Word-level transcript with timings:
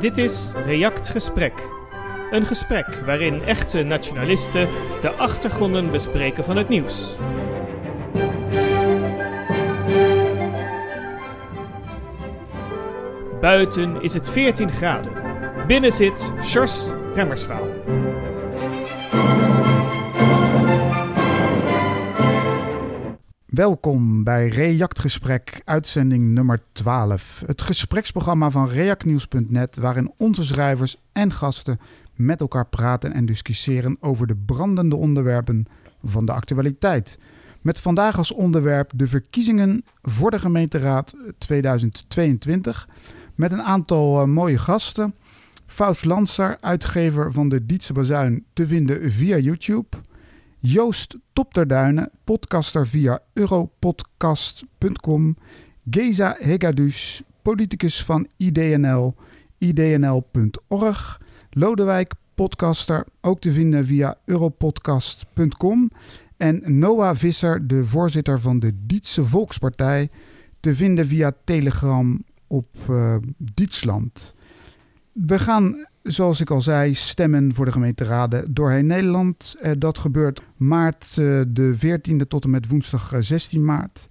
Dit 0.00 0.18
is 0.18 0.52
React 0.66 1.08
Gesprek. 1.08 1.52
Een 2.30 2.46
gesprek 2.46 2.86
waarin 3.04 3.42
echte 3.42 3.82
nationalisten 3.82 4.68
de 5.00 5.10
achtergronden 5.10 5.90
bespreken 5.90 6.44
van 6.44 6.56
het 6.56 6.68
nieuws. 6.68 7.16
Buiten 13.40 14.02
is 14.02 14.14
het 14.14 14.30
14 14.30 14.70
graden. 14.70 15.12
Binnen 15.66 15.92
zit 15.92 16.32
Sjors 16.42 16.88
Remmerswaal. 17.14 17.79
Welkom 23.60 24.24
bij 24.24 24.48
Reactgesprek, 24.48 25.60
uitzending 25.64 26.24
nummer 26.34 26.62
12. 26.72 27.42
Het 27.46 27.62
gespreksprogramma 27.62 28.50
van 28.50 28.68
reactnieuws.net 28.68 29.76
waarin 29.76 30.12
onze 30.16 30.44
schrijvers 30.44 30.96
en 31.12 31.32
gasten 31.32 31.80
met 32.14 32.40
elkaar 32.40 32.66
praten 32.66 33.12
en 33.12 33.26
discussiëren 33.26 33.96
over 34.00 34.26
de 34.26 34.36
brandende 34.36 34.96
onderwerpen 34.96 35.66
van 36.04 36.24
de 36.24 36.32
actualiteit. 36.32 37.18
Met 37.60 37.78
vandaag 37.78 38.16
als 38.18 38.32
onderwerp 38.32 38.92
de 38.94 39.06
verkiezingen 39.06 39.84
voor 40.02 40.30
de 40.30 40.38
gemeenteraad 40.38 41.14
2022 41.38 42.88
met 43.34 43.52
een 43.52 43.62
aantal 43.62 44.20
uh, 44.20 44.26
mooie 44.26 44.58
gasten. 44.58 45.14
Faust 45.66 46.04
Lanser, 46.04 46.56
uitgever 46.60 47.32
van 47.32 47.48
de 47.48 47.66
Dietse 47.66 47.92
Bazuin, 47.92 48.44
te 48.52 48.66
vinden 48.66 49.12
via 49.12 49.36
YouTube. 49.36 49.96
Joost 50.62 51.16
Topterduinen, 51.32 52.10
podcaster 52.24 52.86
via 52.86 53.18
europodcast.com. 53.32 55.36
Geza 55.90 56.36
Hegadus, 56.38 57.22
politicus 57.42 58.04
van 58.04 58.28
IDNL, 58.36 59.14
idnl.org. 59.58 61.20
Lodewijk, 61.50 62.14
podcaster, 62.34 63.06
ook 63.20 63.40
te 63.40 63.52
vinden 63.52 63.86
via 63.86 64.16
europodcast.com. 64.24 65.90
En 66.36 66.78
Noah 66.78 67.16
Visser, 67.16 67.66
de 67.66 67.84
voorzitter 67.84 68.40
van 68.40 68.58
de 68.58 68.72
Dietse 68.86 69.24
Volkspartij, 69.24 70.10
te 70.60 70.74
vinden 70.74 71.06
via 71.06 71.32
Telegram 71.44 72.24
op 72.46 72.76
uh, 72.90 73.16
Dietsland. 73.36 74.34
We 75.12 75.38
gaan 75.38 75.86
zoals 76.10 76.40
ik 76.40 76.50
al 76.50 76.60
zei, 76.60 76.94
stemmen 76.94 77.54
voor 77.54 77.64
de 77.64 77.72
gemeenteraden 77.72 78.54
doorheen 78.54 78.86
Nederland. 78.86 79.56
Eh, 79.60 79.72
dat 79.78 79.98
gebeurt 79.98 80.42
maart 80.56 81.16
eh, 81.18 81.40
de 81.48 81.74
14e 81.76 82.26
tot 82.28 82.44
en 82.44 82.50
met 82.50 82.68
woensdag 82.68 83.12
16 83.18 83.64
maart. 83.64 84.08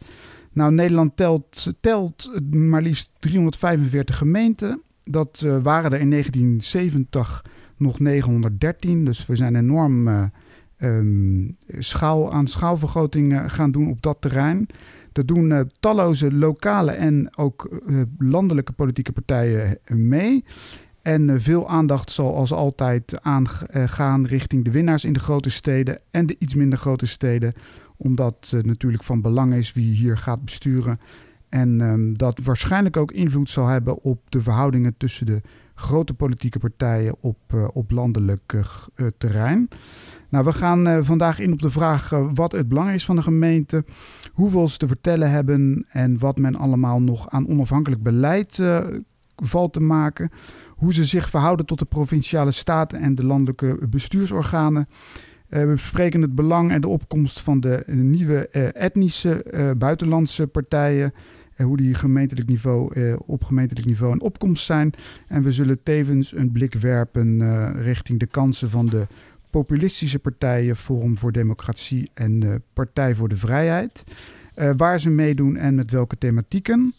Nou, 0.51 0.71
Nederland 0.71 1.17
telt, 1.17 1.73
telt 1.79 2.41
maar 2.51 2.81
liefst 2.81 3.09
345 3.19 4.17
gemeenten. 4.17 4.81
Dat 5.03 5.39
waren 5.61 5.91
er 5.91 5.99
in 5.99 6.09
1970 6.09 7.45
nog 7.77 7.99
913. 7.99 9.05
Dus 9.05 9.25
we 9.25 9.35
zijn 9.35 9.55
enorm 9.55 10.31
um, 10.77 11.55
schaal, 11.77 12.33
aan 12.33 12.47
schaalvergroting 12.47 13.41
gaan 13.47 13.71
doen 13.71 13.89
op 13.89 14.01
dat 14.01 14.17
terrein. 14.19 14.67
Dat 15.11 15.27
doen 15.27 15.69
talloze 15.79 16.33
lokale 16.33 16.91
en 16.91 17.37
ook 17.37 17.81
landelijke 18.17 18.71
politieke 18.71 19.11
partijen 19.11 19.79
mee. 19.87 20.43
En 21.01 21.29
eh, 21.29 21.35
veel 21.39 21.69
aandacht 21.69 22.11
zal 22.11 22.35
als 22.35 22.53
altijd 22.53 23.21
aangaan 23.21 24.25
richting 24.25 24.65
de 24.65 24.71
winnaars 24.71 25.05
in 25.05 25.13
de 25.13 25.19
grote 25.19 25.49
steden 25.49 25.99
en 26.11 26.25
de 26.25 26.35
iets 26.39 26.55
minder 26.55 26.79
grote 26.79 27.05
steden. 27.05 27.53
Omdat 27.97 28.47
het 28.49 28.65
natuurlijk 28.65 29.03
van 29.03 29.21
belang 29.21 29.53
is 29.53 29.73
wie 29.73 29.93
hier 29.93 30.17
gaat 30.17 30.45
besturen. 30.45 30.99
En 31.49 31.81
um, 31.81 32.17
dat 32.17 32.39
waarschijnlijk 32.43 32.97
ook 32.97 33.11
invloed 33.11 33.49
zal 33.49 33.67
hebben 33.67 34.01
op 34.01 34.19
de 34.29 34.41
verhoudingen 34.41 34.97
tussen 34.97 35.25
de 35.25 35.41
grote 35.75 36.13
politieke 36.13 36.59
partijen 36.59 37.15
op, 37.19 37.69
op 37.73 37.91
landelijk 37.91 38.63
terrein. 39.17 39.67
Nou, 40.29 40.45
we 40.45 40.53
gaan 40.53 41.05
vandaag 41.05 41.39
in 41.39 41.53
op 41.53 41.61
de 41.61 41.69
vraag 41.69 42.09
wat 42.33 42.51
het 42.51 42.67
belang 42.67 42.91
is 42.91 43.05
van 43.05 43.15
de 43.15 43.21
gemeente, 43.21 43.85
hoeveel 44.33 44.67
ze 44.67 44.77
te 44.77 44.87
vertellen 44.87 45.31
hebben 45.31 45.85
en 45.89 46.19
wat 46.19 46.37
men 46.37 46.55
allemaal 46.55 47.01
nog 47.01 47.29
aan 47.29 47.47
onafhankelijk 47.47 48.03
beleid 48.03 48.61
valt 49.35 49.73
te 49.73 49.81
maken 49.81 50.31
hoe 50.79 50.93
ze 50.93 51.05
zich 51.05 51.29
verhouden 51.29 51.65
tot 51.65 51.79
de 51.79 51.85
provinciale 51.85 52.51
staten 52.51 52.99
en 52.99 53.15
de 53.15 53.25
landelijke 53.25 53.77
bestuursorganen. 53.89 54.87
Uh, 55.49 55.59
we 55.59 55.71
bespreken 55.71 56.21
het 56.21 56.35
belang 56.35 56.71
en 56.71 56.81
de 56.81 56.87
opkomst 56.87 57.41
van 57.41 57.59
de 57.59 57.83
nieuwe 57.87 58.49
uh, 58.51 58.75
etnische 58.75 59.45
uh, 59.53 59.71
buitenlandse 59.77 60.47
partijen. 60.47 61.13
hoe 61.55 61.77
die 61.77 61.93
gemeentelijk 61.93 62.47
niveau, 62.47 63.15
op 63.25 63.43
gemeentelijk 63.43 63.87
niveau 63.87 64.13
in 64.13 64.21
opkomst 64.21 64.65
zijn. 64.65 64.91
En 65.27 65.43
we 65.43 65.51
zullen 65.51 65.83
tevens 65.83 66.35
een 66.35 66.51
blik 66.51 66.73
werpen 66.73 67.41
richting 67.81 68.19
de 68.19 68.25
kansen 68.25 68.69
van 68.69 68.85
de 68.85 69.07
populistische 69.49 70.19
partijen 70.19 70.75
Forum 70.75 71.17
voor 71.17 71.31
Democratie 71.31 72.09
en 72.13 72.63
Partij 72.73 73.15
voor 73.15 73.29
de 73.29 73.35
Vrijheid. 73.35 74.03
waar 74.77 74.99
ze 74.99 75.09
meedoen 75.09 75.57
en 75.57 75.75
met 75.75 75.91
welke 75.91 76.17
thematieken. 76.17 76.93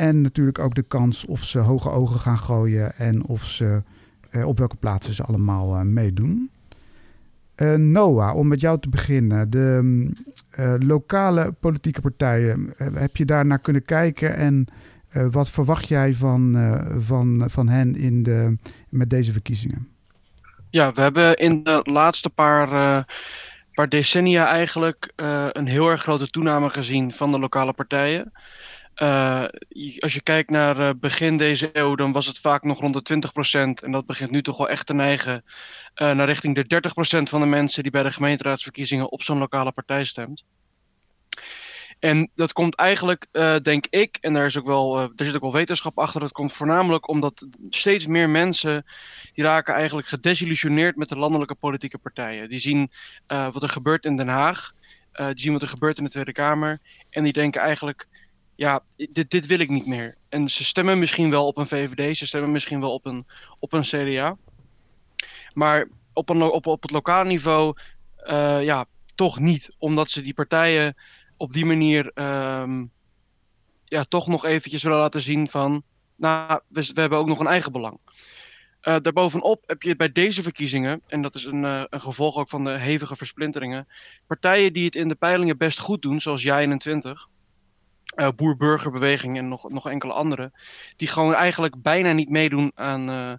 En 0.00 0.20
natuurlijk 0.20 0.58
ook 0.58 0.74
de 0.74 0.82
kans 0.82 1.26
of 1.26 1.44
ze 1.44 1.58
hoge 1.58 1.90
ogen 1.90 2.20
gaan 2.20 2.38
gooien 2.38 2.96
en 2.96 3.24
of 3.24 3.44
ze 3.44 3.82
uh, 4.30 4.46
op 4.46 4.58
welke 4.58 4.76
plaatsen 4.76 5.14
ze 5.14 5.22
allemaal 5.22 5.74
uh, 5.74 5.82
meedoen. 5.82 6.50
Uh, 7.56 7.74
Noah, 7.74 8.36
om 8.36 8.48
met 8.48 8.60
jou 8.60 8.80
te 8.80 8.88
beginnen. 8.88 9.50
De 9.50 10.08
lokale 10.78 11.52
politieke 11.52 12.00
partijen, 12.00 12.74
heb 12.76 13.16
je 13.16 13.24
daar 13.24 13.46
naar 13.46 13.58
kunnen 13.58 13.84
kijken 13.84 14.36
en 14.36 14.66
wat 15.30 15.50
verwacht 15.50 15.88
jij 15.88 16.14
van, 16.14 16.56
van, 16.98 17.44
van 17.46 17.68
hen 17.68 17.96
in 17.96 18.22
de, 18.22 18.56
met 18.88 19.10
deze 19.10 19.32
verkiezingen? 19.32 19.88
Ja, 20.70 20.92
we 20.92 21.00
hebben 21.00 21.36
in 21.36 21.62
de 21.62 21.80
laatste 21.82 22.30
paar, 22.30 22.68
paar 23.74 23.88
decennia 23.88 24.46
eigenlijk 24.46 25.12
een 25.52 25.66
heel 25.66 25.88
erg 25.88 26.02
grote 26.02 26.30
toename 26.30 26.70
gezien 26.70 27.12
van 27.12 27.30
de 27.30 27.38
lokale 27.38 27.72
partijen. 27.72 28.32
Uh, 28.96 29.44
als 29.98 30.14
je 30.14 30.20
kijkt 30.22 30.50
naar 30.50 30.78
uh, 30.78 30.90
begin 30.96 31.36
deze 31.36 31.70
eeuw, 31.72 31.94
dan 31.94 32.12
was 32.12 32.26
het 32.26 32.38
vaak 32.38 32.62
nog 32.62 32.80
rond 32.80 33.06
de 33.06 33.20
20%. 33.80 33.84
En 33.84 33.92
dat 33.92 34.06
begint 34.06 34.30
nu 34.30 34.42
toch 34.42 34.56
wel 34.56 34.68
echt 34.68 34.86
te 34.86 34.94
neigen 34.94 35.44
uh, 35.44 36.12
naar 36.12 36.26
richting 36.26 36.54
de 36.54 36.90
30% 37.18 37.22
van 37.22 37.40
de 37.40 37.46
mensen 37.46 37.82
die 37.82 37.92
bij 37.92 38.02
de 38.02 38.12
gemeenteraadsverkiezingen 38.12 39.10
op 39.10 39.22
zo'n 39.22 39.38
lokale 39.38 39.72
partij 39.72 40.04
stemt. 40.04 40.44
En 41.98 42.30
dat 42.34 42.52
komt 42.52 42.74
eigenlijk, 42.74 43.26
denk 43.62 43.86
ik, 43.90 44.18
en 44.20 44.32
daar, 44.32 44.44
is 44.44 44.58
ook 44.58 44.66
wel, 44.66 44.98
er 44.98 45.10
zit 45.16 45.34
ook 45.34 45.40
wel 45.40 45.52
wetenschap 45.52 45.98
achter, 45.98 46.20
dat 46.20 46.32
komt 46.32 46.52
voornamelijk 46.52 47.08
omdat 47.08 47.46
steeds 47.70 48.06
meer 48.06 48.28
mensen, 48.28 48.84
die 49.34 49.44
raken 49.44 49.74
eigenlijk 49.74 50.06
gedesillusioneerd 50.08 50.96
met 50.96 51.08
de 51.08 51.18
landelijke 51.18 51.54
politieke 51.54 51.98
partijen. 51.98 52.48
Die 52.48 52.58
zien 52.58 52.90
wat 53.26 53.62
er 53.62 53.68
gebeurt 53.68 54.04
in 54.04 54.16
Den 54.16 54.28
Haag, 54.28 54.72
die 55.12 55.40
zien 55.40 55.52
wat 55.52 55.62
er 55.62 55.68
gebeurt 55.68 55.98
in 55.98 56.04
de 56.04 56.10
Tweede 56.10 56.32
Kamer, 56.32 56.78
en 57.10 57.22
die 57.22 57.32
denken 57.32 57.60
eigenlijk 57.60 58.08
ja, 58.60 58.80
dit, 58.96 59.30
dit 59.30 59.46
wil 59.46 59.58
ik 59.58 59.68
niet 59.68 59.86
meer. 59.86 60.14
En 60.28 60.48
ze 60.48 60.64
stemmen 60.64 60.98
misschien 60.98 61.30
wel 61.30 61.46
op 61.46 61.56
een 61.56 61.66
VVD, 61.66 62.16
ze 62.16 62.26
stemmen 62.26 62.52
misschien 62.52 62.80
wel 62.80 62.92
op 62.92 63.06
een, 63.06 63.26
op 63.58 63.72
een 63.72 63.82
CDA. 63.82 64.36
Maar 65.52 65.88
op, 66.12 66.30
op, 66.30 66.66
op 66.66 66.82
het 66.82 66.90
lokale 66.90 67.28
niveau, 67.28 67.76
uh, 68.26 68.64
ja, 68.64 68.84
toch 69.14 69.38
niet. 69.38 69.74
Omdat 69.78 70.10
ze 70.10 70.22
die 70.22 70.34
partijen 70.34 70.96
op 71.36 71.52
die 71.52 71.64
manier 71.64 72.10
um, 72.14 72.90
ja, 73.84 74.04
toch 74.04 74.26
nog 74.26 74.44
eventjes 74.44 74.82
willen 74.82 74.98
laten 74.98 75.22
zien 75.22 75.48
van... 75.48 75.82
Nou, 76.16 76.60
we, 76.68 76.90
we 76.94 77.00
hebben 77.00 77.18
ook 77.18 77.28
nog 77.28 77.40
een 77.40 77.46
eigen 77.46 77.72
belang. 77.72 77.98
Uh, 78.82 78.96
daarbovenop 79.02 79.62
heb 79.66 79.82
je 79.82 79.96
bij 79.96 80.12
deze 80.12 80.42
verkiezingen, 80.42 81.02
en 81.06 81.22
dat 81.22 81.34
is 81.34 81.44
een, 81.44 81.64
uh, 81.64 81.82
een, 81.88 82.00
gevolg 82.00 82.36
ook 82.36 82.48
van 82.48 82.64
de 82.64 82.78
hevige 82.78 83.16
versplinteringen, 83.16 83.88
partijen 84.26 84.72
die 84.72 84.84
het 84.84 84.94
in 84.94 85.08
de 85.08 85.14
peilingen 85.14 85.58
best 85.58 85.78
goed 85.78 86.02
doen, 86.02 86.20
zoals 86.20 86.46
Jij21, 86.46 87.38
uh, 88.16 88.28
boer-burgerbeweging 88.36 89.38
en 89.38 89.48
nog, 89.48 89.70
nog 89.70 89.88
enkele 89.88 90.12
andere, 90.12 90.52
die 90.96 91.08
gewoon 91.08 91.34
eigenlijk 91.34 91.82
bijna 91.82 92.12
niet 92.12 92.30
meedoen 92.30 92.72
aan, 92.74 93.10
uh, 93.10 93.32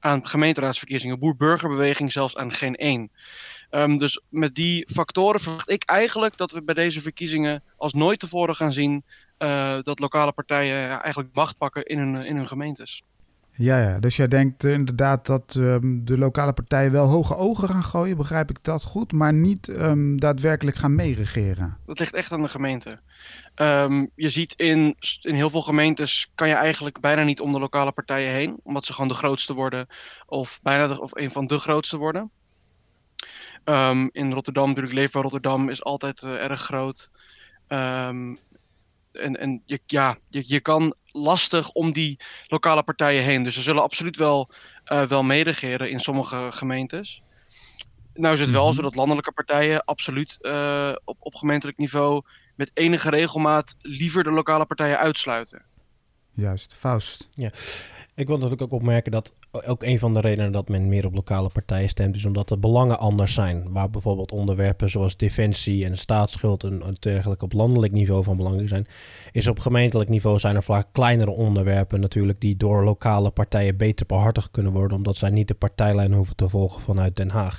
aan 0.00 0.26
gemeenteraadsverkiezingen. 0.26 1.18
Boer-burgerbeweging 1.18 2.12
zelfs 2.12 2.36
aan 2.36 2.52
geen 2.52 2.76
één. 2.76 3.10
Um, 3.70 3.98
dus 3.98 4.20
met 4.28 4.54
die 4.54 4.88
factoren 4.92 5.40
verwacht 5.40 5.70
ik 5.70 5.84
eigenlijk 5.84 6.36
dat 6.36 6.52
we 6.52 6.62
bij 6.62 6.74
deze 6.74 7.00
verkiezingen 7.00 7.62
als 7.76 7.92
nooit 7.92 8.18
tevoren 8.18 8.56
gaan 8.56 8.72
zien 8.72 9.04
uh, 9.38 9.78
dat 9.82 9.98
lokale 9.98 10.32
partijen 10.32 10.88
eigenlijk 10.88 11.34
macht 11.34 11.58
pakken 11.58 11.84
in 11.84 11.98
hun, 11.98 12.24
in 12.24 12.36
hun 12.36 12.46
gemeentes. 12.46 13.02
Ja, 13.58 13.80
ja, 13.82 13.98
dus 13.98 14.16
jij 14.16 14.28
denkt 14.28 14.64
inderdaad 14.64 15.26
dat 15.26 15.54
um, 15.58 16.04
de 16.04 16.18
lokale 16.18 16.52
partijen 16.52 16.92
wel 16.92 17.06
hoge 17.06 17.36
ogen 17.36 17.68
gaan 17.68 17.84
gooien, 17.84 18.16
begrijp 18.16 18.50
ik 18.50 18.58
dat 18.62 18.82
goed, 18.82 19.12
maar 19.12 19.32
niet 19.32 19.68
um, 19.68 20.20
daadwerkelijk 20.20 20.76
gaan 20.76 20.94
meeregeren. 20.94 21.76
Dat 21.86 21.98
ligt 21.98 22.14
echt 22.14 22.32
aan 22.32 22.42
de 22.42 22.48
gemeente. 22.48 23.00
Um, 23.60 24.10
je 24.14 24.30
ziet 24.30 24.52
in, 24.52 24.96
in 25.20 25.34
heel 25.34 25.50
veel 25.50 25.62
gemeentes 25.62 26.30
kan 26.34 26.48
je 26.48 26.54
eigenlijk 26.54 27.00
bijna 27.00 27.22
niet 27.22 27.40
om 27.40 27.52
de 27.52 27.58
lokale 27.58 27.92
partijen 27.92 28.32
heen, 28.32 28.56
omdat 28.62 28.86
ze 28.86 28.92
gewoon 28.92 29.08
de 29.08 29.14
grootste 29.14 29.54
worden 29.54 29.86
of 30.26 30.60
bijna 30.62 30.86
de, 30.86 31.00
of 31.00 31.14
een 31.14 31.30
van 31.30 31.46
de 31.46 31.58
grootste 31.58 31.96
worden. 31.96 32.30
in 34.12 34.32
Rotterdam, 34.32 34.66
natuurlijk 34.66 34.94
Leefbaar 34.94 35.22
Rotterdam 35.22 35.68
is 35.68 35.84
altijd 35.84 36.22
uh, 36.22 36.32
erg 36.32 36.60
groot. 36.60 37.10
en 37.66 38.38
en 39.12 39.62
je, 39.66 39.80
ja, 39.86 40.16
je, 40.28 40.42
je 40.46 40.60
kan 40.60 40.94
lastig 41.06 41.70
om 41.70 41.92
die 41.92 42.18
lokale 42.46 42.82
partijen 42.82 43.22
heen. 43.22 43.42
Dus 43.42 43.54
ze 43.54 43.62
zullen 43.62 43.82
absoluut 43.82 44.16
wel, 44.16 44.50
uh, 44.92 45.02
wel 45.02 45.22
meeregeren 45.22 45.90
in 45.90 46.00
sommige 46.00 46.48
gemeentes. 46.50 47.22
Nou 48.14 48.34
is 48.34 48.40
het 48.40 48.50
wel 48.50 48.72
zo 48.72 48.82
dat 48.82 48.94
landelijke 48.94 49.32
partijen 49.32 49.84
absoluut 49.84 50.38
uh, 50.40 50.92
op, 51.04 51.16
op 51.20 51.34
gemeentelijk 51.34 51.78
niveau 51.78 52.22
met 52.56 52.70
enige 52.74 53.10
regelmaat 53.10 53.74
liever 53.80 54.24
de 54.24 54.30
lokale 54.30 54.64
partijen 54.64 54.98
uitsluiten. 54.98 55.62
Juist, 56.32 56.74
Faust. 56.74 57.28
Ja, 57.32 57.50
ik 58.14 58.26
wil 58.26 58.36
natuurlijk 58.36 58.62
ook 58.62 58.80
opmerken 58.80 59.12
dat 59.12 59.34
ook 59.50 59.82
een 59.82 59.98
van 59.98 60.14
de 60.14 60.20
redenen 60.20 60.52
dat 60.52 60.68
men 60.68 60.88
meer 60.88 61.06
op 61.06 61.14
lokale 61.14 61.48
partijen 61.48 61.88
stemt, 61.88 62.16
is 62.16 62.24
omdat 62.24 62.48
de 62.48 62.58
belangen 62.58 62.98
anders 62.98 63.34
zijn. 63.34 63.72
Waar 63.72 63.90
bijvoorbeeld 63.90 64.32
onderwerpen 64.32 64.90
zoals 64.90 65.16
defensie 65.16 65.84
en 65.84 65.98
staatsschuld 65.98 66.64
en, 66.64 66.96
dergelijke 66.98 67.44
op 67.44 67.52
landelijk 67.52 67.92
niveau 67.92 68.24
van 68.24 68.36
belang 68.36 68.68
zijn, 68.68 68.86
is 69.32 69.46
op 69.46 69.58
gemeentelijk 69.58 70.10
niveau 70.10 70.38
zijn 70.38 70.56
er 70.56 70.62
vaak 70.62 70.86
kleinere 70.92 71.30
onderwerpen 71.30 72.00
natuurlijk 72.00 72.40
die 72.40 72.56
door 72.56 72.84
lokale 72.84 73.30
partijen 73.30 73.76
beter 73.76 74.06
behartigd 74.06 74.50
kunnen 74.50 74.72
worden, 74.72 74.96
omdat 74.96 75.16
zij 75.16 75.30
niet 75.30 75.48
de 75.48 75.54
partijlijn 75.54 76.12
hoeven 76.12 76.36
te 76.36 76.48
volgen 76.48 76.80
vanuit 76.80 77.16
Den 77.16 77.30
Haag. 77.30 77.58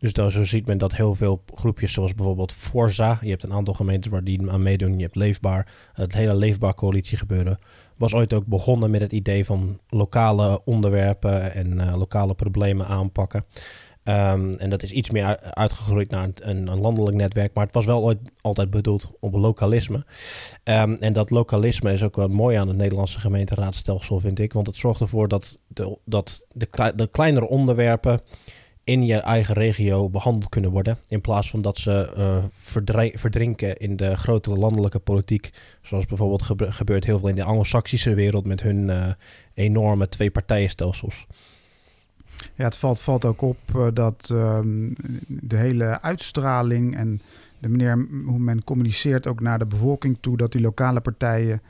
Dus 0.00 0.12
dan, 0.12 0.30
zo 0.30 0.44
ziet 0.44 0.66
men 0.66 0.78
dat 0.78 0.94
heel 0.94 1.14
veel 1.14 1.42
groepjes 1.54 1.92
zoals 1.92 2.14
bijvoorbeeld 2.14 2.52
Forza, 2.52 3.18
je 3.20 3.30
hebt 3.30 3.42
een 3.42 3.52
aantal 3.52 3.74
gemeenten 3.74 4.10
waar 4.10 4.24
die 4.24 4.50
aan 4.50 4.62
meedoen, 4.62 4.96
je 4.96 5.02
hebt 5.02 5.16
Leefbaar, 5.16 5.72
het 5.92 6.14
hele 6.14 6.34
Leefbaar 6.34 6.74
coalitie 6.74 7.18
gebeuren, 7.18 7.58
was 7.96 8.14
ooit 8.14 8.32
ook 8.32 8.46
begonnen 8.46 8.90
met 8.90 9.00
het 9.00 9.12
idee 9.12 9.44
van 9.44 9.78
lokale 9.88 10.64
onderwerpen 10.64 11.54
en 11.54 11.72
uh, 11.72 11.96
lokale 11.96 12.34
problemen 12.34 12.86
aanpakken. 12.86 13.44
Um, 14.04 14.54
en 14.54 14.70
dat 14.70 14.82
is 14.82 14.92
iets 14.92 15.10
meer 15.10 15.40
uitgegroeid 15.40 16.10
naar 16.10 16.28
een, 16.34 16.68
een, 16.68 16.80
landelijk 16.80 17.16
netwerk, 17.16 17.54
maar 17.54 17.64
het 17.64 17.74
was 17.74 17.84
wel 17.84 18.02
ooit 18.02 18.18
altijd 18.40 18.70
bedoeld 18.70 19.10
op 19.20 19.34
lokalisme. 19.34 20.04
Um, 20.64 20.96
en 21.00 21.12
dat 21.12 21.30
lokalisme 21.30 21.92
is 21.92 22.02
ook 22.02 22.16
wel 22.16 22.28
mooi 22.28 22.56
aan 22.56 22.68
het 22.68 22.76
Nederlandse 22.76 23.20
gemeenteraadstelsel, 23.20 24.20
vind 24.20 24.38
ik, 24.38 24.52
want 24.52 24.66
het 24.66 24.76
zorgt 24.76 25.00
ervoor 25.00 25.28
dat 25.28 25.58
de, 25.66 25.98
dat 26.04 26.46
de, 26.52 26.92
de 26.96 27.06
kleinere 27.06 27.48
onderwerpen 27.48 28.20
in 28.84 29.06
je 29.06 29.16
eigen 29.16 29.54
regio 29.54 30.08
behandeld 30.08 30.48
kunnen 30.48 30.70
worden. 30.70 30.98
In 31.08 31.20
plaats 31.20 31.50
van 31.50 31.62
dat 31.62 31.78
ze 31.78 32.12
uh, 32.16 32.44
verdrinken 33.14 33.76
in 33.76 33.96
de 33.96 34.16
grotere 34.16 34.56
landelijke 34.56 34.98
politiek. 34.98 35.50
Zoals 35.82 36.06
bijvoorbeeld 36.06 36.42
gebeurt 36.58 37.04
heel 37.04 37.18
veel 37.18 37.28
in 37.28 37.34
de 37.34 37.44
Anglo-Saxische 37.44 38.14
wereld 38.14 38.46
met 38.46 38.62
hun 38.62 38.88
uh, 38.88 39.12
enorme 39.54 40.08
twee-partijenstelsels. 40.08 41.26
Ja, 42.54 42.64
het 42.64 42.76
valt, 42.76 43.00
valt 43.00 43.24
ook 43.24 43.42
op 43.42 43.58
uh, 43.76 43.86
dat 43.94 44.28
um, 44.32 44.94
de 45.26 45.56
hele 45.56 46.02
uitstraling 46.02 46.96
en 46.96 47.20
de 47.58 47.68
manier 47.68 48.06
hoe 48.26 48.38
men 48.38 48.64
communiceert 48.64 49.26
ook 49.26 49.40
naar 49.40 49.58
de 49.58 49.66
bevolking 49.66 50.18
toe, 50.20 50.36
dat 50.36 50.52
die 50.52 50.60
lokale 50.60 51.00
partijen 51.00 51.62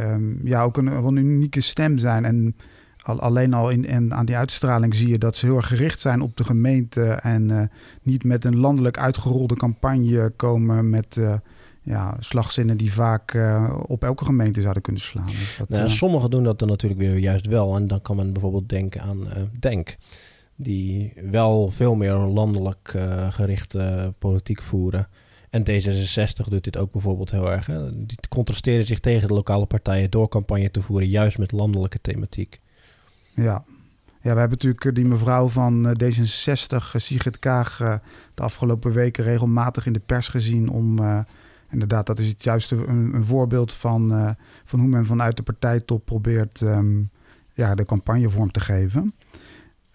um, 0.00 0.40
ja, 0.44 0.62
ook 0.62 0.76
een, 0.76 0.86
een 0.86 1.16
unieke 1.16 1.60
stem 1.60 1.98
zijn. 1.98 2.24
En 2.24 2.56
alleen 3.06 3.54
al 3.54 3.70
in, 3.70 3.86
en 3.86 4.14
aan 4.14 4.26
die 4.26 4.36
uitstraling 4.36 4.94
zie 4.94 5.08
je 5.08 5.18
dat 5.18 5.36
ze 5.36 5.46
heel 5.46 5.56
erg 5.56 5.66
gericht 5.66 6.00
zijn 6.00 6.20
op 6.20 6.36
de 6.36 6.44
gemeente 6.44 7.04
en 7.04 7.48
uh, 7.48 7.62
niet 8.02 8.24
met 8.24 8.44
een 8.44 8.56
landelijk 8.56 8.98
uitgerolde 8.98 9.56
campagne 9.56 10.32
komen 10.36 10.90
met 10.90 11.16
uh, 11.16 11.34
ja, 11.82 12.16
slagzinnen 12.18 12.76
die 12.76 12.92
vaak 12.92 13.34
uh, 13.34 13.74
op 13.86 14.04
elke 14.04 14.24
gemeente 14.24 14.60
zouden 14.60 14.82
kunnen 14.82 15.02
slaan. 15.02 15.26
Dus 15.26 15.56
dat, 15.58 15.68
nou, 15.68 15.90
sommigen 15.90 16.30
doen 16.30 16.44
dat 16.44 16.58
dan 16.58 16.68
natuurlijk 16.68 17.00
weer 17.00 17.18
juist 17.18 17.46
wel. 17.46 17.76
En 17.76 17.86
dan 17.86 18.02
kan 18.02 18.16
men 18.16 18.32
bijvoorbeeld 18.32 18.68
denken 18.68 19.02
aan 19.02 19.28
Denk, 19.58 19.96
die 20.56 21.12
wel 21.30 21.68
veel 21.68 21.94
meer 21.94 22.14
landelijk 22.14 22.94
gerichte 23.30 24.14
politiek 24.18 24.62
voeren. 24.62 25.08
En 25.50 25.62
D66 25.70 26.48
doet 26.48 26.64
dit 26.64 26.76
ook 26.76 26.92
bijvoorbeeld 26.92 27.30
heel 27.30 27.50
erg. 27.50 27.66
Hè? 27.66 28.06
Die 28.06 28.18
contrasteren 28.28 28.86
zich 28.86 29.00
tegen 29.00 29.28
de 29.28 29.34
lokale 29.34 29.66
partijen 29.66 30.10
door 30.10 30.28
campagne 30.28 30.70
te 30.70 30.82
voeren, 30.82 31.08
juist 31.08 31.38
met 31.38 31.52
landelijke 31.52 32.00
thematiek. 32.00 32.60
Ja. 33.36 33.64
Ja, 34.26 34.32
we 34.32 34.38
hebben 34.38 34.58
natuurlijk 34.58 34.84
eh, 34.84 34.94
die 34.94 35.04
mevrouw 35.04 35.48
van 35.48 35.88
eh, 35.88 35.92
D66, 35.92 36.92
eh, 36.92 37.00
Sigrid 37.00 37.38
Kaag, 37.38 37.76
de 38.34 38.42
afgelopen 38.42 38.92
weken 38.92 39.24
regelmatig 39.24 39.86
in 39.86 39.92
de 39.92 40.00
pers 40.06 40.28
gezien 40.28 40.68
om... 40.68 40.98
inderdaad, 41.70 42.06
dat 42.06 42.18
is 42.18 42.28
het 42.28 42.42
juist 42.42 42.70
een, 42.70 43.24
voorbeeld 43.24 43.72
van, 43.72 44.34
van 44.64 44.80
hoe 44.80 44.88
men 44.88 45.06
vanuit 45.06 45.36
de 45.36 45.42
partijtop 45.42 46.04
probeert 46.04 46.60
um, 46.60 47.10
ja, 47.52 47.74
de 47.74 47.84
campagne 47.84 48.28
vorm 48.28 48.50
te 48.50 48.60
geven. 48.60 49.14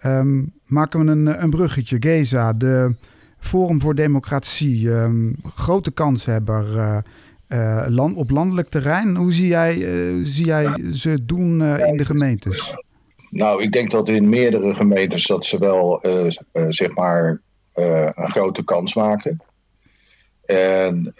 Um, 0.05 0.53
maken 0.65 1.05
we 1.05 1.11
een, 1.11 1.43
een 1.43 1.49
bruggetje. 1.49 1.97
Geza, 1.99 2.53
de 2.53 2.95
Forum 3.37 3.81
voor 3.81 3.95
Democratie, 3.95 4.89
um, 4.89 5.35
grote 5.55 5.91
kanshebber 5.91 6.65
uh, 7.47 7.85
land, 7.87 8.15
op 8.15 8.29
landelijk 8.29 8.69
terrein. 8.69 9.15
Hoe 9.15 9.33
zie 9.33 9.47
jij, 9.47 9.73
zie 10.23 10.45
jij 10.45 10.91
ze 10.91 11.25
doen 11.25 11.63
in 11.63 11.97
de 11.97 12.05
gemeentes? 12.05 12.75
Nou, 13.31 13.63
ik 13.63 13.71
denk 13.71 13.91
dat 13.91 14.09
in 14.09 14.29
meerdere 14.29 14.75
gemeentes 14.75 15.27
dat 15.27 15.45
ze 15.45 15.57
wel 15.57 16.05
uh, 16.05 16.25
uh, 16.53 16.65
zeg 16.69 16.95
maar 16.95 17.41
uh, 17.75 18.09
een 18.15 18.31
grote 18.31 18.63
kans 18.63 18.93
maken. 18.93 19.41
En 20.45 21.13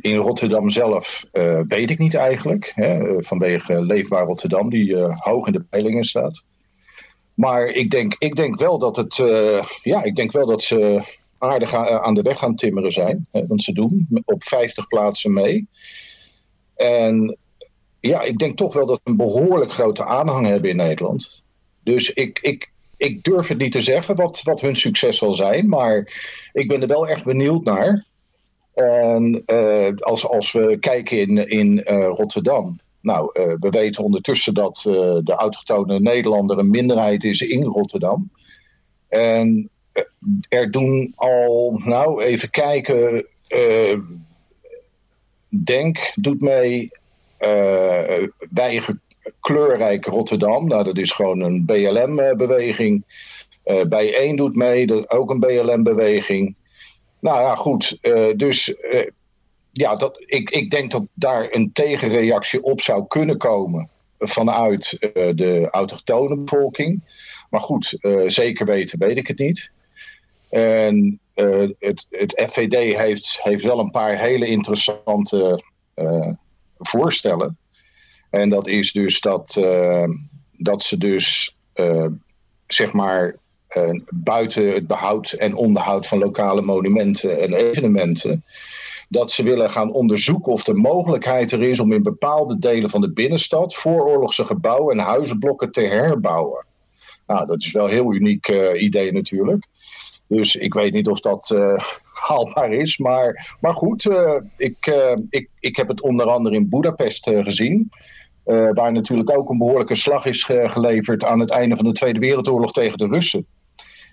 in 0.00 0.16
Rotterdam 0.16 0.70
zelf 0.70 1.24
weet 1.68 1.90
ik 1.90 1.98
niet 1.98 2.14
eigenlijk, 2.14 2.72
hè, 2.74 3.22
vanwege 3.22 3.82
Leefbaar 3.82 4.24
Rotterdam, 4.24 4.70
die 4.70 4.96
hoog 4.96 5.46
in 5.46 5.52
de 5.52 5.64
peilingen 5.70 6.04
staat. 6.04 6.44
Maar 7.34 7.66
ik 7.66 7.90
denk, 7.90 8.16
ik 8.18 8.36
denk 8.36 8.58
wel 8.58 8.78
dat 8.78 8.96
het, 8.96 9.16
ja, 9.82 10.02
ik 10.02 10.14
denk 10.14 10.32
wel 10.32 10.46
dat 10.46 10.62
ze 10.62 11.02
aardig 11.38 11.74
aan 11.74 12.14
de 12.14 12.22
weg 12.22 12.38
gaan 12.38 12.54
timmeren 12.54 12.92
zijn. 12.92 13.26
Hè, 13.30 13.46
want 13.46 13.62
ze 13.62 13.72
doen 13.72 14.08
op 14.24 14.44
50 14.44 14.86
plaatsen 14.86 15.32
mee. 15.32 15.68
En 16.76 17.36
ja, 18.00 18.22
ik 18.22 18.38
denk 18.38 18.56
toch 18.56 18.72
wel 18.72 18.86
dat 18.86 19.00
ze 19.02 19.10
een 19.10 19.16
behoorlijk 19.16 19.72
grote 19.72 20.04
aanhang 20.04 20.46
hebben 20.46 20.70
in 20.70 20.76
Nederland. 20.76 21.42
Dus 21.82 22.12
ik, 22.12 22.38
ik, 22.42 22.70
ik 22.96 23.22
durf 23.22 23.48
het 23.48 23.58
niet 23.58 23.72
te 23.72 23.80
zeggen 23.80 24.16
wat, 24.16 24.40
wat 24.42 24.60
hun 24.60 24.76
succes 24.76 25.16
zal 25.16 25.34
zijn. 25.34 25.68
Maar 25.68 26.12
ik 26.52 26.68
ben 26.68 26.80
er 26.80 26.88
wel 26.88 27.08
echt 27.08 27.24
benieuwd 27.24 27.64
naar. 27.64 28.04
En 28.74 29.42
uh, 29.46 29.92
als, 29.96 30.26
als 30.26 30.52
we 30.52 30.76
kijken 30.78 31.18
in, 31.18 31.48
in 31.48 31.84
uh, 31.86 32.06
Rotterdam. 32.06 32.78
Nou, 33.00 33.40
uh, 33.40 33.54
we 33.60 33.70
weten 33.70 34.04
ondertussen 34.04 34.54
dat 34.54 34.80
de 35.24 35.34
autochtone 35.36 36.00
Nederlander 36.00 36.58
een 36.58 36.70
minderheid 36.70 37.24
is 37.24 37.40
in 37.40 37.62
Rotterdam. 37.62 38.30
En 39.08 39.70
er 40.48 40.70
doen 40.70 41.12
al, 41.16 41.80
nou 41.84 42.22
even 42.22 42.50
kijken. 42.50 43.26
Denk 45.48 46.12
doet 46.14 46.40
mee. 46.40 46.90
bij 48.48 48.82
kleurrijk 49.40 50.06
Rotterdam. 50.06 50.68
Nou, 50.68 50.84
dat 50.84 50.98
is 50.98 51.12
gewoon 51.12 51.40
een 51.40 51.64
BLM-beweging. 51.64 53.04
Uh, 53.64 53.82
bij 53.84 54.14
één 54.14 54.36
doet 54.36 54.56
mee, 54.56 54.86
dat 54.86 55.10
ook 55.10 55.30
een 55.30 55.40
BLM-beweging. 55.40 56.54
Nou 57.20 57.40
ja, 57.40 57.54
goed. 57.54 57.98
Uh, 58.02 58.36
dus 58.36 58.68
uh, 58.68 59.06
ja, 59.72 59.96
dat, 59.96 60.22
ik, 60.26 60.50
ik 60.50 60.70
denk 60.70 60.90
dat 60.90 61.04
daar 61.14 61.48
een 61.50 61.72
tegenreactie 61.72 62.62
op 62.62 62.80
zou 62.80 63.06
kunnen 63.06 63.38
komen 63.38 63.90
vanuit 64.18 64.96
de 65.34 65.68
autochtone 65.70 66.36
bevolking. 66.36 67.00
Maar 67.50 67.60
goed, 67.60 67.98
zeker 68.26 68.66
weten 68.66 68.98
weet 68.98 69.16
ik 69.16 69.26
het 69.26 69.38
niet. 69.38 69.70
En 70.48 71.20
het, 71.78 72.06
het 72.10 72.42
FVD 72.50 72.96
heeft, 72.96 73.40
heeft 73.42 73.64
wel 73.64 73.78
een 73.78 73.90
paar 73.90 74.18
hele 74.18 74.46
interessante 74.46 75.64
voorstellen. 76.78 77.56
En 78.30 78.48
dat 78.48 78.66
is 78.66 78.92
dus 78.92 79.20
dat, 79.20 79.56
uh, 79.58 80.08
dat 80.52 80.82
ze 80.82 80.98
dus 80.98 81.56
uh, 81.74 82.06
zeg 82.66 82.92
maar 82.92 83.36
uh, 83.76 84.00
buiten 84.08 84.72
het 84.72 84.86
behoud 84.86 85.32
en 85.32 85.54
onderhoud 85.54 86.06
van 86.06 86.18
lokale 86.18 86.62
monumenten 86.62 87.40
en 87.40 87.52
evenementen. 87.54 88.44
Dat 89.08 89.32
ze 89.32 89.42
willen 89.42 89.70
gaan 89.70 89.92
onderzoeken 89.92 90.52
of 90.52 90.64
de 90.64 90.74
mogelijkheid 90.74 91.52
er 91.52 91.62
is 91.62 91.80
om 91.80 91.92
in 91.92 92.02
bepaalde 92.02 92.58
delen 92.58 92.90
van 92.90 93.00
de 93.00 93.12
binnenstad 93.12 93.74
vooroorlogse 93.74 94.44
gebouwen 94.44 94.98
en 94.98 95.04
huizenblokken 95.04 95.72
te 95.72 95.80
herbouwen. 95.80 96.66
Nou, 97.26 97.46
dat 97.46 97.62
is 97.62 97.72
wel 97.72 97.84
een 97.84 97.90
heel 97.90 98.14
uniek 98.14 98.48
idee 98.74 99.12
natuurlijk. 99.12 99.66
Dus 100.26 100.54
ik 100.54 100.74
weet 100.74 100.92
niet 100.92 101.08
of 101.08 101.20
dat 101.20 101.56
haalbaar 102.12 102.72
is. 102.72 102.98
Maar, 102.98 103.56
maar 103.60 103.74
goed, 103.74 104.08
ik, 104.56 104.86
ik, 105.30 105.48
ik 105.60 105.76
heb 105.76 105.88
het 105.88 106.00
onder 106.00 106.26
andere 106.26 106.54
in 106.54 106.68
Budapest 106.68 107.30
gezien. 107.30 107.90
Uh, 108.46 108.68
waar 108.72 108.92
natuurlijk 108.92 109.38
ook 109.38 109.50
een 109.50 109.58
behoorlijke 109.58 109.94
slag 109.94 110.24
is 110.24 110.44
geleverd 110.44 111.24
aan 111.24 111.40
het 111.40 111.50
einde 111.50 111.76
van 111.76 111.84
de 111.84 111.92
Tweede 111.92 112.18
Wereldoorlog 112.18 112.72
tegen 112.72 112.98
de 112.98 113.06
Russen. 113.06 113.46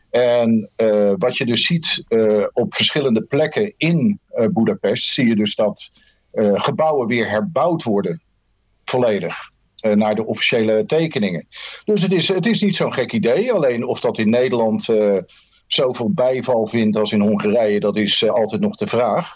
En 0.09 0.69
uh, 0.77 1.13
wat 1.17 1.37
je 1.37 1.45
dus 1.45 1.65
ziet 1.65 2.03
op 2.53 2.73
verschillende 2.73 3.21
plekken 3.21 3.73
in 3.77 4.19
Budapest, 4.49 5.13
zie 5.13 5.27
je 5.27 5.35
dus 5.35 5.55
dat 5.55 5.91
gebouwen 6.53 7.07
weer 7.07 7.29
herbouwd 7.29 7.83
worden, 7.83 8.21
volledig. 8.85 9.35
naar 9.81 10.15
de 10.15 10.25
officiële 10.25 10.85
tekeningen. 10.85 11.47
Dus 11.85 12.01
het 12.01 12.11
is, 12.11 12.27
het 12.27 12.45
is 12.45 12.61
niet 12.61 12.75
zo'n 12.75 12.93
gek 12.93 13.13
idee. 13.13 13.53
Alleen 13.53 13.85
of 13.85 13.99
dat 13.99 14.17
in 14.17 14.29
Nederland 14.29 14.89
zoveel 15.67 16.11
bijval 16.11 16.67
vindt 16.67 16.97
als 16.97 17.11
in 17.11 17.21
Hongarije, 17.21 17.79
dat 17.79 17.95
is 17.95 18.29
altijd 18.29 18.61
nog 18.61 18.75
de 18.75 18.87
vraag. 18.87 19.35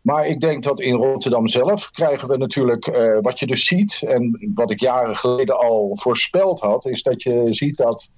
Maar 0.00 0.26
ik 0.26 0.40
denk 0.40 0.62
dat 0.62 0.80
in 0.80 0.94
Rotterdam 0.94 1.48
zelf 1.48 1.90
krijgen 1.90 2.28
we 2.28 2.36
natuurlijk, 2.36 2.86
uh, 2.86 3.18
wat 3.20 3.38
je 3.38 3.46
dus 3.46 3.66
ziet, 3.66 4.02
en 4.06 4.50
wat 4.54 4.70
ik 4.70 4.80
jaren 4.80 5.16
geleden 5.16 5.58
al 5.58 5.96
voorspeld 6.00 6.60
had, 6.60 6.86
is 6.86 7.02
dat 7.02 7.22
je 7.22 7.54
ziet 7.54 7.76
dat 7.76 8.10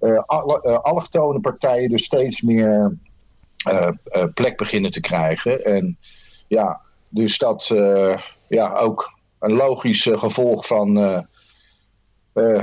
uh, 0.00 0.18
allochtone 0.82 1.40
partijen 1.40 1.88
dus 1.88 2.04
steeds 2.04 2.40
meer 2.40 2.98
plek 4.34 4.56
beginnen 4.56 4.90
te 4.90 5.00
krijgen. 5.00 5.64
En 5.64 5.98
ja, 6.46 6.80
dus 7.08 7.38
dat 7.38 7.74
ja, 8.48 8.74
ook 8.74 9.18
een 9.38 9.52
logisch 9.52 10.08
gevolg 10.12 10.66
van 10.66 10.94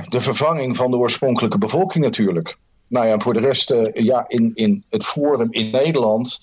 de 0.09 0.21
vervanging 0.21 0.77
van 0.77 0.91
de 0.91 0.97
oorspronkelijke 0.97 1.57
bevolking 1.57 2.03
natuurlijk. 2.03 2.57
Nou 2.87 3.07
ja, 3.07 3.19
voor 3.19 3.33
de 3.33 3.39
rest, 3.39 3.73
ja, 3.93 4.25
in, 4.27 4.51
in 4.53 4.83
het 4.89 5.05
Forum 5.05 5.47
in 5.51 5.71
Nederland 5.71 6.39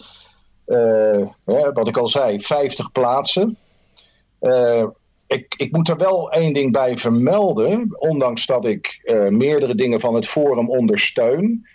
uh, 0.66 1.28
wat 1.72 1.88
ik 1.88 1.96
al 1.96 2.08
zei, 2.08 2.40
50 2.40 2.92
plaatsen. 2.92 3.56
Uh, 4.40 4.86
ik, 5.26 5.54
ik, 5.56 5.72
moet 5.72 5.88
er 5.88 5.96
wel 5.96 6.30
één 6.30 6.52
ding 6.52 6.72
bij 6.72 6.96
vermelden, 6.96 7.94
ondanks 7.98 8.46
dat 8.46 8.64
ik 8.64 9.00
uh, 9.04 9.28
meerdere 9.28 9.74
dingen 9.74 10.00
van 10.00 10.14
het 10.14 10.26
forum 10.26 10.70
ondersteun. 10.70 11.66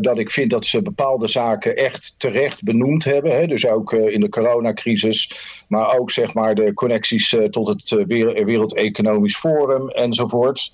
dat 0.00 0.18
ik 0.18 0.30
vind 0.30 0.50
dat 0.50 0.66
ze 0.66 0.82
bepaalde 0.82 1.28
zaken 1.28 1.76
echt 1.76 2.14
terecht 2.18 2.62
benoemd 2.62 3.04
hebben. 3.04 3.32
Hè? 3.32 3.46
Dus 3.46 3.66
ook 3.66 3.92
in 3.92 4.20
de 4.20 4.28
coronacrisis, 4.28 5.32
maar 5.68 5.98
ook 5.98 6.10
zeg 6.10 6.34
maar 6.34 6.54
de 6.54 6.74
connecties 6.74 7.36
tot 7.50 7.68
het 7.68 8.04
Wereld 8.44 8.74
Economisch 8.74 9.36
Forum 9.36 9.88
enzovoort. 9.88 10.72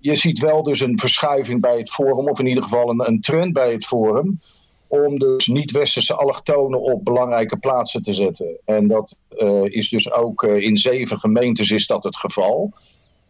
je 0.00 0.14
ziet 0.14 0.38
wel 0.38 0.62
dus 0.62 0.80
een 0.80 0.98
verschuiving 0.98 1.60
bij 1.60 1.78
het 1.78 1.90
forum, 1.90 2.28
of 2.28 2.38
in 2.38 2.46
ieder 2.46 2.62
geval 2.62 2.90
een, 2.90 3.06
een 3.06 3.20
trend 3.20 3.52
bij 3.52 3.72
het 3.72 3.86
forum 3.86 4.40
om 5.02 5.18
dus 5.18 5.46
niet-westerse 5.46 6.14
allochtonen 6.14 6.80
op 6.80 7.04
belangrijke 7.04 7.56
plaatsen 7.56 8.02
te 8.02 8.12
zetten. 8.12 8.58
En 8.64 8.88
dat 8.88 9.16
uh, 9.30 9.64
is 9.64 9.88
dus 9.88 10.12
ook 10.12 10.42
uh, 10.42 10.62
in 10.62 10.76
zeven 10.76 11.18
gemeentes 11.20 11.70
is 11.70 11.86
dat 11.86 12.04
het 12.04 12.16
geval. 12.16 12.72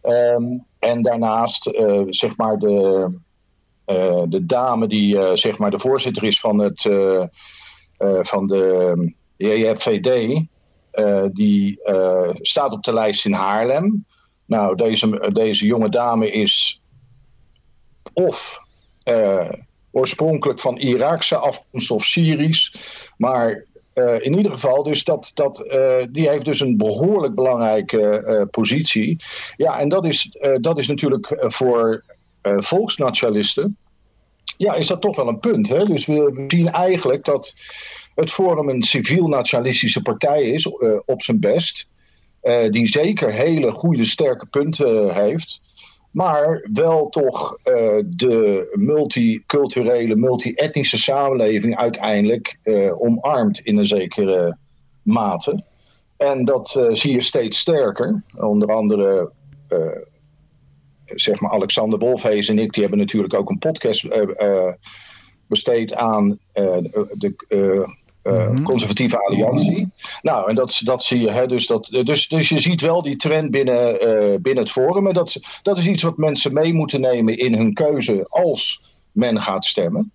Um, 0.03 0.65
en 0.79 1.01
daarnaast, 1.01 1.67
uh, 1.67 2.01
zeg 2.09 2.37
maar, 2.37 2.57
de, 2.57 3.09
de 4.29 4.45
dame 4.45 4.87
die 4.87 5.37
zeg 5.37 5.57
maar 5.57 5.71
de 5.71 5.79
voorzitter 5.79 6.23
is 6.23 6.39
van, 6.39 6.59
het, 6.59 6.81
van 8.21 8.47
de 8.47 9.13
JFVD, 9.37 10.39
die 11.33 11.79
staat 12.41 12.71
op 12.71 12.83
de 12.83 12.93
lijst 12.93 13.25
in 13.25 13.33
Haarlem. 13.33 14.05
Nou, 14.45 14.75
deze, 14.75 15.29
deze 15.33 15.65
jonge 15.65 15.89
dame 15.89 16.31
is 16.31 16.81
of 18.13 18.59
oorspronkelijk 19.95 20.59
van 20.59 20.77
Iraakse 20.77 21.35
afkomst 21.35 21.91
of 21.91 22.03
Syrisch. 22.03 22.75
Maar 23.17 23.65
uh, 23.93 24.13
in 24.19 24.37
ieder 24.37 24.51
geval, 24.51 24.83
dus 24.83 25.03
dat, 25.03 25.31
dat, 25.33 25.63
uh, 25.67 25.95
die 26.09 26.29
heeft 26.29 26.45
dus 26.45 26.59
een 26.59 26.77
behoorlijk 26.77 27.35
belangrijke 27.35 28.23
uh, 28.27 28.41
positie. 28.51 29.23
Ja, 29.57 29.79
en 29.79 29.89
dat 29.89 30.05
is, 30.05 30.37
dat 30.61 30.77
is 30.77 30.87
natuurlijk 30.87 31.35
voor 31.39 32.03
volksnationalisten. 32.41 33.77
Ja, 34.57 34.73
is 34.73 34.87
dat 34.87 35.01
toch 35.01 35.15
wel 35.15 35.27
een 35.27 35.39
punt. 35.39 35.69
Hè? 35.69 35.85
Dus 35.85 36.05
we 36.05 36.43
zien 36.47 36.71
eigenlijk 36.71 37.25
dat 37.25 37.53
het 38.15 38.31
Forum 38.31 38.69
een 38.69 38.83
civiel-nationalistische 38.83 40.01
partij 40.01 40.43
is, 40.43 40.67
op 41.05 41.21
zijn 41.21 41.39
best. 41.39 41.89
die 42.69 42.87
zeker 42.87 43.31
hele 43.31 43.71
goede, 43.71 44.05
sterke 44.05 44.45
punten 44.45 45.13
heeft 45.13 45.61
maar 46.15 46.67
wel 46.73 47.09
toch 47.09 47.57
uh, 47.63 48.03
de 48.05 48.71
multiculturele, 48.73 50.15
multi-etnische 50.15 50.97
samenleving 50.97 51.77
uiteindelijk 51.77 52.57
uh, 52.63 53.01
omarmt 53.01 53.59
in 53.59 53.77
een 53.77 53.85
zekere 53.85 54.57
mate. 55.01 55.63
En 56.17 56.45
dat 56.45 56.75
uh, 56.77 56.93
zie 56.93 57.11
je 57.11 57.21
steeds 57.21 57.59
sterker. 57.59 58.23
Onder 58.35 58.73
andere, 58.73 59.31
zeg 61.05 61.39
maar, 61.39 61.51
Alexander 61.51 61.99
Wolfhees 61.99 62.49
en 62.49 62.59
ik, 62.59 62.73
die 62.73 62.81
hebben 62.81 62.99
natuurlijk 62.99 63.33
ook 63.33 63.49
een 63.49 63.59
podcast 63.59 64.07
besteed 65.47 65.93
aan 65.93 66.39
de 67.13 67.33
uh, 68.25 68.49
conservatieve 68.63 69.17
alliantie. 69.17 69.87
Nou, 70.21 70.49
en 70.49 70.55
dat, 70.55 70.81
dat 70.83 71.03
zie 71.03 71.19
je. 71.19 71.31
Hè, 71.31 71.47
dus, 71.47 71.67
dat, 71.67 71.87
dus, 72.03 72.27
dus 72.27 72.49
je 72.49 72.59
ziet 72.59 72.81
wel 72.81 73.01
die 73.01 73.15
trend 73.15 73.51
binnen, 73.51 73.93
uh, 73.93 74.39
binnen 74.39 74.63
het 74.63 74.71
forum. 74.71 75.07
En 75.07 75.13
dat, 75.13 75.39
dat 75.63 75.77
is 75.77 75.87
iets 75.87 76.03
wat 76.03 76.17
mensen 76.17 76.53
mee 76.53 76.73
moeten 76.73 77.01
nemen 77.01 77.37
in 77.37 77.53
hun 77.53 77.73
keuze 77.73 78.25
als 78.29 78.83
men 79.11 79.41
gaat 79.41 79.65
stemmen. 79.65 80.11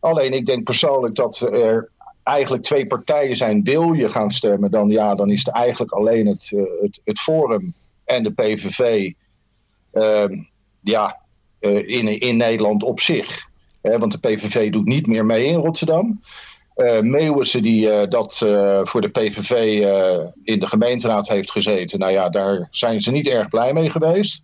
Alleen 0.00 0.32
ik 0.32 0.46
denk 0.46 0.64
persoonlijk 0.64 1.14
dat 1.14 1.40
er 1.40 1.90
eigenlijk 2.22 2.62
twee 2.62 2.86
partijen 2.86 3.36
zijn. 3.36 3.64
Wil 3.64 3.92
je 3.92 4.08
gaan 4.08 4.30
stemmen, 4.30 4.70
dan, 4.70 4.88
ja, 4.88 5.14
dan 5.14 5.30
is 5.30 5.44
het 5.44 5.54
eigenlijk 5.54 5.92
alleen 5.92 6.26
het, 6.26 6.50
uh, 6.54 6.62
het, 6.80 7.00
het 7.04 7.20
forum 7.20 7.74
en 8.04 8.22
de 8.22 8.32
PVV. 8.32 9.12
Ehm, 9.92 10.36
ja, 10.80 11.20
in, 11.60 12.20
in 12.20 12.36
Nederland 12.36 12.82
op 12.82 13.00
zich. 13.00 13.48
want 13.80 14.12
de 14.12 14.18
PVV 14.18 14.70
doet 14.70 14.86
niet 14.86 15.06
meer 15.06 15.24
mee 15.24 15.44
in 15.44 15.54
Rotterdam. 15.54 16.20
Uh, 16.78 17.00
Meeuwissen 17.00 17.62
die 17.62 17.86
uh, 17.86 18.02
dat 18.08 18.40
uh, 18.44 18.80
voor 18.82 19.00
de 19.00 19.08
PVV 19.08 19.52
in 20.44 20.58
de 20.58 20.66
gemeenteraad 20.66 21.28
heeft 21.28 21.50
gezeten. 21.50 21.98
Nou 21.98 22.12
ja, 22.12 22.28
daar 22.28 22.68
zijn 22.70 23.00
ze 23.00 23.10
niet 23.10 23.28
erg 23.28 23.48
blij 23.48 23.72
mee 23.72 23.90
geweest. 23.90 24.42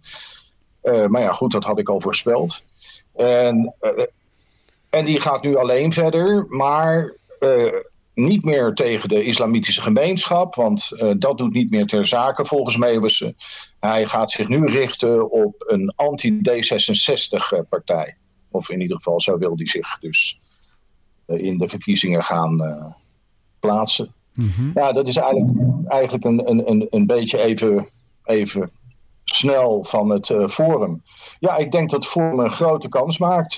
maar 0.82 1.20
ja, 1.20 1.32
goed, 1.32 1.52
dat 1.52 1.64
had 1.64 1.78
ik 1.78 1.88
al 1.88 2.00
voorspeld. 2.00 2.62
En, 3.16 3.74
en 4.90 5.04
die 5.04 5.20
gaat 5.20 5.42
nu 5.42 5.56
alleen 5.56 5.92
verder, 5.92 6.46
maar 6.48 7.14
niet 8.14 8.44
meer 8.44 8.72
tegen 8.72 9.08
de 9.08 9.24
islamitische 9.24 9.80
gemeenschap. 9.80 10.54
Want 10.54 11.04
dat 11.18 11.38
doet 11.38 11.52
niet 11.52 11.70
meer 11.70 11.86
ter 11.86 12.06
zake 12.06 12.44
volgens 12.44 12.76
Meeuwissen. 12.76 13.36
Hij 13.80 14.06
gaat 14.06 14.30
zich 14.30 14.48
nu 14.48 14.66
richten 14.66 15.30
op 15.30 15.64
een 15.66 15.92
anti-D66-partij. 15.96 18.16
Of 18.50 18.70
in 18.70 18.80
ieder 18.80 18.96
geval, 18.96 19.20
zo 19.20 19.38
wil 19.38 19.52
hij 19.56 19.66
zich 19.66 19.98
dus 20.00 20.38
eh, 20.38 20.43
in 21.26 21.58
de 21.58 21.68
verkiezingen 21.68 22.22
gaan 22.22 22.64
eh, 22.64 22.84
plaatsen. 23.60 24.12
Mm 24.34 24.70
Ja, 24.74 24.92
dat 24.92 25.08
is 25.08 25.16
eigenlijk, 25.16 25.58
eigenlijk 25.86 26.24
een, 26.24 26.50
een, 26.50 26.70
een, 26.70 26.86
een 26.90 27.06
beetje 27.06 27.38
even, 27.38 27.88
even 28.24 28.70
snel 29.24 29.84
van 29.84 30.08
het 30.08 30.28
uh, 30.28 30.48
Forum. 30.48 31.02
Ja, 31.38 31.56
ik 31.56 31.72
denk 31.72 31.90
dat 31.90 32.02
het 32.02 32.12
Forum 32.12 32.38
een 32.38 32.50
grote 32.50 32.88
kans 32.88 33.18
maakt. 33.18 33.56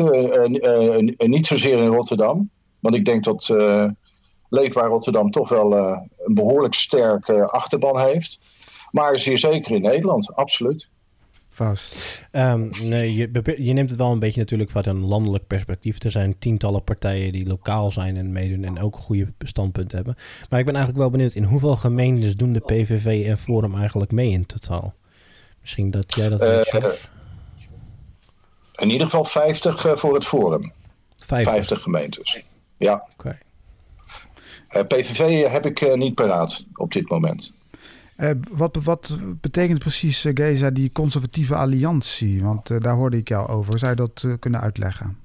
niet 1.17 1.47
zozeer 1.47 1.79
in 1.79 1.87
Rotterdam. 1.87 2.51
Want 2.81 2.95
ik 2.95 3.05
denk 3.05 3.25
dat 3.25 3.55
Leefbaar 4.49 4.89
Rotterdam 4.89 5.31
toch 5.31 5.49
wel 5.49 5.77
een 5.77 6.35
behoorlijk 6.35 6.75
sterke 6.75 7.47
achterban 7.47 8.01
heeft. 8.01 8.39
Maar 8.91 9.19
zeer 9.19 9.39
zeker 9.39 9.75
in 9.75 9.83
Nederland, 9.83 10.35
absoluut. 10.35 10.91
Um, 12.33 12.71
nee, 12.83 13.15
je, 13.15 13.55
je, 13.59 13.73
neemt 13.73 13.91
het 13.91 13.99
wel 13.99 14.13
een 14.13 14.19
beetje 14.19 14.41
natuurlijk 14.41 14.71
vanuit 14.71 14.97
een 14.97 15.05
landelijk 15.05 15.47
perspectief. 15.47 16.03
Er 16.03 16.11
zijn 16.11 16.39
tientallen 16.39 16.85
partijen 16.85 17.33
die 17.33 17.47
lokaal 17.47 17.93
zijn 17.93 18.17
en 18.17 18.33
meedoen 18.33 18.65
en 18.65 18.81
ook 18.81 18.97
goede 18.97 19.33
standpunten 19.39 19.97
hebben. 19.97 20.17
Maar 20.51 20.59
ik 20.59 20.65
ben 20.65 20.75
eigenlijk 20.75 21.05
wel 21.05 21.13
benieuwd, 21.13 21.35
in 21.35 21.45
hoeveel 21.45 21.77
gemeentes 21.77 22.37
doen 22.37 22.53
de 22.53 22.61
PVV 22.61 23.27
en 23.27 23.39
Forum 23.39 23.77
eigenlijk 23.79 24.13
mee 24.13 24.31
in 24.31 24.47
totaal? 24.47 24.95
Misschien 25.61 25.91
dat 25.91 26.15
jij 26.15 26.29
dat 26.29 26.41
weet, 26.41 26.73
uh, 26.75 26.91
In 28.77 28.91
ieder 28.91 29.07
geval 29.07 29.25
50 29.25 29.85
uh, 29.85 29.93
eh, 29.93 29.99
voor 29.99 30.15
het 30.15 30.25
Forum. 30.25 30.73
50, 31.19 31.53
50 31.53 31.83
gemeentes. 31.83 32.41
Ja. 32.77 32.95
Oké. 33.13 33.13
Okay. 33.13 33.39
Uh, 34.83 34.87
PVV 34.87 35.51
heb 35.51 35.67
ik 35.67 35.97
niet 35.97 36.15
paraat 36.15 36.65
op 36.75 36.93
dit 36.93 37.09
moment. 37.09 37.53
Uh, 38.17 38.31
wat, 38.51 38.77
wat 38.85 39.17
betekent 39.41 39.79
precies, 39.79 40.25
uh, 40.25 40.33
Geza, 40.35 40.71
die 40.71 40.93
conservatieve 40.93 41.55
alliantie? 41.55 42.43
Want 42.43 42.71
uh, 42.71 42.81
daar 42.81 42.95
hoorde 42.95 43.17
ik 43.17 43.29
jou 43.29 43.49
over. 43.49 43.79
Zou 43.79 43.91
je 43.91 43.97
dat 43.97 44.39
kunnen 44.39 44.61
uitleggen? 44.61 45.19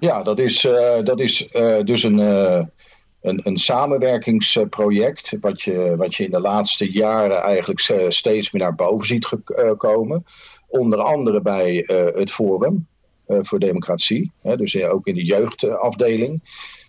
Ja, 0.00 0.22
dat 0.22 0.38
is, 0.38 0.60
dat 1.04 1.20
is 1.20 1.48
dus 1.84 2.02
een, 2.02 2.18
een, 2.18 3.40
een, 3.42 3.58
samenwerkingsproject. 3.58 5.36
Wat 5.40 5.62
je, 5.62 5.94
wat 5.96 6.14
je 6.14 6.24
in 6.24 6.30
de 6.30 6.40
laatste 6.40 6.90
jaren 6.90 7.42
eigenlijk 7.42 7.80
steeds 8.08 8.50
meer 8.50 8.62
naar 8.62 8.74
boven 8.74 9.06
ziet 9.06 9.28
komen. 9.76 10.24
Onder 10.66 10.98
andere 10.98 11.40
bij 11.40 11.84
het 12.14 12.32
Forum 12.32 12.86
voor 13.26 13.58
Democratie. 13.58 14.32
Hè, 14.42 14.56
dus 14.56 14.82
ook 14.82 15.06
in 15.06 15.14
de 15.14 15.24
jeugdafdeling. 15.24 16.42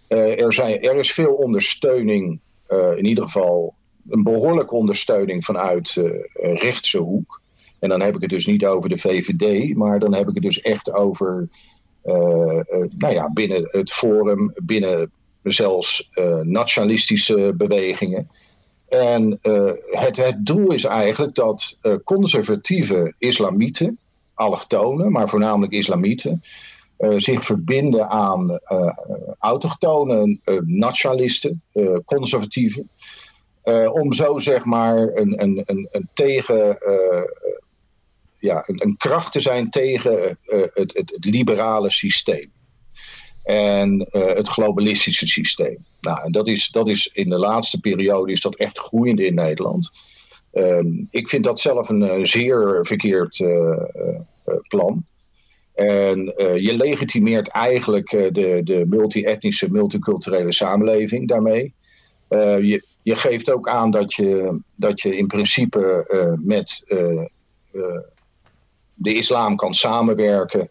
er, 0.07 0.53
zijn, 0.53 0.81
er 0.81 0.95
is 0.95 1.11
veel 1.11 1.33
ondersteuning, 1.33 2.39
in 2.95 3.05
ieder 3.05 3.23
geval 3.23 3.73
een 4.09 4.23
behoorlijke 4.23 4.75
ondersteuning 4.75 5.45
vanuit 5.45 5.95
uh, 5.95 6.11
rechtse 6.33 6.97
hoek. 6.97 7.41
En 7.79 7.89
dan 7.89 8.01
heb 8.01 8.15
ik 8.15 8.21
het 8.21 8.29
dus 8.29 8.45
niet 8.45 8.65
over 8.65 8.89
de 8.89 8.97
VVD, 8.97 9.75
maar 9.75 9.99
dan 9.99 10.13
heb 10.13 10.27
ik 10.27 10.33
het 10.33 10.43
dus 10.43 10.61
echt 10.61 10.93
over, 10.93 11.49
uh, 12.05 12.13
uh, 12.13 12.85
nou 12.97 13.13
ja, 13.13 13.29
binnen 13.33 13.67
het 13.71 13.91
Forum, 13.91 14.53
binnen 14.55 15.11
zelfs 15.43 16.09
nationalistische 16.41 17.53
bewegingen. 17.57 18.29
En 18.89 19.39
het, 19.91 20.17
het 20.17 20.45
doel 20.45 20.71
is 20.71 20.83
eigenlijk 20.83 21.35
dat 21.35 21.79
conservatieve 22.03 23.13
islamieten, 23.17 23.97
allochtonen, 24.33 25.11
maar 25.11 25.29
voornamelijk 25.29 25.73
islamieten, 25.73 26.43
zich 27.17 27.43
verbinden 27.45 28.09
aan 28.09 28.59
autochtone 29.39 30.39
nationalisten, 30.65 31.61
conservatieven. 32.05 32.89
Om 33.91 34.13
zo 34.13 34.39
zeg 34.39 34.65
maar 34.65 34.97
een, 34.97 35.41
een, 35.43 35.63
een, 35.65 35.87
een 35.91 36.09
tegen 36.13 36.77
ja, 38.39 38.63
een, 38.65 38.83
een, 38.85 38.97
kracht 38.97 39.31
te 39.31 39.39
zijn 39.39 39.69
tegen 39.69 40.37
het, 40.45 40.71
het, 40.73 40.93
het, 40.93 41.25
liberale 41.25 41.91
systeem. 41.91 42.51
En 43.43 44.07
het 44.11 44.47
globalistische 44.47 45.27
systeem. 45.27 45.85
Nou, 46.01 46.23
en 46.23 46.31
dat 46.31 46.47
is, 46.47 46.69
dat 46.69 46.89
is 46.89 47.07
in 47.13 47.29
de 47.29 47.37
laatste 47.37 47.79
periode 47.79 48.31
is 48.31 48.41
dat 48.41 48.55
echt 48.55 48.79
groeiend 48.79 49.19
in 49.19 49.33
Nederland. 49.33 49.91
Um, 50.53 51.07
ik 51.11 51.29
vind 51.29 51.43
dat 51.43 51.59
zelf 51.59 51.89
een, 51.89 52.27
zeer 52.27 52.79
verkeerd 52.85 53.45
plan. 54.67 55.05
En 55.75 56.17
je 56.55 56.73
legitimeert 56.75 57.47
eigenlijk 57.47 58.09
de, 58.09 58.61
de 58.63 58.85
multi-etnische, 58.89 59.71
multiculturele 59.71 60.53
samenleving 60.53 61.27
daarmee. 61.27 61.73
je, 62.29 62.83
je 63.03 63.15
geeft 63.15 63.51
ook 63.51 63.69
aan 63.69 63.91
dat 63.91 64.13
je, 64.13 64.59
dat 64.75 65.01
je 65.01 65.17
in 65.17 65.27
principe 65.27 66.05
met 66.43 66.83
de 68.93 69.13
islam 69.13 69.55
kan 69.55 69.73
samenwerken. 69.73 70.69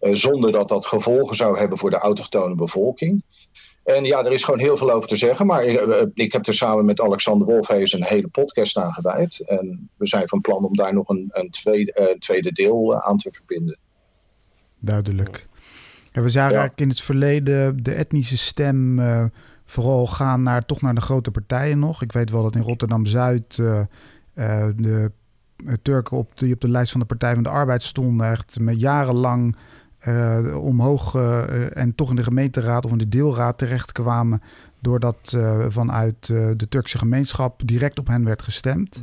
zonder 0.00 0.52
dat 0.52 0.68
dat 0.68 0.86
gevolgen 0.86 1.36
zou 1.36 1.58
hebben 1.58 1.78
voor 1.78 1.90
de 1.90 1.98
autochtone 1.98 2.54
bevolking. 2.54 3.22
En 3.84 4.04
ja, 4.04 4.24
er 4.24 4.32
is 4.32 4.44
gewoon 4.44 4.60
heel 4.60 4.76
veel 4.76 4.90
over 4.90 5.08
te 5.08 5.16
zeggen. 5.16 5.46
Maar 5.46 5.64
ik, 5.64 5.78
eh, 5.78 6.06
ik 6.14 6.32
heb 6.32 6.46
er 6.46 6.54
samen 6.54 6.84
met 6.84 7.00
Alexander 7.00 7.46
Wolfhees 7.46 7.92
een 7.92 8.04
hele 8.04 8.28
podcast 8.28 8.76
aan 8.76 8.92
gewijd. 8.92 9.40
En 9.46 9.88
we 9.96 10.06
zijn 10.06 10.28
van 10.28 10.40
plan 10.40 10.64
om 10.64 10.76
daar 10.76 10.94
nog 10.94 11.08
een, 11.08 11.28
een 11.32 11.50
tweede, 11.50 12.16
tweede 12.18 12.52
deel 12.52 13.02
aan 13.02 13.18
te 13.18 13.30
verbinden. 13.32 13.78
Duidelijk. 14.78 15.46
Ja, 16.12 16.22
we 16.22 16.28
zagen 16.28 16.52
ja. 16.52 16.58
eigenlijk 16.58 16.80
in 16.80 16.88
het 16.88 17.00
verleden 17.00 17.82
de 17.82 17.94
etnische 17.94 18.38
stem 18.38 18.98
vooral 19.72 20.06
gaan 20.06 20.42
naar, 20.42 20.64
toch 20.64 20.80
naar 20.80 20.94
de 20.94 21.00
grote 21.00 21.30
partijen 21.30 21.78
nog. 21.78 22.02
Ik 22.02 22.12
weet 22.12 22.30
wel 22.30 22.42
dat 22.42 22.54
in 22.54 22.62
Rotterdam-Zuid 22.62 23.56
de 24.76 25.10
Turken 25.82 26.16
op 26.16 26.38
de, 26.38 26.52
op 26.52 26.60
de 26.60 26.68
lijst 26.68 26.90
van 26.90 27.00
de 27.00 27.06
Partij 27.06 27.34
van 27.34 27.42
de 27.42 27.48
Arbeid 27.48 27.82
stonden. 27.82 28.30
Echt 28.30 28.58
met 28.60 28.80
jarenlang 28.80 29.56
uh, 30.08 30.56
omhoog 30.64 31.14
en 31.74 31.94
toch 31.94 32.10
in 32.10 32.16
de 32.16 32.22
gemeenteraad 32.22 32.84
of 32.84 32.92
in 32.92 32.98
de 32.98 33.08
deelraad 33.08 33.58
terechtkwamen. 33.58 34.42
Doordat 34.80 35.36
vanuit 35.68 36.26
de 36.26 36.66
Turkse 36.68 36.98
gemeenschap 36.98 37.62
direct 37.64 37.98
op 37.98 38.06
hen 38.06 38.24
werd 38.24 38.42
gestemd. 38.42 39.02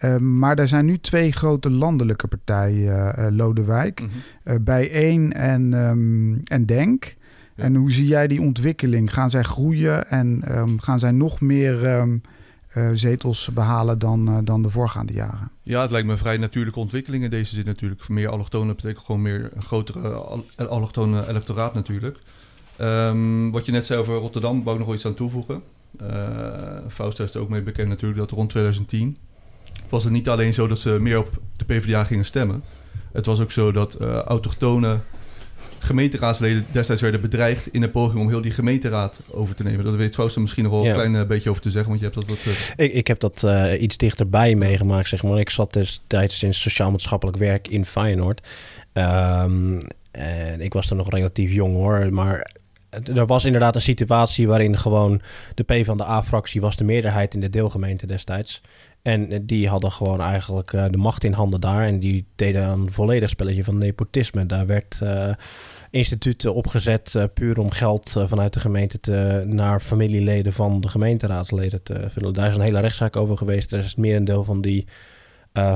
Mm. 0.00 0.38
maar 0.38 0.58
er 0.58 0.68
zijn 0.68 0.84
nu 0.84 0.98
twee 0.98 1.32
grote 1.32 1.70
landelijke 1.70 2.26
partijen, 2.26 3.36
Lodewijk. 3.36 4.00
Mm 4.00 4.08
-hmm. 4.44 4.64
Bijeen 4.64 5.32
en, 5.32 5.72
um, 5.72 6.40
en 6.44 6.66
Denk. 6.66 7.18
Ja. 7.60 7.66
En 7.66 7.74
hoe 7.74 7.92
zie 7.92 8.06
jij 8.06 8.26
die 8.26 8.40
ontwikkeling? 8.40 9.12
Gaan 9.12 9.30
zij 9.30 9.42
groeien 9.42 10.10
en 10.10 10.58
um, 10.58 10.80
gaan 10.80 10.98
zij 10.98 11.10
nog 11.10 11.40
meer 11.40 11.98
um, 11.98 12.20
uh, 12.76 12.90
zetels 12.94 13.50
behalen 13.52 13.98
dan, 13.98 14.28
uh, 14.28 14.38
dan 14.44 14.62
de 14.62 14.70
voorgaande 14.70 15.12
jaren. 15.12 15.50
Ja, 15.62 15.80
het 15.80 15.90
lijkt 15.90 16.06
me 16.06 16.12
een 16.12 16.18
vrij 16.18 16.36
natuurlijke 16.36 16.78
ontwikkeling 16.78 17.24
in 17.24 17.30
deze 17.30 17.54
zin 17.54 17.64
natuurlijk. 17.64 18.08
Meer 18.08 18.28
allochtonen 18.28 18.76
betekent 18.76 19.04
gewoon 19.04 19.22
meer 19.22 19.50
een 19.54 19.62
grotere 19.62 20.08
allochtone 20.56 21.28
electoraat 21.28 21.74
natuurlijk. 21.74 22.18
Um, 22.80 23.50
wat 23.50 23.66
je 23.66 23.72
net 23.72 23.86
zei 23.86 24.00
over 24.00 24.14
Rotterdam, 24.14 24.62
wou 24.62 24.78
ik 24.78 24.84
nog 24.84 24.94
iets 24.94 25.06
aan 25.06 25.14
toevoegen. 25.14 25.62
Uh, 26.02 26.08
Fausto 26.88 27.24
is 27.24 27.34
er 27.34 27.40
ook 27.40 27.48
mee 27.48 27.62
bekend 27.62 27.88
natuurlijk 27.88 28.20
dat 28.20 28.30
rond 28.30 28.50
2010 28.50 29.16
was 29.88 30.04
het 30.04 30.12
niet 30.12 30.28
alleen 30.28 30.54
zo 30.54 30.66
dat 30.66 30.78
ze 30.78 30.98
meer 31.00 31.18
op 31.18 31.28
de 31.56 31.64
PvdA 31.64 32.04
gingen 32.04 32.24
stemmen. 32.24 32.62
Het 33.12 33.26
was 33.26 33.40
ook 33.40 33.50
zo 33.50 33.72
dat 33.72 34.00
autochtonen 34.00 35.02
gemeenteraadsleden 35.82 36.66
destijds 36.72 37.02
werden 37.02 37.20
bedreigd 37.20 37.68
in 37.72 37.82
een 37.82 37.90
poging 37.90 38.20
om 38.20 38.28
heel 38.28 38.40
die 38.40 38.50
gemeenteraad 38.50 39.18
over 39.30 39.54
te 39.54 39.62
nemen. 39.62 39.84
Dat 39.84 39.94
weet 39.94 40.14
Fausto 40.14 40.40
misschien 40.40 40.62
nog 40.62 40.72
wel 40.72 40.86
een 40.86 40.92
klein 40.92 41.14
uh, 41.14 41.26
beetje 41.26 41.50
over 41.50 41.62
te 41.62 41.70
zeggen, 41.70 41.88
want 41.88 42.00
je 42.00 42.06
hebt 42.06 42.18
dat 42.18 42.28
wat... 42.28 42.46
Uh... 42.46 42.86
Ik, 42.86 42.92
ik 42.92 43.06
heb 43.06 43.20
dat 43.20 43.42
uh, 43.44 43.82
iets 43.82 43.96
dichterbij 43.96 44.54
meegemaakt, 44.54 45.08
zeg 45.08 45.22
maar. 45.22 45.38
Ik 45.38 45.50
zat 45.50 45.72
destijds 45.72 46.42
in 46.42 46.54
sociaal-maatschappelijk 46.54 47.38
werk 47.38 47.68
in 47.68 47.86
Feyenoord. 47.86 48.46
Um, 48.92 49.78
en 50.10 50.60
ik 50.60 50.72
was 50.72 50.86
toen 50.86 50.96
nog 50.96 51.10
relatief 51.10 51.52
jong 51.52 51.74
hoor, 51.74 52.12
maar 52.12 52.50
er 53.14 53.26
was 53.26 53.44
inderdaad 53.44 53.74
een 53.74 53.80
situatie 53.80 54.48
waarin 54.48 54.78
gewoon 54.78 55.20
de 55.54 55.62
P 55.62 55.84
van 55.84 55.96
de 55.96 56.04
A-fractie 56.04 56.60
was 56.60 56.76
de 56.76 56.84
meerderheid 56.84 57.34
in 57.34 57.40
de 57.40 57.50
deelgemeente 57.50 58.06
destijds. 58.06 58.62
En 59.02 59.46
die 59.46 59.68
hadden 59.68 59.92
gewoon 59.92 60.20
eigenlijk 60.20 60.72
uh, 60.72 60.84
de 60.90 60.96
macht 60.96 61.24
in 61.24 61.32
handen 61.32 61.60
daar. 61.60 61.86
En 61.86 62.00
die 62.00 62.26
deden 62.36 62.68
een 62.68 62.92
volledig 62.92 63.28
spelletje 63.28 63.64
van 63.64 63.78
nepotisme. 63.78 64.46
Daar 64.46 64.66
werd 64.66 65.00
uh, 65.02 65.32
instituten 65.90 66.54
opgezet 66.54 67.14
uh, 67.16 67.24
puur 67.34 67.58
om 67.58 67.70
geld 67.70 68.16
vanuit 68.26 68.52
de 68.52 68.60
gemeente 68.60 69.00
te, 69.00 69.42
naar 69.46 69.80
familieleden 69.80 70.52
van 70.52 70.80
de 70.80 70.88
gemeenteraadsleden 70.88 71.82
te 71.82 72.06
vullen. 72.08 72.34
Daar 72.34 72.48
is 72.48 72.54
een 72.54 72.60
hele 72.60 72.80
rechtszaak 72.80 73.16
over 73.16 73.36
geweest. 73.36 73.72
Er 73.72 73.78
is 73.78 73.84
het 73.84 73.96
merendeel 73.96 74.44
van 74.44 74.60
die 74.60 74.86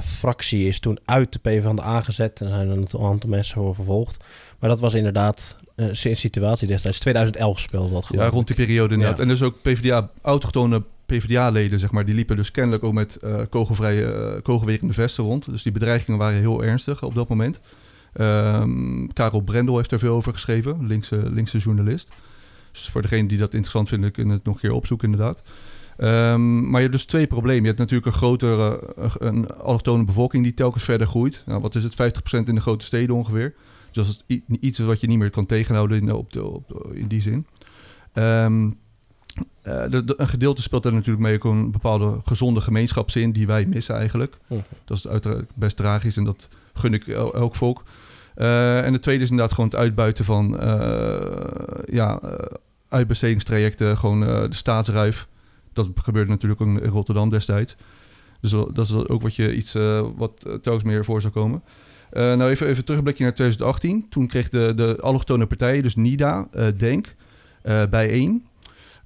fractie 0.03 0.67
is 0.67 0.81
toen 0.81 0.99
uit 1.05 1.33
de 1.33 1.59
P 1.59 1.63
van 1.63 1.77
de 1.77 1.83
A 1.83 2.01
gezet. 2.01 2.41
En 2.41 2.49
zijn 2.49 2.71
er 2.71 2.77
een 2.77 2.89
aantal 3.01 3.31
mensen 3.31 3.55
voor 3.55 3.75
vervolgd. 3.75 4.25
Maar 4.59 4.71
dat 4.71 4.81
was 4.81 4.95
inderdaad 4.95 5.59
een 5.75 5.97
situatie 6.17 6.67
destijds. 6.67 6.99
2011 6.99 7.61
speelde 7.61 7.93
dat 7.93 8.05
gewoon. 8.05 8.25
Ja, 8.25 8.31
rond 8.31 8.47
die 8.47 8.57
periode 8.57 8.95
inderdaad. 8.95 9.17
Ja. 9.17 9.23
En 9.23 9.29
dus 9.29 9.43
ook 9.43 9.63
PvdA, 9.63 10.11
autochtone 10.23 10.83
PvdA-leden, 11.19 11.79
zeg 11.79 11.91
maar, 11.91 12.05
die 12.05 12.15
liepen 12.15 12.37
dus 12.37 12.51
kennelijk 12.51 12.85
ook 12.85 12.93
met 12.93 13.19
uh, 13.25 13.41
kogelvrije, 13.51 14.35
uh, 14.35 14.43
kogelwerende 14.43 14.93
vesten 14.93 15.25
rond. 15.25 15.51
Dus 15.51 15.63
die 15.63 15.73
bedreigingen 15.73 16.19
waren 16.19 16.39
heel 16.39 16.65
ernstig 16.65 17.03
op 17.03 17.15
dat 17.15 17.29
moment. 17.29 17.61
Um, 18.21 19.13
Karel 19.13 19.41
Brendel 19.41 19.77
heeft 19.77 19.93
er 19.93 19.99
veel 19.99 20.15
over 20.15 20.33
geschreven, 20.33 20.87
linkse, 20.87 21.31
linkse 21.31 21.59
journalist. 21.59 22.13
Dus 22.73 22.89
voor 22.89 23.03
degene 23.03 23.29
die 23.29 23.39
dat 23.39 23.53
interessant 23.53 23.89
vinden, 23.89 24.13
kunnen 24.13 24.35
het 24.35 24.45
nog 24.45 24.55
een 24.55 24.61
keer 24.61 24.73
opzoeken 24.73 25.11
inderdaad. 25.11 25.43
Um, 25.99 26.61
maar 26.71 26.81
je 26.81 26.87
hebt 26.87 26.93
dus 26.93 27.05
twee 27.05 27.27
problemen. 27.27 27.61
Je 27.61 27.67
hebt 27.67 27.79
natuurlijk 27.79 28.07
een 28.07 28.13
grotere, 28.13 28.95
uh, 28.99 29.15
een 29.19 29.51
allochtone 29.51 30.05
bevolking 30.05 30.45
die 30.45 30.55
telkens 30.55 30.85
verder 30.85 31.07
groeit. 31.07 31.43
Nou, 31.47 31.61
wat 31.61 31.75
is 31.75 31.83
het, 31.83 31.93
50% 31.93 32.49
in 32.49 32.55
de 32.55 32.61
grote 32.61 32.85
steden 32.85 33.15
ongeveer. 33.15 33.55
Dus 33.91 34.07
dat 34.07 34.25
is 34.27 34.41
iets 34.61 34.79
wat 34.79 35.01
je 35.01 35.07
niet 35.07 35.19
meer 35.19 35.31
kan 35.31 35.47
tegenhouden 35.47 36.01
in, 36.01 36.13
op 36.13 36.91
in 36.93 37.07
die 37.07 37.21
zin. 37.21 37.47
Um, 38.15 38.79
uh, 39.37 39.83
de, 39.91 40.05
de, 40.05 40.15
een 40.17 40.29
gedeelte 40.29 40.63
speelt 40.63 40.85
er 40.85 40.93
natuurlijk 40.93 41.23
mee 41.23 41.35
ook 41.35 41.45
een 41.45 41.71
bepaalde 41.71 42.17
gezonde 42.25 42.61
gemeenschapszin 42.61 43.33
die 43.33 43.47
wij 43.47 43.67
missen 43.67 43.95
eigenlijk. 43.97 44.37
Okay. 44.49 44.65
Dat 44.85 44.97
is 44.97 45.09
uiteraard 45.09 45.47
best 45.55 45.77
tragisch 45.77 46.17
en 46.17 46.25
dat 46.25 46.49
gun 46.75 46.95
ik 46.95 47.07
el, 47.07 47.35
elk 47.35 47.55
volk. 47.55 47.83
Uh, 48.37 48.85
en 48.85 48.93
de 48.93 48.99
tweede 48.99 49.23
is 49.23 49.31
inderdaad 49.31 49.55
gewoon 49.55 49.71
het 49.71 49.79
uitbuiten 49.79 50.25
van 50.25 50.55
uh, 50.61 51.25
ja, 51.87 52.21
uitbestedingstrajecten, 52.89 53.97
gewoon 53.99 54.21
de 54.21 54.47
staatsruif. 54.51 55.27
Dat 55.73 55.89
gebeurde 55.95 56.31
natuurlijk 56.31 56.61
ook 56.61 56.69
in 56.69 56.89
Rotterdam 56.89 57.29
destijds. 57.29 57.77
Dus 58.41 58.51
dat 58.51 58.79
is 58.79 58.93
ook 58.93 59.23
wat 59.23 59.35
je 59.35 59.55
iets 59.55 59.73
wat 60.17 60.41
telkens 60.41 60.83
meer 60.83 61.05
voor 61.05 61.21
zou 61.21 61.33
komen. 61.33 61.63
nou, 62.11 62.45
even, 62.45 62.67
even 62.67 62.85
terug 62.85 62.99
een 62.99 63.05
blikje 63.05 63.25
naar 63.25 63.35
2018. 63.35 64.07
Toen 64.09 64.27
kreeg 64.27 64.49
de, 64.49 64.73
de 64.77 64.99
allochtone 65.01 65.47
partijen, 65.47 65.83
dus 65.83 65.97
NIDA, 65.97 66.49
Denk, 66.77 67.15
bijeen 67.91 68.47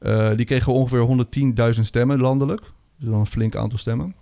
uh, 0.03 0.31
die 0.37 0.45
kregen 0.45 0.73
ongeveer 0.73 1.27
110.000 1.75 1.81
stemmen 1.81 2.21
landelijk. 2.21 2.61
Dus 2.97 3.09
dan 3.09 3.21
een 3.21 3.27
flink 3.27 3.57
aantal 3.57 3.79
stemmen. 3.79 4.15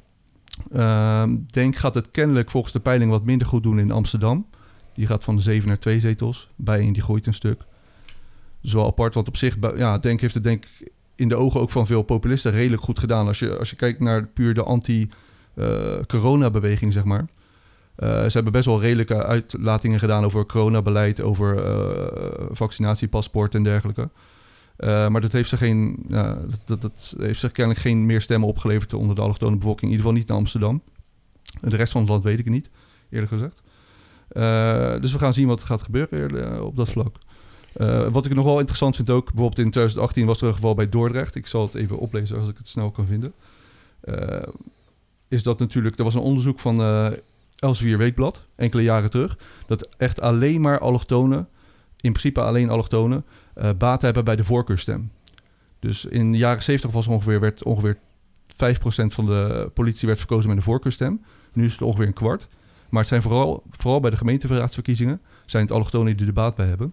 Uh, 0.73 1.23
Denk 1.51 1.77
gaat 1.77 1.95
het 1.95 2.11
kennelijk 2.11 2.51
volgens 2.51 2.73
de 2.73 2.81
peiling 2.81 3.11
wat 3.11 3.25
minder 3.25 3.47
goed 3.47 3.63
doen 3.63 3.79
in 3.79 3.91
Amsterdam. 3.91 4.47
Die 4.95 5.07
gaat 5.07 5.25
van 5.25 5.37
de 5.37 5.43
7 5.43 5.69
naar 5.69 5.79
2 5.79 6.01
zetels. 6.01 6.49
Bijeen 6.57 6.93
die 6.93 7.03
groeit 7.03 7.27
een 7.27 7.35
stuk. 7.35 7.61
Dus 8.61 8.73
wel 8.73 8.87
apart, 8.87 9.15
want 9.15 9.29
op 9.29 9.37
zich, 9.37 9.57
ja, 9.77 9.99
Denk 9.99 10.21
heeft 10.21 10.35
het 10.35 10.43
denk 10.43 10.65
in 11.15 11.29
de 11.29 11.37
ogen 11.37 11.61
ook 11.61 11.71
van 11.71 11.87
veel 11.87 12.03
populisten 12.03 12.53
redelijk 12.53 12.83
goed 12.83 12.99
gedaan. 12.99 13.27
Als 13.27 13.39
je, 13.39 13.59
als 13.59 13.71
je 13.71 13.77
kijkt 13.77 14.01
naar 14.01 14.27
puur 14.27 14.55
de 14.55 14.63
anti-corona-beweging, 14.63 16.93
zeg 16.93 17.05
maar. 17.05 17.27
Uh, 17.99 18.09
ze 18.09 18.33
hebben 18.33 18.53
best 18.53 18.67
wel 18.67 18.81
redelijke 18.81 19.25
uitlatingen 19.25 19.99
gedaan 19.99 20.25
over 20.25 20.47
coronabeleid, 20.47 21.21
over 21.21 21.63
vaccinatiepaspoort 22.51 23.55
en 23.55 23.63
dergelijke. 23.63 24.09
Uh, 24.79 25.09
maar 25.09 25.21
dat 25.21 25.33
heeft, 25.33 25.49
zich 25.49 25.59
geen, 25.59 26.05
dat, 26.65 26.81
dat, 26.83 27.15
heeft 27.19 27.41
zich 27.41 27.53
kennelijk 27.53 27.83
geen 27.83 28.07
meer 28.07 28.21
stemmen 28.21 28.49
opgeleverd 28.49 28.93
onder 28.93 29.17
de 29.17 29.23
allochtone 29.23 29.57
bevolking. 29.57 29.83
In 29.83 29.91
ieder 29.91 30.05
geval 30.05 30.19
niet 30.19 30.29
naar 30.29 30.37
Amsterdam. 30.37 30.83
De 31.61 31.77
rest 31.77 31.93
van 31.93 32.01
het 32.01 32.11
land 32.11 32.23
weet 32.23 32.39
ik 32.39 32.49
niet, 32.49 32.71
eerlijk 33.11 33.33
gezegd. 33.33 33.63
Uh, 34.33 35.01
dus 35.01 35.13
we 35.13 35.19
gaan 35.19 35.35
zien 35.35 35.47
wat 35.47 35.61
er 35.61 35.67
gaat 35.67 35.83
gebeuren 35.83 36.65
op 36.65 36.77
dat 36.77 36.89
vlak. 36.89 37.17
wat 38.11 38.25
ik 38.25 38.35
nog 38.35 38.45
wel 38.45 38.59
interessant 38.59 38.97
vind 38.97 39.11
ook, 39.11 39.25
bijvoorbeeld 39.25 39.59
in 39.59 39.71
2018 39.71 40.27
was 40.27 40.41
er 40.41 40.47
een 40.47 40.55
geval 40.55 40.75
bij 40.75 40.89
Dordrecht. 40.89 41.35
Ik 41.35 41.47
zal 41.47 41.63
het 41.63 41.75
even 41.75 41.99
oplezen 41.99 42.39
als 42.39 42.49
ik 42.49 42.59
het 42.59 42.69
snel 42.69 42.91
kan 42.91 43.07
vinden. 43.07 43.33
is 45.29 45.43
dat 45.43 45.59
natuurlijk, 45.59 45.99
er 45.99 46.05
was 46.05 46.15
een 46.15 46.21
onderzoek 46.21 46.61
van 46.61 46.81
Elsevier 47.57 47.99
Weekblad, 47.99 48.43
enkele 48.55 48.83
jaren 48.83 49.11
terug. 49.11 49.39
Dat 49.67 49.89
echt 49.97 50.21
alleen 50.21 50.61
maar 50.61 50.79
allochtonen, 50.79 51.49
in 52.01 52.13
principe 52.13 52.41
alleen 52.41 52.71
allochtonen, 52.71 53.25
uh, 53.59 53.71
baat 53.79 54.03
hebben 54.03 54.25
bij 54.25 54.37
de 54.37 54.45
voorkeurstem. 54.45 55.11
Dus 55.79 56.05
in 56.05 56.33
de 56.33 56.39
jaren 56.39 56.63
70 56.63 56.91
was 56.91 57.07
ongeveer, 57.07 57.41
werd 57.41 57.65
ongeveer 57.65 57.97
5% 57.97 58.57
van 59.07 59.27
de 59.27 59.71
politie 59.75 60.07
werd 60.07 60.19
verkozen 60.19 60.49
met 60.49 60.57
een 60.57 60.63
voorkeurstem. 60.63 61.25
Nu 61.53 61.65
is 61.65 61.73
het 61.73 61.83
ongeveer 61.83 62.07
een 62.07 62.13
kwart. 62.13 62.49
Maar 62.89 63.01
het 63.01 63.09
zijn 63.09 63.23
vooral, 63.23 63.63
vooral 63.71 64.01
bij 64.01 64.11
de 64.11 64.17
gemeenteraadsverkiezingen 64.17 65.21
zijn 65.47 65.63
het 65.63 65.73
allochtonen 65.73 66.17
die 66.17 66.27
er 66.27 66.33
baat 66.33 66.55
bij 66.55 66.67
hebben. 66.67 66.93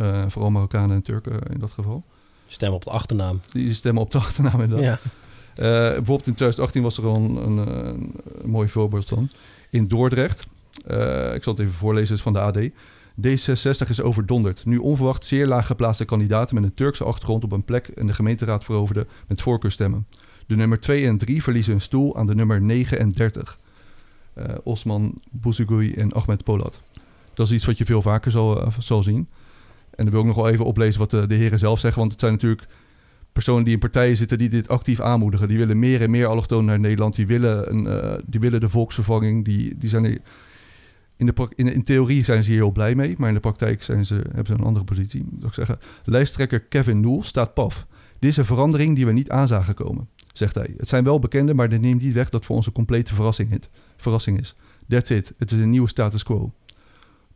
Uh, 0.00 0.24
vooral 0.28 0.50
Marokkanen 0.50 0.96
en 0.96 1.02
Turken 1.02 1.40
in 1.52 1.58
dat 1.58 1.70
geval. 1.70 2.04
Stemmen 2.46 2.76
op 2.76 2.84
de 2.84 2.90
achternaam. 2.90 3.40
Die 3.46 3.74
stemmen 3.74 4.02
op 4.02 4.10
de 4.10 4.18
achternaam 4.18 4.60
inderdaad. 4.60 5.00
Ja. 5.02 5.10
Uh, 5.56 5.64
bijvoorbeeld 5.94 6.26
in 6.26 6.34
2018 6.34 6.82
was 6.82 6.98
er 6.98 7.06
al 7.06 7.16
een, 7.16 7.36
een, 7.36 7.56
een, 7.56 8.12
mooi 8.50 8.68
voorbeeld 8.68 9.08
van. 9.08 9.30
In 9.70 9.88
Dordrecht, 9.88 10.46
uh, 10.90 11.34
ik 11.34 11.42
zal 11.42 11.52
het 11.52 11.62
even 11.62 11.74
voorlezen, 11.74 12.14
is 12.14 12.22
van 12.22 12.32
de 12.32 12.40
AD. 12.40 12.58
D66 13.26 13.88
is 13.88 14.00
overdonderd. 14.00 14.64
Nu 14.64 14.76
onverwacht 14.76 15.26
zeer 15.26 15.46
laag 15.46 15.66
geplaatste 15.66 16.04
kandidaten 16.04 16.54
met 16.54 16.64
een 16.64 16.74
Turkse 16.74 17.04
achtergrond 17.04 17.44
op 17.44 17.52
een 17.52 17.64
plek 17.64 17.88
in 17.88 18.06
de 18.06 18.14
gemeenteraad 18.14 18.64
veroverde 18.64 19.06
met 19.26 19.42
voorkeurstemmen. 19.42 20.06
De 20.46 20.56
nummer 20.56 20.80
2 20.80 21.06
en 21.06 21.18
3 21.18 21.42
verliezen 21.42 21.74
een 21.74 21.80
stoel 21.80 22.16
aan 22.16 22.26
de 22.26 22.34
nummer 22.34 22.60
9 22.60 22.98
en 22.98 23.08
30. 23.08 23.58
Uh, 24.38 24.44
Osman 24.62 25.20
Bouzougoui 25.30 25.94
en 25.94 26.12
Ahmed 26.12 26.44
Polat. 26.44 26.80
Dat 27.34 27.46
is 27.46 27.52
iets 27.52 27.64
wat 27.64 27.78
je 27.78 27.84
veel 27.84 28.02
vaker 28.02 28.30
zal, 28.30 28.66
uh, 28.66 29.00
zien. 29.00 29.28
En 29.90 30.04
dan 30.04 30.10
wil 30.10 30.20
ik 30.20 30.26
nog 30.26 30.36
wel 30.36 30.48
even 30.48 30.64
oplezen 30.64 31.00
wat 31.00 31.10
de, 31.10 31.26
de 31.26 31.34
heren 31.34 31.58
zelf 31.58 31.80
zeggen. 31.80 32.00
Want 32.00 32.12
het 32.12 32.20
zijn 32.20 32.32
natuurlijk 32.32 32.66
personen 33.32 33.64
die 33.64 33.72
in 33.72 33.78
partijen 33.78 34.16
zitten 34.16 34.38
die 34.38 34.48
dit 34.48 34.68
actief 34.68 35.00
aanmoedigen. 35.00 35.48
Die 35.48 35.58
willen 35.58 35.78
meer 35.78 36.02
en 36.02 36.10
meer 36.10 36.26
allochtonen 36.26 36.64
naar 36.64 36.80
Nederland. 36.80 37.14
Die 37.14 37.26
willen, 37.26 37.72
een, 37.74 38.22
die 38.26 38.40
willen 38.40 38.60
de 38.60 38.68
volksvervanging. 38.68 39.44
Die, 39.44 39.78
die 39.78 39.88
zijn 39.88 40.20
in, 41.28 41.34
de, 41.56 41.72
in, 41.74 41.84
theorie 41.84 42.24
zijn 42.24 42.44
ze 42.44 42.50
hier 42.50 42.60
heel 42.60 42.72
blij 42.72 42.94
mee. 42.94 43.14
Maar 43.18 43.28
in 43.28 43.34
de 43.34 43.40
praktijk 43.40 43.82
zijn 43.82 44.06
ze, 44.06 44.14
hebben 44.14 44.46
ze 44.46 44.52
een 44.52 44.66
andere 44.66 44.84
positie. 44.84 45.24
Moet 45.30 45.44
ik 45.44 45.54
zeggen. 45.54 45.78
Lijsttrekker 46.04 46.60
Kevin 46.60 47.00
Noel 47.00 47.22
staat 47.22 47.54
paf. 47.54 47.86
Dit 48.18 48.30
is 48.30 48.36
een 48.36 48.44
verandering 48.44 48.96
die 48.96 49.06
we 49.06 49.12
niet 49.12 49.30
aan 49.30 49.48
zagen 49.48 49.74
komen, 49.74 50.08
zegt 50.32 50.54
hij. 50.54 50.74
Het 50.76 50.88
zijn 50.88 51.04
wel 51.04 51.18
bekende, 51.18 51.54
maar 51.54 51.68
dat 51.68 51.80
neemt 51.80 52.02
niet 52.02 52.12
weg 52.12 52.30
dat 52.30 52.44
voor 52.44 52.56
ons 52.56 52.66
een 52.66 52.72
complete 52.72 53.14
verrassing, 53.14 53.60
verrassing 53.96 54.40
is. 54.40 54.54
That's 54.88 55.10
it. 55.10 55.34
Het 55.38 55.52
is 55.52 55.58
een 55.58 55.70
nieuwe 55.70 55.88
status 55.88 56.22
quo. 56.22 56.52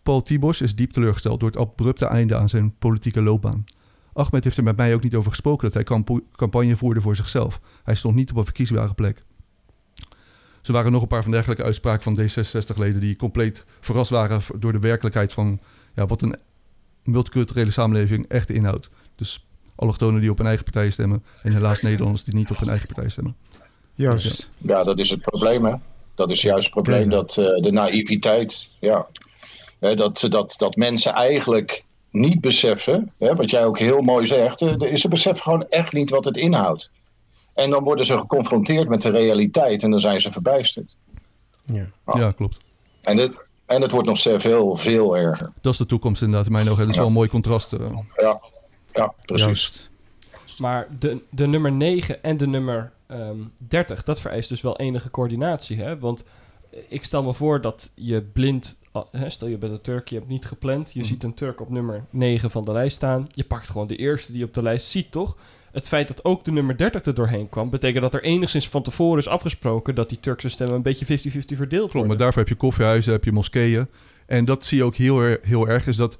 Paul 0.03 0.23
Tibos 0.23 0.61
is 0.61 0.75
diep 0.75 0.93
teleurgesteld 0.93 1.41
door 1.41 1.49
het 1.49 1.59
abrupte 1.59 2.07
einde 2.07 2.37
aan 2.37 2.49
zijn 2.49 2.75
politieke 2.79 3.23
loopbaan. 3.23 3.65
Ahmed 4.13 4.45
heeft 4.45 4.57
er 4.57 4.63
met 4.63 4.77
mij 4.77 4.95
ook 4.95 5.03
niet 5.03 5.15
over 5.15 5.31
gesproken 5.31 5.71
dat 5.71 5.89
hij 5.89 6.05
campagne 6.37 6.77
voerde 6.77 7.01
voor 7.01 7.17
zichzelf. 7.17 7.61
Hij 7.85 7.95
stond 7.95 8.15
niet 8.15 8.31
op 8.31 8.37
een 8.37 8.45
verkiesbare 8.45 8.95
plek. 8.95 9.25
Ze 10.67 10.73
waren 10.73 10.93
nog 10.93 11.03
een 11.03 11.09
paar 11.09 11.23
van 11.23 11.33
dergelijke 11.33 11.63
uitspraken 11.63 12.03
van 12.03 12.21
D66-leden 12.21 13.01
die 13.01 13.17
compleet 13.17 13.65
verrast 13.81 14.11
waren 14.11 14.43
door 14.59 14.73
de 14.73 14.79
werkelijkheid 14.79 15.33
van 15.33 15.61
ja, 15.95 16.07
wat 16.07 16.23
een 16.23 16.39
multiculturele 17.03 17.71
samenleving 17.71 18.29
echt 18.29 18.51
inhoudt. 18.51 18.91
Dus 19.17 19.47
allochtonen 19.75 20.21
die 20.21 20.31
op 20.31 20.37
hun 20.37 20.47
eigen 20.47 20.65
partij 20.65 20.91
stemmen 20.91 21.25
en 21.43 21.53
helaas 21.53 21.81
Nederlanders 21.81 22.25
die 22.25 22.35
niet 22.35 22.51
op 22.51 22.59
hun 22.59 22.69
eigen 22.69 22.87
partij 22.87 23.09
stemmen. 23.09 23.37
Juist. 23.95 24.51
Ja, 24.59 24.85
dat 24.85 24.99
is 24.99 25.11
het 25.11 25.21
probleem 25.21 25.65
hè. 25.65 25.75
Dat 26.15 26.31
is 26.31 26.43
juist 26.43 26.65
het 26.65 26.73
probleem, 26.73 27.09
dat 27.09 27.37
uh, 27.37 27.45
de 27.63 27.73
naïviteit, 27.73 28.69
ja. 28.81 29.07
dat, 29.79 30.27
dat, 30.31 30.55
dat 30.59 30.77
mensen 30.77 31.13
eigenlijk 31.13 31.85
niet 32.11 32.41
beseffen, 32.41 33.13
hè, 33.19 33.35
wat 33.35 33.51
jij 33.51 33.65
ook 33.65 33.79
heel 33.79 34.01
mooi 34.01 34.27
zegt, 34.27 34.61
uh, 34.61 34.95
ze 34.95 35.09
beseffen 35.09 35.43
gewoon 35.43 35.67
echt 35.69 35.93
niet 35.93 36.11
wat 36.11 36.25
het 36.25 36.37
inhoudt. 36.37 36.91
En 37.57 37.71
dan 37.71 37.85
worden 37.85 38.07
ze 38.07 38.19
geconfronteerd 38.19 38.89
met 38.89 39.03
de 39.03 39.11
realiteit 39.11 39.83
en 39.83 39.91
dan 39.91 40.01
zijn 40.01 40.21
ze 40.21 40.33
verbijsterd. 40.33 40.97
Ja, 41.65 41.87
oh. 42.05 42.21
ja 42.21 42.31
klopt. 42.31 42.59
En 43.03 43.17
het, 43.17 43.35
en 43.67 43.83
het 43.83 43.91
wordt 43.91 44.07
nog 44.07 44.21
veel, 44.21 44.77
veel 44.77 45.17
erger. 45.17 45.53
Dat 45.61 45.73
is 45.73 45.79
de 45.79 45.87
toekomst 45.87 46.23
inderdaad 46.23 46.47
in 46.47 46.53
mijn 46.53 46.69
ogen. 46.69 46.79
Dat 46.79 46.89
is 46.89 46.97
wel 46.97 47.07
een 47.07 47.13
mooi 47.13 47.29
contrast. 47.29 47.73
Uh. 47.73 47.81
Ja, 48.17 48.41
ja, 48.93 49.15
precies. 49.21 49.45
Juist. 49.45 49.91
Maar 50.59 50.87
de, 50.99 51.23
de 51.31 51.47
nummer 51.47 51.73
9 51.73 52.23
en 52.23 52.37
de 52.37 52.47
nummer 52.47 52.93
um, 53.09 53.19
ehm, 53.19 53.39
30, 53.59 54.03
dat 54.03 54.21
vereist 54.21 54.49
dus 54.49 54.61
wel 54.61 54.77
enige 54.77 55.11
coördinatie. 55.11 55.77
Hè? 55.77 55.99
Want 55.99 56.25
ik 56.89 57.05
stel 57.05 57.23
me 57.23 57.35
voor 57.35 57.61
dat 57.61 57.91
je 57.95 58.23
blind, 58.23 58.81
hè, 59.11 59.31
stel 59.31 59.49
je 59.49 59.59
bent 59.59 59.73
een 59.73 59.81
Turk, 59.81 60.09
je 60.09 60.15
hebt 60.17 60.29
niet 60.29 60.45
gepland. 60.45 60.93
Je 60.93 61.01
mm. 61.01 61.07
ziet 61.07 61.25
een 61.25 61.35
Turk 61.35 61.61
op 61.61 61.71
nummer 61.71 62.05
9 62.11 62.51
van 62.51 62.65
de 62.65 62.73
lijst 62.73 62.97
staan. 62.97 63.27
Je 63.35 63.45
pakt 63.45 63.71
gewoon 63.71 63.87
de 63.87 63.97
eerste 63.97 64.31
die 64.31 64.41
je 64.41 64.47
op 64.47 64.55
de 64.55 64.63
lijst 64.63 64.87
ziet, 64.87 65.13
toch? 65.13 65.37
Het 65.77 65.89
feit 65.89 66.09
dat 66.09 66.25
ook 66.25 66.45
de 66.45 66.53
nummer 66.53 66.77
30 66.77 67.05
er 67.05 67.15
doorheen 67.15 67.49
kwam, 67.49 67.71
betekent 67.71 68.03
dat 68.03 68.15
er 68.15 68.23
enigszins 68.23 68.69
van 68.69 68.83
tevoren 68.83 69.19
is 69.19 69.29
afgesproken 69.29 69.95
dat 69.95 70.09
die 70.09 70.21
Turkse 70.21 70.49
stemmen 70.49 70.77
een 70.77 70.83
beetje 70.83 71.07
50-50 71.07 71.09
verdeeld 71.09 71.69
worden. 71.71 71.91
Klopt, 71.91 72.07
maar 72.07 72.17
daarvoor 72.17 72.39
heb 72.39 72.49
je 72.49 72.55
koffiehuizen, 72.55 73.13
heb 73.13 73.25
je 73.25 73.33
moskeeën. 73.33 73.87
En 74.27 74.45
dat 74.45 74.65
zie 74.65 74.79
je 74.79 74.85
ook 74.85 74.95
heel, 74.95 75.37
heel 75.43 75.69
erg, 75.69 75.87
is 75.87 75.97
dat 75.97 76.17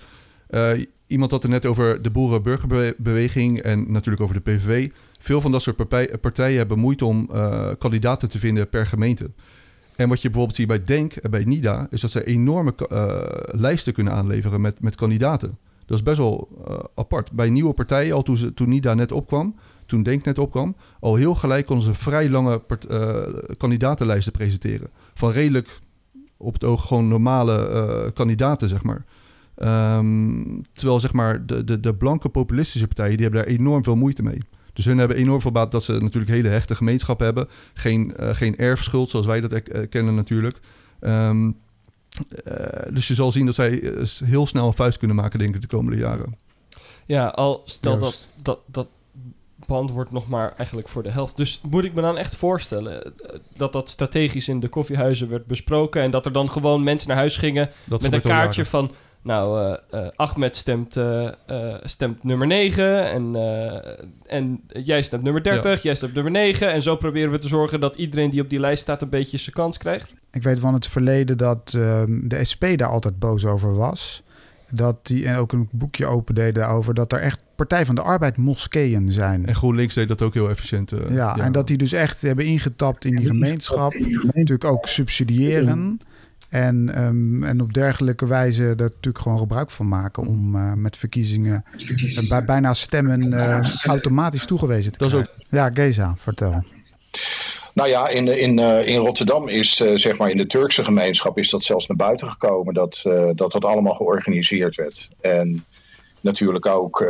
uh, 0.51 0.71
iemand 1.07 1.31
had 1.31 1.43
er 1.43 1.49
net 1.49 1.67
over 1.67 2.03
de 2.03 2.11
boerenburgerbeweging 2.11 3.61
en 3.61 3.93
natuurlijk 3.93 4.23
over 4.23 4.35
de 4.35 4.41
PVV. 4.41 4.91
Veel 5.19 5.41
van 5.41 5.53
dat 5.53 5.63
soort 5.63 5.89
partijen 6.21 6.57
hebben 6.57 6.79
moeite 6.79 7.05
om 7.05 7.29
uh, 7.33 7.71
kandidaten 7.79 8.29
te 8.29 8.39
vinden 8.39 8.69
per 8.69 8.87
gemeente. 8.87 9.31
En 9.97 10.09
wat 10.09 10.23
je 10.23 10.29
bijvoorbeeld 10.29 10.57
ziet 10.57 10.69
bij 10.69 10.85
Denk 10.85 11.13
en 11.13 11.31
bij 11.31 11.45
NIDA, 11.45 11.87
is 11.91 12.01
dat 12.01 12.11
ze 12.11 12.25
enorme 12.25 12.75
uh, 12.93 13.21
lijsten 13.61 13.93
kunnen 13.93 14.13
aanleveren 14.13 14.61
met, 14.61 14.81
met 14.81 14.95
kandidaten. 14.95 15.59
Dat 15.87 15.99
is 15.99 16.03
best 16.03 16.19
wel 16.19 16.49
uh, 16.69 16.79
apart. 16.95 17.33
Bij 17.33 17.51
nieuwe 17.51 17.73
partijen, 17.73 18.15
al 18.15 18.23
toen, 18.23 18.37
ze, 18.37 18.55
toen 18.55 18.69
NIDA 18.69 18.95
net 18.95 19.13
opkwam, 19.13 19.55
toen 19.87 20.03
Denk 20.03 20.25
net 20.25 20.39
opkwam, 20.39 20.77
al 21.01 21.15
heel 21.15 21.35
gelijk 21.35 21.67
konden 21.67 21.85
ze 21.85 21.95
vrij 21.95 22.31
lange 22.31 22.63
uh, 22.91 23.23
kandidatenlijsten 23.57 24.33
presenteren. 24.33 24.91
Van 25.15 25.31
redelijk 25.31 25.81
op 26.37 26.53
het 26.53 26.65
oog 26.65 26.87
gewoon 26.87 27.09
normale 27.09 28.11
kandidaten, 28.15 28.69
zeg 28.69 28.83
maar. 28.83 29.05
Um, 29.99 30.63
terwijl 30.73 31.01
zeg 31.01 31.13
maar 31.13 31.47
de, 31.47 31.65
de, 31.65 31.81
de 31.81 31.95
blanke 31.95 32.29
populistische 32.29 32.87
partijen, 32.87 33.17
die 33.17 33.27
hebben 33.27 33.45
daar 33.45 33.53
enorm 33.53 33.85
veel 33.85 33.97
moeite 33.97 34.23
mee. 34.23 34.39
Dus 34.73 34.85
hun 34.85 34.99
hebben 34.99 35.17
enorm 35.17 35.41
veel 35.41 35.53
baat 35.53 35.73
dat 35.73 35.85
ze 35.85 35.93
natuurlijk 35.93 36.33
hele 36.33 36.49
hechte 36.49 36.75
gemeenschap 36.75 37.21
hebben. 37.21 37.49
Geen, 37.75 38.13
geen 38.17 38.57
erfschuld 38.57 39.11
zoals 39.11 39.27
wij 39.27 39.41
dat 39.41 39.63
kennen 39.89 40.15
natuurlijk. 40.15 40.59
Uh, 41.01 41.49
dus 42.93 43.09
je 43.09 43.15
zal 43.15 43.33
zien 43.33 43.47
dat 43.47 43.55
zij 43.55 43.93
heel 44.25 44.47
snel 44.47 44.67
een 44.67 44.73
vuist 44.73 44.99
kunnen 44.99 45.17
maken, 45.17 45.39
denk 45.39 45.55
ik, 45.55 45.61
de 45.61 45.67
komende 45.67 45.99
jaren. 45.99 46.37
Ja, 47.07 47.27
al 47.27 47.63
stel 47.65 47.99
dat, 47.99 48.29
dat, 48.43 48.59
dat 48.67 48.87
beantwoord 49.67 50.11
nog 50.11 50.29
maar 50.29 50.55
eigenlijk 50.57 50.89
voor 50.89 51.03
de 51.03 51.11
helft. 51.11 51.37
Dus 51.37 51.61
moet 51.69 51.85
ik 51.85 51.95
me 51.95 52.01
dan 52.01 52.19
echt 52.19 52.37
voorstellen 52.37 53.13
dat 53.57 53.73
dat 53.73 53.89
strategisch 53.89 54.49
in 54.49 54.61
de 54.61 54.69
koffiehuizen 54.69 55.29
werd 55.29 55.47
besproken... 55.47 56.03
en 56.03 56.11
dat 56.11 56.27
er 56.27 56.33
dan 56.33 56.51
gewoon 56.51 56.85
mensen 56.85 57.09
naar 57.09 57.17
huis 57.17 57.37
gingen 57.37 57.71
met 57.85 58.13
een 58.13 58.21
kaartje 58.21 58.65
van... 58.65 58.91
Nou, 59.27 59.79
uh, 59.95 60.07
Ahmed 60.17 60.57
stemt, 60.57 60.97
uh, 60.97 61.31
stemt 61.83 62.25
nummer 62.25 62.47
9 62.47 63.11
en, 63.11 63.37
en 64.27 64.61
jij 64.67 65.03
stemt 65.03 65.23
nummer 65.23 65.43
30, 65.43 65.83
jij 65.83 65.95
stemt 65.95 66.15
nummer 66.15 66.33
9. 66.33 66.73
En 66.73 66.83
zo 66.83 66.97
proberen 66.97 67.31
we 67.31 67.39
te 67.39 67.49
zorgen 67.49 67.81
dat 67.81 67.97
iedereen 67.97 68.31
die 68.31 68.41
op 68.41 68.51
die 68.51 68.61
lijst 68.61 68.83
staat 68.83 69.03
een 69.03 69.09
beetje 69.09 69.39
zijn 69.39 69.55
kans 69.55 69.79
krijgt. 69.79 70.15
Ik 70.33 70.43
weet 70.43 70.61
van 70.61 70.75
het 70.75 70.87
verleden 70.87 71.37
dat 71.37 71.73
ehm, 71.77 72.29
de 72.29 72.45
SP 72.51 72.65
daar 72.77 72.89
altijd 72.89 73.19
boos 73.19 73.45
over 73.45 73.77
was. 73.77 74.23
Dat 74.71 75.07
die 75.07 75.27
en 75.27 75.37
ook 75.37 75.53
een 75.53 75.69
boekje 75.73 76.07
opendeden 76.07 76.55
daarover 76.55 76.95
dat 76.95 77.13
er 77.13 77.21
echt 77.21 77.41
Partij 77.57 77.87
van 77.87 77.95
de 77.95 78.03
Arbeid 78.03 78.37
moskeeën 78.37 79.13
zijn. 79.13 79.47
En 79.47 79.55
GroenLinks 79.55 79.95
deed 79.95 80.09
dat 80.09 80.23
ook 80.23 80.35
heel 80.35 80.51
efficiënt. 80.51 80.91
ja, 80.91 81.07
ja, 81.09 81.39
en 81.39 81.53
dat 81.53 81.67
die 81.67 81.77
dus 81.77 81.93
echt 81.93 82.23
hebben 82.23 82.45
ingetapt 82.45 83.05
in 83.05 83.17
die 83.17 83.27
gemeenschap. 83.27 83.95
Natuurlijk 84.23 84.65
ook 84.65 84.87
subsidiëren. 84.87 86.01
En, 86.57 87.05
um, 87.05 87.45
en 87.45 87.61
op 87.61 87.73
dergelijke 87.73 88.27
wijze 88.27 88.63
er 88.63 88.77
natuurlijk 88.77 89.19
gewoon 89.19 89.39
gebruik 89.39 89.71
van 89.71 89.89
maken 89.89 90.27
om 90.27 90.55
uh, 90.55 90.73
met 90.73 90.97
verkiezingen, 90.97 91.65
verkiezingen. 91.77 92.29
bij 92.29 92.45
bijna 92.45 92.73
stemmen 92.73 93.33
uh, 93.33 93.61
automatisch 93.85 94.47
toegewezen 94.47 94.93
te 94.93 94.99
krijgen. 94.99 95.19
Ook... 95.19 95.27
Ja, 95.49 95.71
Geza, 95.75 96.15
vertel. 96.17 96.63
Nou 97.75 97.89
ja, 97.89 98.09
in, 98.09 98.41
in, 98.41 98.59
uh, 98.59 98.87
in 98.87 98.99
Rotterdam 98.99 99.49
is, 99.49 99.75
zeg 99.95 100.19
maar 100.19 100.31
in 100.31 100.37
de 100.37 100.47
Turkse 100.47 100.85
gemeenschap, 100.85 101.39
is 101.39 101.51
dat 101.51 101.63
zelfs 101.63 101.87
naar 101.87 101.97
buiten 101.97 102.29
gekomen 102.29 102.75
dat 102.75 103.01
dat, 103.35 103.53
dat 103.53 103.65
allemaal 103.65 103.95
georganiseerd 103.95 104.77
werd. 104.77 105.09
En 105.21 105.65
natuurlijk 106.21 106.67
ook 106.67 107.07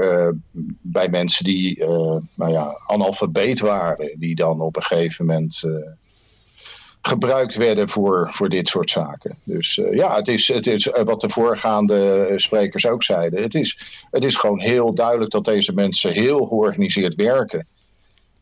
bij 0.81 1.09
mensen 1.09 1.45
die 1.45 1.85
nou 2.35 2.53
ja, 2.53 2.81
analfabeet 2.87 3.61
waren, 3.61 4.11
die 4.19 4.35
dan 4.35 4.61
op 4.61 4.77
een 4.77 4.83
gegeven 4.83 5.27
moment 5.27 5.63
gebruikt 7.07 7.55
werden 7.55 7.89
voor, 7.89 8.29
voor 8.33 8.49
dit 8.49 8.69
soort 8.69 8.91
zaken. 8.91 9.39
Dus 9.43 9.77
uh, 9.77 9.95
ja, 9.95 10.17
het 10.17 10.29
is, 10.29 10.49
het 10.49 10.67
is 10.67 10.87
uh, 10.87 11.03
wat 11.03 11.21
de 11.21 11.29
voorgaande 11.29 12.33
sprekers 12.37 12.87
ook 12.87 13.03
zeiden. 13.03 13.43
Het 13.43 13.55
is, 13.55 13.81
het 14.11 14.25
is 14.25 14.37
gewoon 14.37 14.61
heel 14.61 14.95
duidelijk 14.95 15.31
dat 15.31 15.45
deze 15.45 15.73
mensen 15.73 16.13
heel 16.13 16.47
georganiseerd 16.47 17.15
werken. 17.15 17.67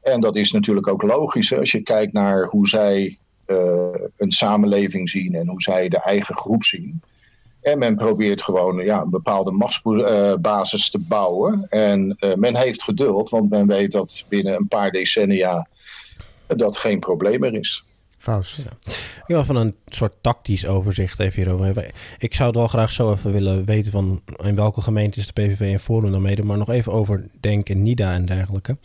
En 0.02 0.20
dat 0.20 0.36
is 0.36 0.52
natuurlijk 0.52 0.88
ook 0.88 1.02
logisch 1.02 1.54
als 1.54 1.72
je 1.72 1.82
kijkt 1.82 2.12
naar 2.12 2.44
hoe 2.44 2.68
zij 2.68 3.18
uh, 3.46 3.56
een 4.16 4.32
samenleving 4.32 5.10
zien 5.10 5.34
en 5.34 5.48
hoe 5.48 5.62
zij 5.62 5.88
de 5.88 6.00
eigen 6.00 6.36
groep 6.36 6.64
zien. 6.64 7.02
En 7.60 7.78
men 7.78 7.96
probeert 7.96 8.42
gewoon 8.42 8.84
ja, 8.84 9.00
een 9.00 9.10
bepaalde 9.10 9.50
machtsbasis 9.50 10.90
te 10.90 10.98
bouwen. 10.98 11.66
En 11.68 12.16
men 12.36 12.56
heeft 12.56 12.82
geduld, 12.82 13.30
want 13.30 13.50
men 13.50 13.66
weet 13.66 13.92
dat 13.92 14.24
binnen 14.28 14.56
een 14.56 14.68
paar 14.68 14.90
decennia 14.90 15.68
dat 16.46 16.78
geen 16.78 16.98
probleem 16.98 17.40
meer 17.40 17.54
is. 17.54 17.84
Ja. 18.24 18.90
Ik 19.16 19.24
wil 19.26 19.44
van 19.44 19.56
een 19.56 19.76
soort 19.86 20.14
tactisch 20.20 20.66
overzicht 20.66 21.20
even 21.20 21.42
hierover. 21.42 21.90
Ik 22.18 22.34
zou 22.34 22.48
het 22.48 22.58
wel 22.58 22.68
graag 22.68 22.92
zo 22.92 23.12
even 23.12 23.32
willen 23.32 23.64
weten 23.64 23.92
van 23.92 24.22
in 24.42 24.54
welke 24.54 24.80
gemeentes 24.80 25.26
de 25.26 25.32
PVV 25.32 25.72
en 25.72 25.80
Forum 25.80 26.10
dan 26.10 26.22
meedoen. 26.22 26.46
Maar 26.46 26.58
nog 26.58 26.70
even 26.70 26.92
over 26.92 27.26
Denk 27.40 27.68
en 27.68 27.82
NIDA 27.82 28.12
en 28.12 28.24
dergelijke. 28.24 28.76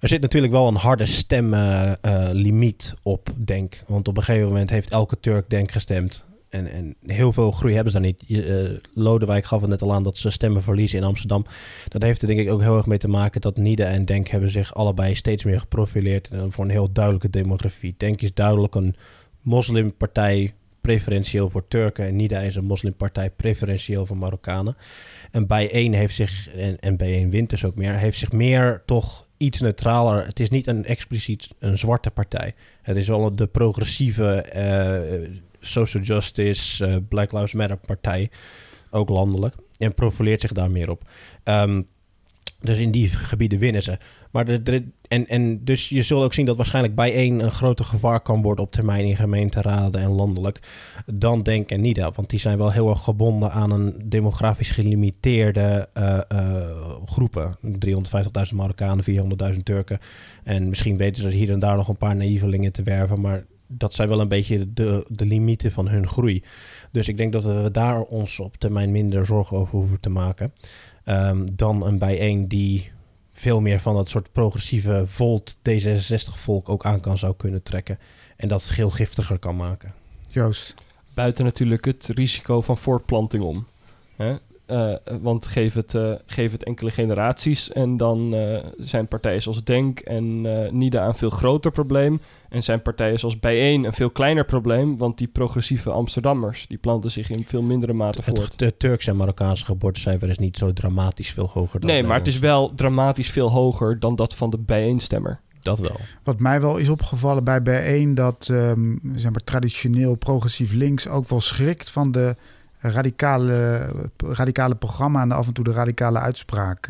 Er 0.00 0.08
zit 0.08 0.20
natuurlijk 0.20 0.52
wel 0.52 0.68
een 0.68 0.74
harde 0.74 1.06
stemlimiet 1.06 2.82
uh, 2.82 2.90
uh, 2.92 2.98
op 3.02 3.28
Denk. 3.36 3.82
Want 3.86 4.08
op 4.08 4.16
een 4.16 4.22
gegeven 4.22 4.48
moment 4.48 4.70
heeft 4.70 4.90
elke 4.90 5.20
Turk 5.20 5.50
Denk 5.50 5.70
gestemd. 5.70 6.24
En, 6.50 6.70
en 6.70 6.96
heel 7.06 7.32
veel 7.32 7.50
groei 7.50 7.74
hebben 7.74 7.92
ze 7.92 7.98
daar 7.98 8.06
niet. 8.06 8.22
Je, 8.26 8.70
uh, 8.72 8.78
Lodewijk 8.94 9.44
gaf 9.44 9.60
het 9.60 9.70
net 9.70 9.82
al 9.82 9.92
aan 9.92 10.02
dat 10.02 10.16
ze 10.16 10.30
stemmen 10.30 10.62
verliezen 10.62 10.98
in 10.98 11.04
Amsterdam. 11.04 11.44
Dat 11.88 12.02
heeft 12.02 12.22
er 12.22 12.28
denk 12.28 12.40
ik 12.40 12.50
ook 12.50 12.60
heel 12.60 12.76
erg 12.76 12.86
mee 12.86 12.98
te 12.98 13.08
maken 13.08 13.40
dat 13.40 13.56
Nide 13.56 13.84
en 13.84 14.04
Denk 14.04 14.28
hebben 14.28 14.50
zich 14.50 14.74
allebei 14.74 15.14
steeds 15.14 15.44
meer 15.44 15.60
geprofileerd 15.60 16.28
voor 16.48 16.64
een 16.64 16.70
heel 16.70 16.92
duidelijke 16.92 17.30
demografie. 17.30 17.94
Denk 17.96 18.20
is 18.20 18.34
duidelijk 18.34 18.74
een 18.74 18.96
moslimpartij 19.40 20.54
preferentieel 20.80 21.50
voor 21.50 21.68
Turken 21.68 22.06
en 22.06 22.16
Nida 22.16 22.40
is 22.40 22.56
een 22.56 22.64
moslimpartij 22.64 23.30
preferentieel 23.30 24.06
voor 24.06 24.16
Marokkanen. 24.16 24.76
En 25.30 25.46
bijeen 25.46 25.94
heeft 25.94 26.14
zich, 26.14 26.48
en, 26.54 26.78
en 26.78 26.96
bijeen 26.96 27.30
wint 27.30 27.50
dus 27.50 27.64
ook 27.64 27.74
meer, 27.74 27.92
heeft 27.92 28.18
zich 28.18 28.32
meer 28.32 28.82
toch 28.86 29.26
iets 29.36 29.60
neutraler. 29.60 30.26
Het 30.26 30.40
is 30.40 30.48
niet 30.48 30.66
een 30.66 30.84
expliciet 30.84 31.48
een 31.58 31.78
zwarte 31.78 32.10
partij. 32.10 32.54
Het 32.82 32.96
is 32.96 33.08
wel 33.08 33.36
de 33.36 33.46
progressieve 33.46 34.46
uh, 34.56 35.28
social 35.60 36.02
justice, 36.02 36.86
uh, 36.86 36.96
Black 37.08 37.32
Lives 37.32 37.52
Matter 37.52 37.76
partij, 37.76 38.30
ook 38.90 39.08
landelijk. 39.08 39.54
En 39.78 39.94
profileert 39.94 40.40
zich 40.40 40.52
daar 40.52 40.70
meer 40.70 40.90
op. 40.90 41.08
Um, 41.44 41.86
dus 42.60 42.78
in 42.78 42.90
die 42.90 43.08
gebieden 43.08 43.58
winnen 43.58 43.82
ze. 43.82 43.98
Maar 44.30 44.62
de, 44.62 44.84
en, 45.08 45.26
en 45.26 45.64
dus 45.64 45.88
je 45.88 46.02
zult 46.02 46.24
ook 46.24 46.34
zien 46.34 46.46
dat 46.46 46.56
waarschijnlijk 46.56 46.94
bijeen 46.94 47.40
een 47.40 47.50
groter 47.50 47.84
gevaar 47.84 48.20
kan 48.20 48.42
worden 48.42 48.64
op 48.64 48.72
termijn 48.72 49.04
in 49.04 49.16
gemeenteraden 49.16 50.00
en 50.00 50.10
landelijk 50.10 50.60
dan 51.06 51.42
Denk 51.42 51.70
en 51.70 51.80
NIDA. 51.80 52.10
Want 52.14 52.30
die 52.30 52.38
zijn 52.38 52.58
wel 52.58 52.70
heel 52.72 52.88
erg 52.88 53.02
gebonden 53.04 53.52
aan 53.52 53.70
een 53.70 53.94
demografisch 54.04 54.70
gelimiteerde 54.70 55.88
uh, 55.94 56.18
groepen. 57.04 57.56
350.000 57.64 58.54
Marokkanen, 58.54 59.04
400.000 59.54 59.58
Turken. 59.62 59.98
En 60.44 60.68
misschien 60.68 60.96
weten 60.96 61.22
ze 61.22 61.36
hier 61.36 61.50
en 61.50 61.58
daar 61.58 61.76
nog 61.76 61.88
een 61.88 61.96
paar 61.96 62.16
naïvelingen 62.16 62.72
te 62.72 62.82
werven, 62.82 63.20
maar 63.20 63.44
dat 63.72 63.94
zijn 63.94 64.08
wel 64.08 64.20
een 64.20 64.28
beetje 64.28 64.72
de, 64.72 65.06
de 65.08 65.24
limieten 65.26 65.72
van 65.72 65.88
hun 65.88 66.06
groei. 66.06 66.42
Dus 66.92 67.08
ik 67.08 67.16
denk 67.16 67.32
dat 67.32 67.44
we 67.44 67.68
daar 67.72 68.00
ons 68.00 68.38
op 68.40 68.56
termijn 68.56 68.90
minder 68.90 69.26
zorgen 69.26 69.56
over 69.56 69.78
hoeven 69.78 70.00
te 70.00 70.10
maken. 70.10 70.52
Um, 71.04 71.56
dan 71.56 71.86
een 71.86 71.98
bijeen 71.98 72.48
die 72.48 72.90
veel 73.32 73.60
meer 73.60 73.80
van 73.80 73.94
dat 73.94 74.08
soort 74.08 74.32
progressieve 74.32 75.04
Volt 75.06 75.56
D66-volk 75.56 76.68
ook 76.68 76.84
aan 76.84 77.00
kan 77.00 77.18
zou 77.18 77.34
kunnen 77.36 77.62
trekken. 77.62 77.98
En 78.36 78.48
dat 78.48 78.62
veel 78.62 78.90
giftiger 78.90 79.38
kan 79.38 79.56
maken. 79.56 79.94
Joost. 80.28 80.74
Buiten 81.14 81.44
natuurlijk 81.44 81.84
het 81.84 82.10
risico 82.14 82.60
van 82.60 82.76
voortplanting 82.76 83.42
om. 83.42 83.66
Hè? 84.16 84.36
Uh, 84.70 84.94
want 85.20 85.46
geef 85.46 85.74
het, 85.74 85.94
uh, 85.94 86.12
geef 86.26 86.52
het 86.52 86.64
enkele 86.64 86.90
generaties 86.90 87.72
en 87.72 87.96
dan 87.96 88.34
uh, 88.34 88.58
zijn 88.76 89.08
partijen 89.08 89.42
zoals 89.42 89.64
Denk 89.64 89.98
en 90.00 90.40
Nida 90.78 91.06
een 91.06 91.14
veel 91.14 91.30
groter 91.30 91.70
probleem. 91.70 92.20
En 92.48 92.62
zijn 92.62 92.82
partijen 92.82 93.18
zoals 93.18 93.40
Bijeen 93.40 93.84
een 93.84 93.92
veel 93.92 94.10
kleiner 94.10 94.44
probleem. 94.44 94.98
Want 94.98 95.18
die 95.18 95.28
progressieve 95.28 95.90
Amsterdammers 95.90 96.66
die 96.68 96.78
planten 96.78 97.10
zich 97.10 97.30
in 97.30 97.44
veel 97.46 97.62
mindere 97.62 97.92
mate 97.92 98.22
voort. 98.22 98.42
Het, 98.42 98.58
de 98.58 98.76
Turkse 98.76 99.10
en 99.10 99.16
Marokkaanse 99.16 99.64
geboortecijfer 99.64 100.28
is 100.28 100.38
niet 100.38 100.56
zo 100.56 100.72
dramatisch 100.72 101.30
veel 101.30 101.50
hoger 101.52 101.80
dan 101.80 101.90
Nee, 101.90 102.02
maar 102.02 102.18
het 102.18 102.26
is 102.26 102.38
wel 102.38 102.74
dramatisch 102.74 103.30
veel 103.30 103.50
hoger 103.50 103.98
dan 103.98 104.16
dat 104.16 104.34
van 104.34 104.50
de 104.50 104.58
Bijeen-stemmer. 104.58 105.40
Dat 105.62 105.78
wel. 105.78 106.00
Wat 106.22 106.38
mij 106.38 106.60
wel 106.60 106.76
is 106.76 106.88
opgevallen 106.88 107.44
bij 107.44 107.62
Bijeen, 107.62 108.14
dat 108.14 108.48
um, 108.50 109.00
zeg 109.14 109.30
maar, 109.30 109.44
traditioneel 109.44 110.14
progressief 110.14 110.72
links 110.72 111.08
ook 111.08 111.28
wel 111.28 111.40
schrikt 111.40 111.90
van 111.90 112.12
de 112.12 112.36
radicale, 112.80 113.88
radicale 114.16 114.74
programma 114.74 115.22
en 115.22 115.32
af 115.32 115.46
en 115.46 115.52
toe 115.52 115.64
de 115.64 115.72
radicale 115.72 116.18
uitspraak. 116.18 116.86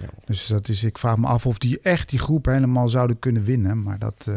Ja. 0.00 0.08
Dus 0.24 0.46
dat 0.46 0.68
is, 0.68 0.84
ik 0.84 0.98
vraag 0.98 1.16
me 1.16 1.26
af 1.26 1.46
of 1.46 1.58
die 1.58 1.80
echt 1.82 2.10
die 2.10 2.18
groep 2.18 2.44
helemaal 2.44 2.88
zouden 2.88 3.18
kunnen 3.18 3.44
winnen. 3.44 3.82
Maar 3.82 3.98
dat. 3.98 4.26
Uh, 4.28 4.36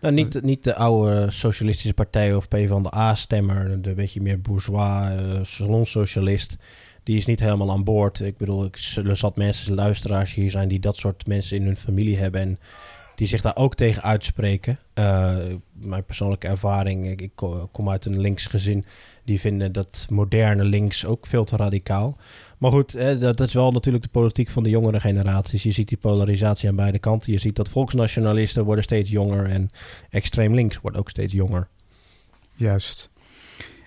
nou, 0.00 0.14
niet, 0.14 0.42
niet 0.42 0.64
de 0.64 0.74
oude 0.74 1.30
socialistische 1.30 1.94
partij 1.94 2.34
of 2.34 2.48
P 2.48 2.56
van 2.66 2.82
de 2.82 2.94
A-stemmer, 2.94 3.82
de 3.82 3.94
beetje 3.94 4.20
meer 4.20 4.40
bourgeois, 4.40 5.20
uh, 5.20 5.38
salonsocialist. 5.42 6.56
Die 7.02 7.16
is 7.16 7.26
niet 7.26 7.40
helemaal 7.40 7.70
aan 7.70 7.84
boord. 7.84 8.20
Ik 8.20 8.36
bedoel, 8.36 8.64
ik, 8.64 8.76
er 9.04 9.16
zat 9.16 9.36
mensen, 9.36 9.74
luisteraars 9.74 10.34
hier 10.34 10.50
zijn 10.50 10.68
die 10.68 10.80
dat 10.80 10.96
soort 10.96 11.26
mensen 11.26 11.56
in 11.56 11.64
hun 11.64 11.76
familie 11.76 12.18
hebben. 12.18 12.40
En 12.40 12.58
die 13.14 13.26
zich 13.26 13.40
daar 13.40 13.56
ook 13.56 13.74
tegen 13.74 14.02
uitspreken. 14.02 14.78
Mijn 15.72 16.04
persoonlijke 16.06 16.46
ervaring, 16.46 17.08
ik, 17.08 17.20
ik, 17.20 17.32
kom 17.72 17.90
uit 17.90 18.04
een 18.04 18.20
links 18.20 18.46
gezin. 18.46 18.84
Die 19.30 19.40
vinden 19.40 19.72
dat 19.72 20.06
moderne 20.08 20.64
links 20.64 21.06
ook 21.06 21.26
veel 21.26 21.44
te 21.44 21.56
radicaal. 21.56 22.16
Maar 22.58 22.70
goed, 22.70 22.94
eh, 22.94 23.20
dat, 23.20 23.40
is 23.40 23.52
wel 23.52 23.72
natuurlijk 23.72 24.04
de 24.04 24.10
politiek 24.10 24.50
van 24.50 24.62
de 24.62 24.70
jongere 24.70 25.00
generaties. 25.00 25.62
Je 25.62 25.70
ziet 25.70 25.88
die 25.88 25.98
polarisatie 25.98 26.68
aan 26.68 26.76
beide 26.76 26.98
kanten. 26.98 27.32
Je 27.32 27.38
ziet 27.38 27.56
dat 27.56 27.68
volksnationalisten 27.68 28.64
worden 28.64 28.84
steeds 28.84 29.10
jonger 29.10 29.46
en 29.46 29.70
extreem 30.08 30.54
links 30.54 30.80
wordt 30.80 30.96
ook 30.96 31.10
steeds 31.10 31.32
jonger. 31.32 31.68
Juist. 32.54 33.10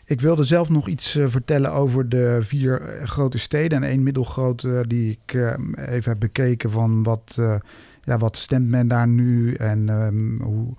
Ik 0.06 0.22
wilde 0.22 0.44
zelf 0.44 0.70
nog 0.70 0.88
iets 0.88 1.16
uh, 1.16 1.28
vertellen 1.28 1.72
over 1.72 2.10
de 2.10 2.40
vier 2.42 2.82
uh, 2.82 3.08
grote 3.08 3.38
steden 3.38 3.84
en 3.84 3.90
één 3.90 4.04
middelgrote 4.04 4.86
die 4.88 5.12
ik 5.12 5.34
even 5.76 6.12
heb 6.12 6.20
bekeken 6.20 6.72
van 6.72 7.04
wat, 7.04 7.40
ja, 8.04 8.18
wat 8.18 8.38
stemt 8.38 8.70
men 8.70 8.88
daar 8.88 9.08
nu 9.08 9.54
en 9.54 9.90
um, 9.90 10.42
hoe, 10.42 10.74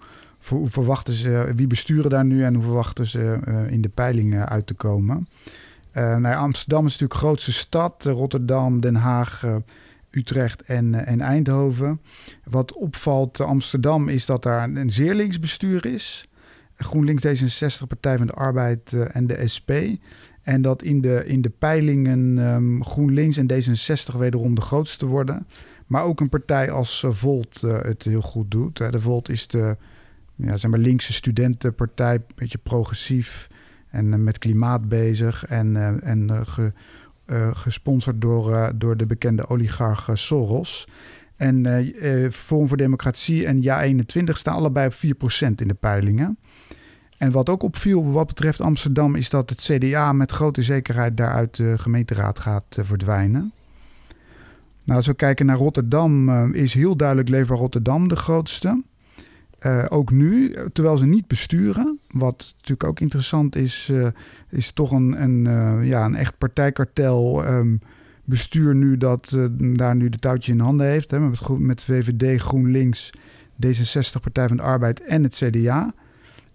hoe 0.49 0.69
verwachten 0.69 1.15
ze, 1.15 1.53
wie 1.57 1.67
besturen 1.67 2.11
daar 2.11 2.25
nu 2.25 2.45
en 2.45 2.55
hoe 2.55 2.63
verwachten 2.63 3.07
ze 3.07 3.39
uh, 3.49 3.71
in 3.71 3.81
de 3.81 3.89
peilingen 3.89 4.49
uit 4.49 4.67
te 4.67 4.75
komen. 4.75 5.29
Uh, 5.97 6.17
nou 6.17 6.37
Amsterdam 6.37 6.87
is 6.87 6.93
natuurlijk 6.93 7.21
de 7.21 7.27
grootste 7.27 7.53
stad, 7.53 8.05
Rotterdam, 8.05 8.81
Den 8.81 8.95
Haag, 8.95 9.45
Utrecht 10.11 10.63
en, 10.63 11.07
en 11.07 11.21
Eindhoven. 11.21 12.01
Wat 12.45 12.73
opvalt 12.73 13.41
Amsterdam 13.41 14.09
is 14.09 14.27
dat 14.27 14.43
daar 14.43 14.63
een 14.63 14.91
zeer 14.91 15.15
links 15.15 15.41
bestuur 15.41 15.87
is. 15.87 16.29
GroenLinks, 16.77 17.27
D66, 17.27 17.87
Partij 17.89 18.17
van 18.19 18.27
de 18.27 18.33
Arbeid 18.33 18.93
en 18.93 19.27
de 19.27 19.47
SP. 19.55 19.71
En 20.43 20.63
dat 20.63 20.83
in 20.83 21.01
de, 21.01 21.27
in 21.27 21.43
de 21.43 21.51
peilingen 21.51 22.39
um, 22.39 22.85
GroenLinks 22.85 23.37
en 23.37 23.51
D66 23.53 24.19
wederom 24.19 24.55
de 24.55 24.61
grootste 24.61 25.07
worden. 25.07 25.47
Maar 25.87 26.05
ook 26.05 26.21
een 26.21 26.29
partij 26.29 26.71
als 26.71 27.05
Volt 27.09 27.61
het 27.61 28.03
heel 28.03 28.23
goed 28.23 28.51
doet. 28.51 28.77
De 28.77 29.01
Volt 29.01 29.29
is 29.29 29.47
de 29.47 29.77
ja, 30.37 30.57
zeg 30.57 30.71
maar 30.71 30.81
linkse 30.81 31.13
studentenpartij, 31.13 32.15
een 32.15 32.25
beetje 32.35 32.59
progressief 32.59 33.49
en 33.91 34.07
uh, 34.07 34.15
met 34.15 34.39
klimaat 34.39 34.89
bezig. 34.89 35.45
En, 35.47 35.75
uh, 35.75 36.09
en 36.09 36.47
ge, 36.47 36.73
gesponsord 37.53 38.21
door, 38.21 38.73
door 38.75 38.97
de 38.97 39.07
bekende 39.07 39.49
oligarch 39.49 40.11
Soros. 40.13 40.89
En 41.37 41.67
Forum 42.33 42.69
voor 42.69 42.77
Democratie 42.77 43.47
en 43.47 43.63
Ja21 43.63 44.33
staan 44.33 44.55
allebei 44.55 44.87
op 44.87 44.95
4% 44.95 45.49
in 45.55 45.69
de 45.69 45.75
peilingen. 45.75 46.39
En 47.19 47.31
wat 47.31 47.49
ook 47.49 47.63
opviel 47.63 48.13
wat 48.13 48.27
betreft 48.27 48.61
Amsterdam 48.61 49.15
is 49.15 49.31
dat 49.31 49.51
het 49.51 49.61
CDA 49.61 50.13
met 50.13 50.33
grote 50.33 50.63
zekerheid 50.63 51.17
daaruit 51.17 51.57
de 51.57 51.79
gemeenteraad 51.79 52.39
gaat 52.39 52.79
verdwijnen. 52.81 53.53
Nou, 54.85 54.99
als 54.99 55.07
we 55.07 55.15
kijken 55.15 55.47
naar 55.47 55.57
Rotterdam, 55.57 56.53
is 56.55 56.75
heel 56.75 56.97
duidelijk 56.97 57.29
Leefbaar 57.29 57.59
Rotterdam 57.59 58.09
de 58.09 58.17
grootste. 58.17 58.83
Uh, 59.67 59.85
ook 59.89 60.11
nu, 60.11 60.55
terwijl 60.73 60.97
ze 60.97 61.07
niet 61.07 61.27
besturen. 61.27 61.99
Wat 62.11 62.53
natuurlijk 62.55 62.89
ook 62.89 63.01
interessant 63.01 63.57
is, 63.57 63.89
uh, 63.93 64.07
is 64.49 64.73
toch 64.73 64.91
een, 64.91 65.45
uh, 65.45 65.89
ja, 65.89 66.05
een 66.05 66.15
echt 66.15 66.39
partijkartel 66.39 67.47
um, 67.47 67.81
bestuur 68.25 68.75
nu 68.75 68.97
dat 68.97 69.37
daar 69.59 69.97
nu 69.97 70.09
de 70.09 70.19
touwtje 70.19 70.53
in 70.53 70.61
handen 70.61 70.87
heeft. 70.87 71.11
Hè, 71.11 71.21
met, 71.21 71.49
met 71.59 71.83
VVD, 71.83 72.41
GroenLinks, 72.41 73.13
D66, 73.67 74.21
Partij 74.21 74.49
van 74.49 74.57
de 74.57 74.63
Arbeid 74.63 75.01
en 75.01 75.23
het 75.23 75.35
CDA. 75.35 75.95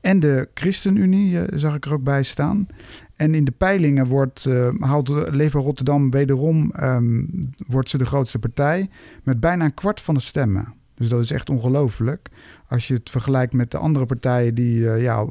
En 0.01 0.19
de 0.19 0.47
ChristenUnie 0.53 1.39
zag 1.53 1.75
ik 1.75 1.85
er 1.85 1.93
ook 1.93 2.03
bij 2.03 2.23
staan. 2.23 2.67
En 3.15 3.35
in 3.35 3.43
de 3.43 3.51
peilingen 3.51 4.07
wordt, 4.07 4.49
haalt 4.79 5.09
Leefbaar 5.09 5.61
Rotterdam 5.61 6.11
wederom 6.11 6.73
um, 6.81 7.29
wordt 7.67 7.89
ze 7.89 7.97
de 7.97 8.05
grootste 8.05 8.39
partij 8.39 8.89
met 9.23 9.39
bijna 9.39 9.65
een 9.65 9.73
kwart 9.73 10.01
van 10.01 10.13
de 10.13 10.21
stemmen. 10.21 10.73
Dus 10.99 11.09
dat 11.09 11.19
is 11.19 11.31
echt 11.31 11.49
ongelooflijk. 11.49 12.29
Als 12.67 12.87
je 12.87 12.93
het 12.93 13.09
vergelijkt 13.09 13.53
met 13.53 13.71
de 13.71 13.77
andere 13.77 14.05
partijen 14.05 14.55
die, 14.55 14.79
uh, 14.79 15.01
ja, 15.01 15.27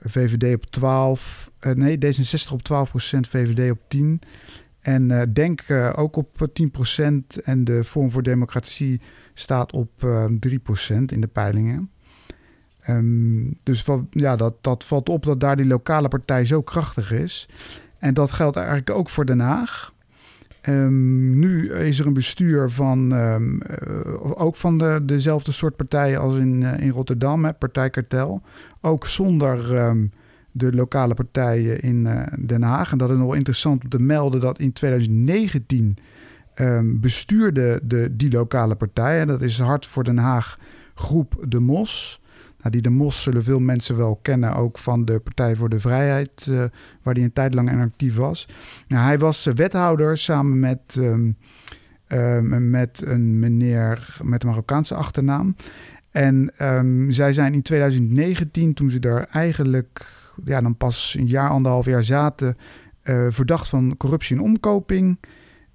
VVD 0.00 0.54
op 0.54 0.66
12, 0.66 1.50
uh, 1.60 1.72
nee, 1.72 1.98
D66 2.04 2.52
op 2.52 2.62
12 2.62 2.90
procent, 2.90 3.28
VVD 3.28 3.70
op 3.70 3.80
10. 3.88 4.20
En 4.80 5.10
uh, 5.10 5.22
Denk 5.32 5.64
ook 5.96 6.16
op 6.16 6.48
10 6.52 6.70
procent. 6.70 7.40
En 7.40 7.64
de 7.64 7.84
Vorm 7.84 8.10
voor 8.10 8.22
Democratie 8.22 9.00
staat 9.34 9.72
op 9.72 9.90
3 10.40 10.58
procent 10.58 11.12
in 11.12 11.20
de 11.20 11.26
peilingen. 11.26 11.90
Um, 12.88 13.58
dus 13.62 13.84
ja, 14.10 14.36
dat, 14.36 14.54
dat 14.60 14.84
valt 14.84 15.08
op 15.08 15.24
dat 15.24 15.40
daar 15.40 15.56
die 15.56 15.66
lokale 15.66 16.08
partij 16.08 16.44
zo 16.44 16.62
krachtig 16.62 17.12
is. 17.12 17.48
En 17.98 18.14
dat 18.14 18.32
geldt 18.32 18.56
eigenlijk 18.56 18.90
ook 18.90 19.10
voor 19.10 19.26
Den 19.26 19.40
Haag. 19.40 19.92
Um, 20.68 21.38
nu 21.38 21.72
is 21.72 21.98
er 21.98 22.06
een 22.06 22.12
bestuur 22.12 22.70
van 22.70 23.12
um, 23.12 23.60
uh, 23.70 24.40
ook 24.40 24.56
van 24.56 24.78
de, 24.78 25.00
dezelfde 25.02 25.52
soort 25.52 25.76
partijen 25.76 26.20
als 26.20 26.36
in, 26.36 26.60
uh, 26.60 26.78
in 26.78 26.90
Rotterdam, 26.90 27.44
hè, 27.44 27.52
partijkartel. 27.52 28.42
Ook 28.80 29.06
zonder 29.06 29.86
um, 29.86 30.12
de 30.52 30.72
lokale 30.72 31.14
partijen 31.14 31.80
in 31.80 32.04
uh, 32.04 32.22
Den 32.38 32.62
Haag. 32.62 32.92
En 32.92 32.98
dat 32.98 33.10
is 33.10 33.16
nog 33.16 33.26
wel 33.26 33.34
interessant 33.34 33.82
om 33.82 33.88
te 33.88 34.00
melden 34.00 34.40
dat 34.40 34.58
in 34.58 34.72
2019 34.72 35.96
bestuurde 36.84 37.80
de, 37.82 38.16
die 38.16 38.30
lokale 38.30 38.74
partijen. 38.74 39.26
Dat 39.26 39.42
is 39.42 39.58
Hart 39.58 39.86
voor 39.86 40.04
Den 40.04 40.18
Haag 40.18 40.58
groep 40.94 41.44
De 41.48 41.60
Mos. 41.60 42.20
Nou, 42.66 42.78
die 42.78 42.90
de 42.90 42.96
Mos 42.96 43.22
zullen 43.22 43.44
veel 43.44 43.60
mensen 43.60 43.96
wel 43.96 44.18
kennen, 44.22 44.54
ook 44.54 44.78
van 44.78 45.04
de 45.04 45.18
Partij 45.18 45.56
voor 45.56 45.68
de 45.68 45.80
Vrijheid, 45.80 46.46
uh, 46.50 46.64
waar 47.02 47.14
hij 47.14 47.22
een 47.22 47.32
tijd 47.32 47.54
lang 47.54 47.80
actief 47.80 48.16
was. 48.16 48.48
Nou, 48.88 49.04
hij 49.04 49.18
was 49.18 49.44
wethouder 49.44 50.18
samen 50.18 50.60
met, 50.60 50.96
um, 50.98 51.36
um, 52.08 52.70
met 52.70 53.02
een 53.04 53.38
meneer 53.38 54.16
met 54.22 54.42
een 54.42 54.48
Marokkaanse 54.48 54.94
achternaam. 54.94 55.56
En 56.10 56.52
um, 56.62 57.10
zij 57.10 57.32
zijn 57.32 57.54
in 57.54 57.62
2019, 57.62 58.74
toen 58.74 58.90
ze 58.90 58.98
daar 58.98 59.26
eigenlijk 59.30 60.12
ja, 60.44 60.60
dan 60.60 60.76
pas 60.76 61.16
een 61.18 61.26
jaar, 61.26 61.48
anderhalf 61.48 61.86
jaar 61.86 62.04
zaten, 62.04 62.56
uh, 63.04 63.26
verdacht 63.28 63.68
van 63.68 63.96
corruptie 63.96 64.36
en 64.36 64.42
omkoping. 64.42 65.18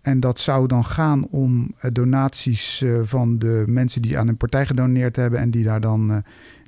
En 0.01 0.19
dat 0.19 0.39
zou 0.39 0.67
dan 0.67 0.85
gaan 0.85 1.27
om 1.27 1.75
donaties 1.91 2.85
van 3.03 3.39
de 3.39 3.63
mensen 3.67 4.01
die 4.01 4.17
aan 4.17 4.27
een 4.27 4.37
partij 4.37 4.65
gedoneerd 4.65 5.15
hebben 5.15 5.39
en 5.39 5.51
die 5.51 5.63
daar 5.63 5.81
dan 5.81 6.23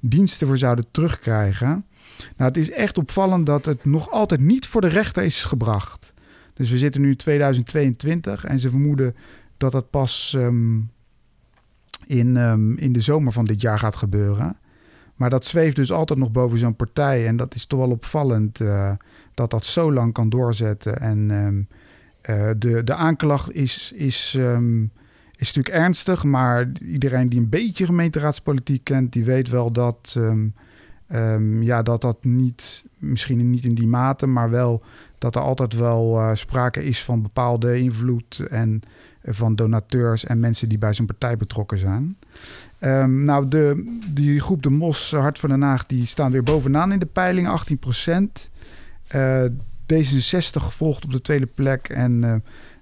diensten 0.05 0.47
voor 0.47 0.57
zouden 0.57 0.85
terugkrijgen. 0.91 1.85
Nou, 2.17 2.49
het 2.49 2.57
is 2.57 2.71
echt 2.71 2.97
opvallend 2.97 3.45
dat 3.45 3.65
het 3.65 3.85
nog 3.85 4.11
altijd 4.11 4.41
niet 4.41 4.67
voor 4.67 4.81
de 4.81 4.87
rechter 4.87 5.23
is 5.23 5.43
gebracht. 5.43 6.13
Dus 6.53 6.69
we 6.69 6.77
zitten 6.77 7.01
nu 7.01 7.09
in 7.09 7.15
2022 7.15 8.45
en 8.45 8.59
ze 8.59 8.69
vermoeden 8.69 9.15
dat 9.57 9.71
dat 9.71 9.89
pas 9.89 10.33
um, 10.37 10.91
in, 12.07 12.35
um, 12.35 12.77
in 12.77 12.91
de 12.91 13.01
zomer 13.01 13.31
van 13.31 13.45
dit 13.45 13.61
jaar 13.61 13.79
gaat 13.79 13.95
gebeuren. 13.95 14.57
Maar 15.15 15.29
dat 15.29 15.45
zweeft 15.45 15.75
dus 15.75 15.91
altijd 15.91 16.19
nog 16.19 16.31
boven 16.31 16.59
zo'n 16.59 16.75
partij. 16.75 17.27
En 17.27 17.35
dat 17.35 17.55
is 17.55 17.65
toch 17.65 17.79
wel 17.79 17.89
opvallend 17.89 18.59
uh, 18.59 18.91
dat 19.33 19.51
dat 19.51 19.65
zo 19.65 19.93
lang 19.93 20.13
kan 20.13 20.29
doorzetten. 20.29 20.99
En 20.99 21.29
um, 21.29 21.67
uh, 22.29 22.49
de, 22.57 22.83
de 22.83 22.93
aanklacht 22.93 23.53
is, 23.53 23.91
is, 23.95 24.37
is 25.37 25.53
natuurlijk 25.53 25.83
ernstig. 25.83 26.23
Maar 26.23 26.71
iedereen 26.81 27.29
die 27.29 27.39
een 27.39 27.49
beetje 27.49 27.85
gemeenteraadspolitiek 27.85 28.83
kent, 28.83 29.13
die 29.13 29.25
weet 29.25 29.49
wel 29.49 29.71
dat, 29.71 30.17
ja, 31.59 31.81
dat 31.81 32.01
dat 32.01 32.23
niet, 32.23 32.83
misschien 32.97 33.49
niet 33.49 33.65
in 33.65 33.75
die 33.75 33.87
mate, 33.87 34.27
maar 34.27 34.49
wel 34.49 34.83
dat 35.17 35.35
er 35.35 35.41
altijd 35.41 35.73
wel 35.73 36.19
uh, 36.19 36.35
sprake 36.35 36.85
is 36.85 37.03
van 37.03 37.21
bepaalde 37.21 37.79
invloed 37.79 38.39
en 38.49 38.81
van 39.23 39.55
donateurs 39.55 40.25
en 40.25 40.39
mensen 40.39 40.69
die 40.69 40.77
bij 40.77 40.93
zo'n 40.93 41.05
partij 41.05 41.37
betrokken 41.37 41.77
zijn. 41.77 42.17
Um, 42.79 43.23
nou, 43.23 43.47
de, 43.47 43.97
die 44.09 44.39
groep 44.39 44.63
De 44.63 44.69
Mos, 44.69 45.11
Hart 45.11 45.39
van 45.39 45.49
Den 45.49 45.61
Haag, 45.61 45.85
die 45.85 46.05
staan 46.05 46.31
weer 46.31 46.43
bovenaan 46.43 46.91
in 46.91 46.99
de 46.99 47.05
peiling, 47.05 47.47
18 47.47 47.77
procent. 47.77 48.49
Uh, 49.15 49.43
D66 49.93 50.63
volgt 50.69 51.05
op 51.05 51.11
de 51.11 51.21
tweede 51.21 51.45
plek 51.45 51.89
en 51.89 52.23
uh, 52.23 52.35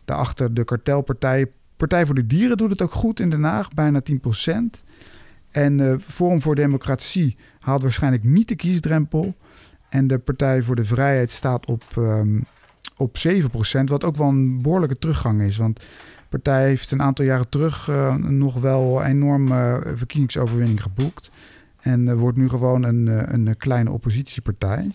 daarachter 0.05 0.53
de 0.53 0.63
kartelpartij. 0.63 1.51
Partij 1.81 2.05
voor 2.05 2.15
de 2.15 2.27
Dieren 2.27 2.57
doet 2.57 2.69
het 2.69 2.81
ook 2.81 2.93
goed 2.93 3.19
in 3.19 3.29
Den 3.29 3.43
Haag, 3.43 3.73
bijna 3.73 4.01
10 4.01 4.19
procent. 4.19 4.83
En 5.51 5.79
uh, 5.79 5.95
Forum 5.99 6.41
voor 6.41 6.55
Democratie 6.55 7.37
haalt 7.59 7.81
waarschijnlijk 7.81 8.23
niet 8.23 8.47
de 8.47 8.55
kiesdrempel. 8.55 9.35
En 9.89 10.07
de 10.07 10.17
Partij 10.17 10.61
voor 10.61 10.75
de 10.75 10.85
Vrijheid 10.85 11.31
staat 11.31 11.65
op, 11.65 11.83
um, 11.97 12.45
op 12.97 13.17
7 13.17 13.49
procent, 13.49 13.89
wat 13.89 14.03
ook 14.03 14.15
wel 14.15 14.27
een 14.27 14.61
behoorlijke 14.61 14.97
teruggang 14.97 15.41
is. 15.41 15.57
Want 15.57 15.85
partij 16.29 16.67
heeft 16.67 16.91
een 16.91 17.01
aantal 17.01 17.25
jaren 17.25 17.49
terug 17.49 17.87
uh, 17.87 18.15
nog 18.15 18.59
wel 18.59 19.01
een 19.01 19.07
enorme 19.07 19.81
verkiezingsoverwinning 19.95 20.81
geboekt. 20.81 21.31
En 21.79 22.17
wordt 22.17 22.37
nu 22.37 22.49
gewoon 22.49 22.83
een, 22.83 23.33
een 23.33 23.57
kleine 23.57 23.91
oppositiepartij. 23.91 24.91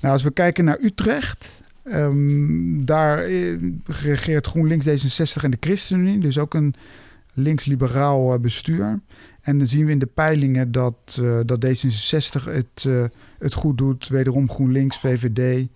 Nou, 0.00 0.12
als 0.12 0.22
we 0.22 0.30
kijken 0.30 0.64
naar 0.64 0.78
Utrecht, 0.80 1.61
um, 1.84 2.84
daar 2.84 3.30
regeert 3.84 4.46
GroenLinks 4.46 4.86
D66 4.86 5.42
en 5.42 5.50
de 5.50 5.56
ChristenUnie. 5.60 6.18
Dus 6.18 6.38
ook 6.38 6.54
een 6.54 6.74
links-liberaal 7.34 8.40
bestuur. 8.40 9.00
En 9.40 9.58
dan 9.58 9.66
zien 9.66 9.84
we 9.84 9.90
in 9.90 9.98
de 9.98 10.06
peilingen 10.06 10.72
dat, 10.72 11.18
uh, 11.20 11.40
dat 11.46 11.66
D66 11.66 12.44
het, 12.44 12.88
het 13.38 13.54
goed 13.54 13.78
doet. 13.78 14.08
Wederom 14.08 14.50
GroenLinks, 14.50 14.98
VVD. 14.98 15.68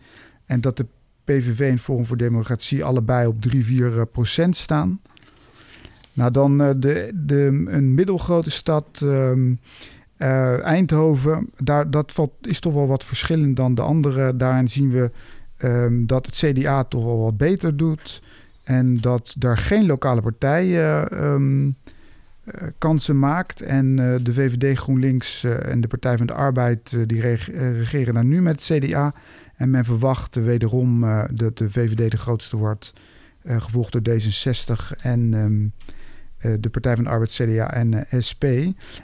En 0.44 0.60
dat 0.60 0.76
de 0.76 0.86
PVV 1.24 1.60
en 1.60 1.78
Forum 1.78 2.06
voor 2.06 2.16
Democratie 2.16 2.84
allebei 2.84 3.26
op 3.26 3.40
3, 3.40 3.64
4 3.64 4.06
procent 4.06 4.56
staan. 4.56 5.00
Nou, 6.12 6.30
dan 6.30 6.58
de, 6.58 7.10
de, 7.14 7.64
een 7.66 7.94
middelgrote 7.94 8.50
stad, 8.50 9.00
uh, 9.04 10.64
Eindhoven. 10.64 11.50
Daar, 11.56 11.90
dat 11.90 12.12
valt, 12.12 12.32
is 12.40 12.60
toch 12.60 12.74
wel 12.74 12.86
wat 12.86 13.04
verschillend 13.04 13.56
dan 13.56 13.74
de 13.74 13.82
andere. 13.82 14.36
Daarin 14.36 14.68
zien 14.68 14.90
we 14.90 15.10
um, 15.62 16.06
dat 16.06 16.26
het 16.26 16.34
CDA 16.34 16.84
toch 16.84 17.04
wel 17.04 17.18
wat 17.18 17.36
beter 17.36 17.76
doet. 17.76 18.22
En 18.64 19.00
dat 19.00 19.34
daar 19.38 19.58
geen 19.58 19.86
lokale 19.86 20.22
partijen 20.22 21.24
um, 21.24 21.66
uh, 21.66 21.74
kansen 22.78 23.18
maakt. 23.18 23.62
En 23.62 23.96
de 24.22 24.32
VVD, 24.32 24.78
GroenLinks 24.78 25.44
en 25.44 25.80
de 25.80 25.88
Partij 25.88 26.16
van 26.16 26.26
de 26.26 26.32
Arbeid... 26.32 26.96
die 27.06 27.20
reg 27.20 27.50
regeren 27.52 28.14
daar 28.14 28.24
nu 28.24 28.42
met 28.42 28.68
het 28.68 28.78
CDA... 28.80 29.14
En 29.56 29.70
men 29.70 29.84
verwacht 29.84 30.34
wederom 30.34 31.04
dat 31.32 31.58
de 31.58 31.70
VVD 31.70 32.10
de 32.10 32.16
grootste 32.16 32.56
wordt, 32.56 32.92
gevolgd 33.44 33.92
door 33.92 34.02
D66 34.08 35.00
en 35.02 35.32
uh, 35.32 35.70
de 36.60 36.68
Partij 36.70 36.94
van 36.94 37.04
de 37.04 37.10
Arbeid, 37.10 37.30
CDA 37.30 37.72
en 37.72 38.06
SP. 38.28 38.44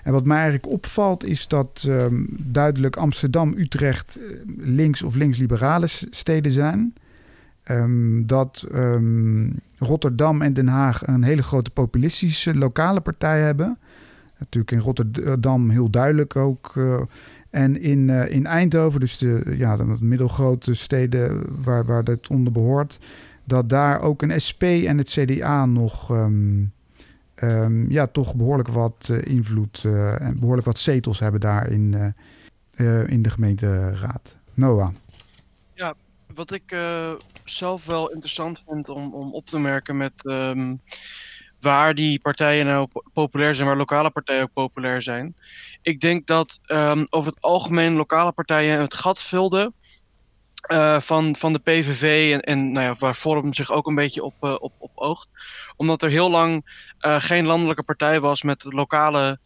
En 0.03 0.13
wat 0.13 0.25
mij 0.25 0.37
eigenlijk 0.37 0.67
opvalt 0.67 1.25
is 1.25 1.49
dat 1.49 1.85
um, 1.89 2.27
duidelijk 2.39 2.97
Amsterdam, 2.97 3.55
Utrecht 3.57 4.19
links- 4.57 5.03
of 5.03 5.15
links-liberale 5.15 5.87
steden 6.11 6.53
zijn. 6.53 6.95
Um, 7.71 8.27
dat 8.27 8.67
Rotterdam 9.79 10.43
en 10.43 10.53
Den 10.53 10.69
Haag 10.69 11.07
een 11.07 11.23
hele 11.23 11.43
grote 11.43 11.71
populistische 11.71 12.55
lokale 12.55 13.01
partij 13.01 13.41
hebben. 13.41 13.79
Natuurlijk 14.39 14.73
in 14.73 14.79
Rotterdam 14.79 15.71
heel 15.71 15.91
duidelijk 15.91 16.37
ook 16.37 16.75
en 17.51 17.81
in, 17.81 18.11
in 18.11 18.47
Eindhoven, 18.47 19.01
dus 19.01 19.19
de, 19.19 19.55
ja, 19.57 19.77
de 19.77 19.97
middelgrote 20.01 20.75
steden 20.75 21.43
waar, 21.65 21.85
waar 21.85 22.03
het 22.03 22.29
onder 22.29 22.53
behoort, 22.53 22.99
dat 23.45 23.69
daar 23.69 24.01
ook 24.01 24.23
een 24.23 24.41
SP 24.47 24.63
en 24.63 24.99
het 24.99 25.09
CDA 25.09 25.67
nog 25.67 26.11
um, 27.43 27.91
ja, 27.91 28.07
toch 28.07 28.35
behoorlijk 28.35 28.69
wat 28.69 29.09
uh, 29.11 29.25
invloed 29.25 29.83
uh, 29.87 30.21
en 30.21 30.39
behoorlijk 30.41 30.67
wat 30.67 30.79
zetels 30.79 31.19
hebben 31.19 31.41
daar 31.41 31.71
in, 31.71 32.15
in 33.07 33.23
de 33.23 33.31
gemeenteraad. 33.31 34.37
Noah. 34.55 34.91
Ja, 35.75 35.95
wat 36.35 36.53
ik 36.53 36.77
zelf 37.45 37.85
wel 37.85 38.11
interessant 38.11 38.63
vind 38.69 38.89
om, 38.89 39.15
om 39.15 39.35
op 39.35 39.47
te 39.47 39.59
merken 39.59 39.97
met. 39.97 40.13
Um, 40.25 40.81
waar 41.63 41.95
die 41.95 42.21
partijen 42.21 42.67
nou 42.67 42.89
populair 43.13 43.55
zijn, 43.55 43.67
waar 43.67 43.77
lokale 43.77 44.11
partijen 44.11 44.43
ook 44.43 44.53
populair 44.53 45.03
zijn. 45.03 45.37
Ik 45.83 46.01
denk 46.01 46.27
dat 46.27 46.61
um, 46.67 47.07
over 47.11 47.31
het 47.31 47.41
algemeen 47.41 47.93
lokale 47.93 48.33
partijen 48.33 48.81
het 48.81 48.95
gat 48.95 49.23
vulden 49.23 49.75
uh, 50.71 51.01
van, 51.01 51.37
van 51.37 51.53
de 51.53 51.59
PVV 51.59 52.33
en, 52.33 52.41
en 52.41 52.73
nou 52.73 52.87
ja, 52.87 52.95
waar 52.99 53.15
Forum 53.15 53.55
zich 53.55 53.73
ook 53.73 53.87
een 53.87 53.95
beetje 53.95 54.23
op, 54.23 54.35
uh, 54.41 54.57
op, 54.59 54.73
op 54.79 54.91
oogt. 54.95 55.29
Omdat 55.77 56.03
er 56.03 56.11
heel 56.11 56.31
lang 56.31 56.65
uh, 57.01 57.21
geen 57.21 57.47
landelijke 57.47 57.83
partij 57.83 58.21
was 58.21 58.43
met 58.43 58.65
lokale 58.65 59.39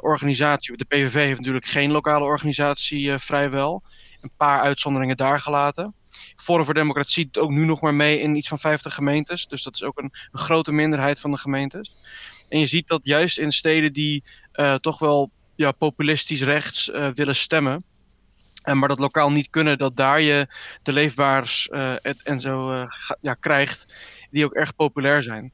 organisatie. 0.00 0.76
De 0.76 0.84
PVV 0.84 1.14
heeft 1.14 1.38
natuurlijk 1.38 1.66
geen 1.66 1.90
lokale 1.90 2.24
organisatie 2.24 3.18
vrijwel. 3.18 3.82
Een 4.20 4.32
paar 4.36 4.60
uitzonderingen 4.60 5.16
daar 5.16 5.40
gelaten. 5.40 5.94
Forum 6.36 6.64
voor 6.64 6.74
Democratie 6.74 7.28
doet 7.30 7.42
ook 7.42 7.50
nu 7.50 7.64
nog 7.64 7.80
maar 7.80 7.94
mee 7.94 8.20
in 8.20 8.36
iets 8.36 8.48
van 8.48 8.58
50 8.58 8.94
gemeentes. 8.94 9.46
Dus 9.46 9.62
dat 9.62 9.74
is 9.74 9.82
ook 9.82 9.98
een, 9.98 10.12
een 10.32 10.38
grote 10.38 10.72
minderheid 10.72 11.20
van 11.20 11.30
de 11.30 11.36
gemeentes. 11.36 11.92
En 12.48 12.58
je 12.58 12.66
ziet 12.66 12.88
dat 12.88 13.04
juist 13.04 13.38
in 13.38 13.52
steden 13.52 13.92
die 13.92 14.24
toch 14.80 14.98
wel 14.98 15.30
ja, 15.54 15.72
populistisch 15.72 16.42
rechts 16.42 16.90
willen 17.14 17.36
stemmen. 17.36 17.84
En 18.62 18.78
maar 18.78 18.88
dat 18.88 18.98
lokaal 18.98 19.30
niet 19.30 19.50
kunnen, 19.50 19.78
dat 19.78 19.96
daar 19.96 20.20
je 20.20 20.46
de 20.82 20.92
leefbaars 20.92 21.68
uh, 21.72 21.94
en 22.22 22.40
zo 22.40 22.86
ja, 23.20 23.34
krijgt, 23.34 23.94
die 24.30 24.44
ook 24.44 24.52
erg 24.54 24.74
populair 24.74 25.22
zijn. 25.22 25.52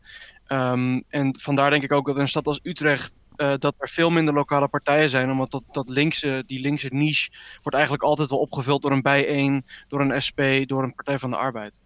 Um, 0.49 1.05
en 1.09 1.38
vandaar 1.40 1.71
denk 1.71 1.83
ik 1.83 1.92
ook 1.92 2.07
dat 2.07 2.18
een 2.18 2.29
stad 2.29 2.47
als 2.47 2.61
Utrecht 2.62 3.14
uh, 3.37 3.55
dat 3.59 3.75
er 3.79 3.88
veel 3.88 4.11
minder 4.11 4.35
lokale 4.35 4.68
partijen 4.68 5.11
zijn. 5.11 5.31
Omdat 5.31 5.51
dat, 5.51 5.62
dat 5.73 5.88
linkse, 5.88 6.44
die 6.47 6.61
linkse 6.61 6.88
niche 6.90 7.31
wordt 7.53 7.75
eigenlijk 7.77 8.03
altijd 8.03 8.31
wel 8.31 8.38
opgevuld 8.38 8.83
door 8.83 8.92
een 8.92 9.03
bijeen, 9.03 9.64
door 9.88 10.01
een 10.01 10.23
SP, 10.27 10.40
door 10.66 10.83
een 10.83 10.94
Partij 10.94 11.18
van 11.18 11.31
de 11.31 11.37
Arbeid. 11.37 11.81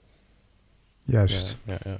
Juist. 1.05 1.59
Ja, 1.65 1.73
ja, 1.73 1.91
ja. 1.91 1.97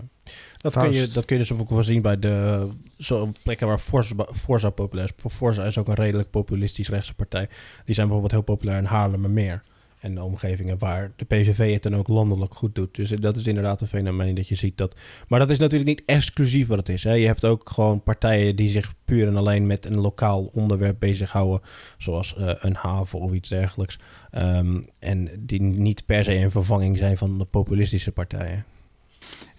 Dat, 0.63 0.73
kun 0.73 0.93
je, 0.93 1.09
dat 1.09 1.25
kun 1.25 1.37
je 1.37 1.43
dus 1.43 1.53
ook 1.53 1.71
wel 1.71 1.83
zien 1.83 2.03
bij 2.03 2.19
de 2.19 2.69
zo 2.99 3.33
plekken 3.43 3.67
waar 3.67 3.79
Forza, 3.79 4.27
Forza 4.33 4.71
populair 4.71 5.13
is. 5.17 5.33
Forza 5.33 5.65
is 5.65 5.79
ook 5.79 5.89
een 5.89 5.95
redelijk 5.95 6.31
populistisch 6.31 6.89
rechtse 6.89 7.15
partij. 7.15 7.49
Die 7.85 7.95
zijn 7.95 8.07
bijvoorbeeld 8.07 8.33
heel 8.33 8.55
populair 8.55 8.79
in 8.79 8.85
Haarlemmermeer 8.85 9.63
en 10.03 10.15
de 10.15 10.23
omgevingen 10.23 10.79
waar 10.79 11.13
de 11.17 11.25
PVV 11.25 11.73
het 11.73 11.83
dan 11.83 11.97
ook 11.97 12.09
landelijk 12.09 12.55
goed 12.55 12.75
doet. 12.75 12.95
Dus 12.95 13.09
dat 13.09 13.37
is 13.37 13.47
inderdaad 13.47 13.81
een 13.81 13.87
fenomeen 13.87 14.35
dat 14.35 14.49
je 14.49 14.55
ziet 14.55 14.77
dat. 14.77 14.97
Maar 15.29 15.39
dat 15.39 15.51
is 15.51 15.59
natuurlijk 15.59 15.91
niet 15.91 16.03
exclusief 16.07 16.67
wat 16.67 16.79
het 16.79 16.89
is. 16.89 17.05
Hè. 17.05 17.13
Je 17.13 17.27
hebt 17.27 17.45
ook 17.45 17.71
gewoon 17.71 18.03
partijen 18.03 18.57
die 18.57 18.69
zich 18.69 18.95
puur 19.05 19.27
en 19.27 19.37
alleen 19.37 19.67
met 19.67 19.85
een 19.85 20.01
lokaal 20.01 20.51
onderwerp 20.53 20.97
bezighouden, 20.99 21.61
zoals 21.99 22.37
uh, 22.39 22.53
een 22.59 22.75
haven 22.75 23.21
of 23.21 23.33
iets 23.33 23.49
dergelijks. 23.49 23.99
Um, 24.33 24.85
en 24.99 25.29
die 25.39 25.61
niet 25.61 26.07
per 26.07 26.25
se 26.25 26.35
een 26.35 26.51
vervanging 26.51 26.97
zijn 26.97 27.17
van 27.17 27.39
de 27.39 27.45
populistische 27.45 28.13
partijen. 28.13 28.65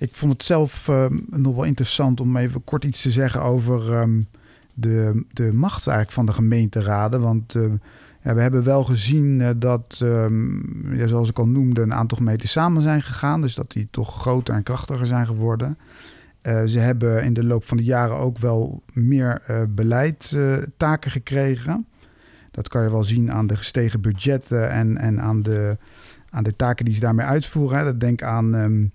Ik 0.03 0.15
vond 0.15 0.31
het 0.31 0.43
zelf 0.43 0.87
uh, 0.87 1.05
nog 1.29 1.55
wel 1.55 1.63
interessant 1.63 2.19
om 2.19 2.37
even 2.37 2.63
kort 2.63 2.83
iets 2.83 3.01
te 3.01 3.11
zeggen 3.11 3.41
over 3.41 3.99
um, 3.99 4.27
de, 4.73 5.23
de 5.31 5.53
macht 5.53 5.87
eigenlijk 5.87 6.15
van 6.15 6.25
de 6.25 6.33
gemeenteraden. 6.33 7.21
Want 7.21 7.53
ja, 8.23 8.33
we 8.33 8.41
hebben 8.41 8.63
wel 8.63 8.83
gezien 8.83 9.55
dat, 9.59 9.99
ehm, 10.03 10.95
ja, 10.95 11.07
zoals 11.07 11.29
ik 11.29 11.39
al 11.39 11.47
noemde, 11.47 11.81
een 11.81 11.93
aantal 11.93 12.17
gemeenten 12.17 12.47
samen 12.47 12.81
zijn 12.81 13.01
gegaan. 13.01 13.41
Dus 13.41 13.55
dat 13.55 13.71
die 13.71 13.87
toch 13.91 14.21
groter 14.21 14.53
en 14.53 14.63
krachtiger 14.63 15.05
zijn 15.05 15.25
geworden. 15.25 15.77
ze 16.65 16.79
hebben 16.79 17.23
in 17.23 17.33
de 17.33 17.43
loop 17.43 17.65
van 17.65 17.77
de 17.77 17.83
jaren 17.83 18.17
ook 18.17 18.37
wel 18.37 18.81
meer 18.93 19.41
beleidstaken 19.69 21.11
gekregen. 21.11 21.85
Dat 22.51 22.67
kan 22.67 22.83
je 22.83 22.89
wel 22.89 23.03
zien 23.03 23.31
aan 23.31 23.47
de 23.47 23.57
gestegen 23.57 24.01
budgetten 24.01 24.69
en, 24.69 24.97
en 24.97 25.21
aan, 25.21 25.41
de, 25.41 25.77
aan 26.29 26.43
de 26.43 26.55
taken 26.55 26.85
die 26.85 26.93
ze 26.93 26.99
daarmee 26.99 27.25
uitvoeren. 27.25 27.85
Dat 27.85 27.99
denk 27.99 28.23
aan 28.23 28.91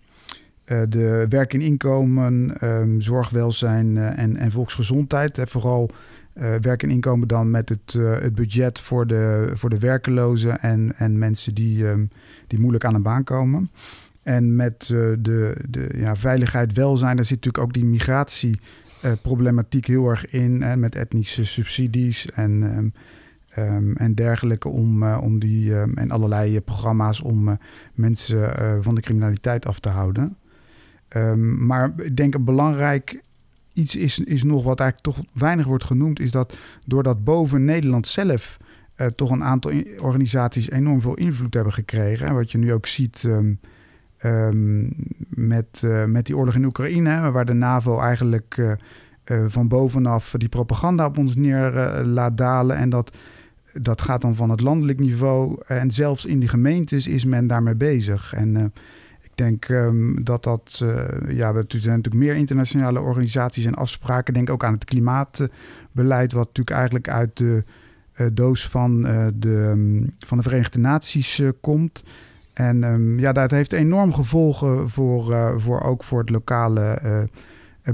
uh, 0.72 0.82
de 0.88 1.26
werk 1.28 1.52
in 1.52 1.60
inkomen, 1.60 2.54
um, 2.64 3.00
zorgwelzijn 3.00 3.96
uh, 3.96 4.18
en, 4.18 4.36
en 4.36 4.50
volksgezondheid. 4.50 5.40
vooral 5.44 5.90
uh, 6.34 6.54
werk 6.60 6.82
en 6.82 6.90
inkomen 6.90 7.28
dan 7.28 7.50
met 7.50 7.68
het, 7.68 7.92
het 7.98 8.34
budget 8.34 8.80
voor 8.80 9.06
de, 9.06 9.50
voor 9.54 9.70
de 9.70 9.78
werkelozen 9.78 10.60
en, 10.60 10.92
en 10.96 11.18
mensen 11.18 11.54
die, 11.54 11.86
um, 11.86 12.10
die 12.46 12.58
moeilijk 12.58 12.84
aan 12.84 12.94
een 12.94 13.02
baan 13.02 13.24
komen. 13.24 13.70
En 14.22 14.56
met 14.56 14.86
de, 14.86 15.54
de 15.68 15.88
ja, 15.94 16.16
veiligheid, 16.16 16.72
welzijn, 16.72 17.16
daar 17.16 17.24
zit 17.24 17.44
natuurlijk 17.44 17.64
ook 17.64 17.72
die 17.72 17.84
migratieproblematiek 17.84 19.86
heel 19.86 20.08
erg 20.08 20.30
in. 20.30 20.62
Hè, 20.62 20.76
met 20.76 20.94
etnische 20.94 21.44
subsidies 21.44 22.30
en 22.30 22.92
Um, 23.58 23.96
en 23.96 24.14
dergelijke 24.14 24.68
om, 24.68 25.12
om 25.12 25.38
die 25.38 25.74
en 25.74 26.10
allerlei 26.10 26.60
programma's 26.60 27.20
om 27.20 27.58
mensen 27.94 28.52
van 28.82 28.94
de 28.94 29.00
criminaliteit 29.00 29.66
af 29.66 29.80
te 29.80 29.88
houden. 29.88 30.36
Um, 31.16 31.66
maar 31.66 31.92
ik 31.96 32.16
denk 32.16 32.34
een 32.34 32.44
belangrijk 32.44 33.22
iets 33.72 33.96
is, 33.96 34.18
is 34.18 34.42
nog 34.42 34.64
wat 34.64 34.80
eigenlijk 34.80 35.16
toch 35.16 35.26
weinig 35.32 35.66
wordt 35.66 35.84
genoemd, 35.84 36.20
is 36.20 36.30
dat 36.30 36.56
doordat 36.86 37.24
boven 37.24 37.64
Nederland 37.64 38.06
zelf 38.06 38.58
toch 39.14 39.30
een 39.30 39.44
aantal 39.44 39.72
organisaties 39.98 40.70
enorm 40.70 41.00
veel 41.00 41.14
invloed 41.14 41.54
hebben 41.54 41.72
gekregen. 41.72 42.26
En 42.26 42.34
wat 42.34 42.52
je 42.52 42.58
nu 42.58 42.72
ook 42.72 42.86
ziet 42.86 43.28
met, 45.28 45.82
met 46.06 46.26
die 46.26 46.36
oorlog 46.36 46.54
in 46.54 46.64
Oekraïne, 46.64 47.30
waar 47.30 47.44
de 47.44 47.52
NAVO 47.52 48.00
eigenlijk 48.00 48.76
van 49.46 49.68
bovenaf 49.68 50.34
die 50.36 50.48
propaganda 50.48 51.06
op 51.06 51.18
ons 51.18 51.36
neer 51.36 51.72
laat 52.04 52.36
dalen 52.36 52.76
en 52.76 52.90
dat 52.90 53.16
dat 53.72 54.02
gaat 54.02 54.22
dan 54.22 54.34
van 54.34 54.50
het 54.50 54.60
landelijk 54.60 54.98
niveau. 54.98 55.60
En 55.66 55.90
zelfs 55.90 56.24
in 56.24 56.38
die 56.38 56.48
gemeentes 56.48 57.06
is 57.06 57.24
men 57.24 57.46
daarmee 57.46 57.74
bezig. 57.74 58.32
En 58.32 58.72
denk 59.38 59.68
um, 59.68 60.24
dat 60.24 60.42
dat. 60.42 60.80
Uh, 60.82 60.90
ja, 61.36 61.54
er 61.54 61.64
zijn 61.68 61.96
natuurlijk 61.96 62.24
meer 62.24 62.34
internationale 62.34 63.00
organisaties 63.00 63.64
en 63.64 63.74
afspraken. 63.74 64.34
Denk 64.34 64.50
ook 64.50 64.64
aan 64.64 64.72
het 64.72 64.84
klimaatbeleid, 64.84 66.32
wat 66.32 66.46
natuurlijk 66.46 66.76
eigenlijk 66.76 67.08
uit 67.08 67.36
de 67.36 67.62
uh, 68.16 68.26
doos 68.32 68.68
van, 68.68 69.02
de, 69.34 69.68
um, 69.70 70.10
van 70.18 70.36
de 70.36 70.42
Verenigde 70.42 70.78
Naties 70.78 71.42
komt. 71.60 72.04
En 72.52 72.82
um, 72.84 73.18
ja, 73.18 73.32
dat 73.32 73.50
heeft 73.50 73.72
enorm 73.72 74.14
gevolgen 74.14 74.88
voor, 74.88 75.54
voor 75.60 75.80
ook 75.80 76.04
voor 76.04 76.18
het 76.18 76.30
lokale 76.30 77.28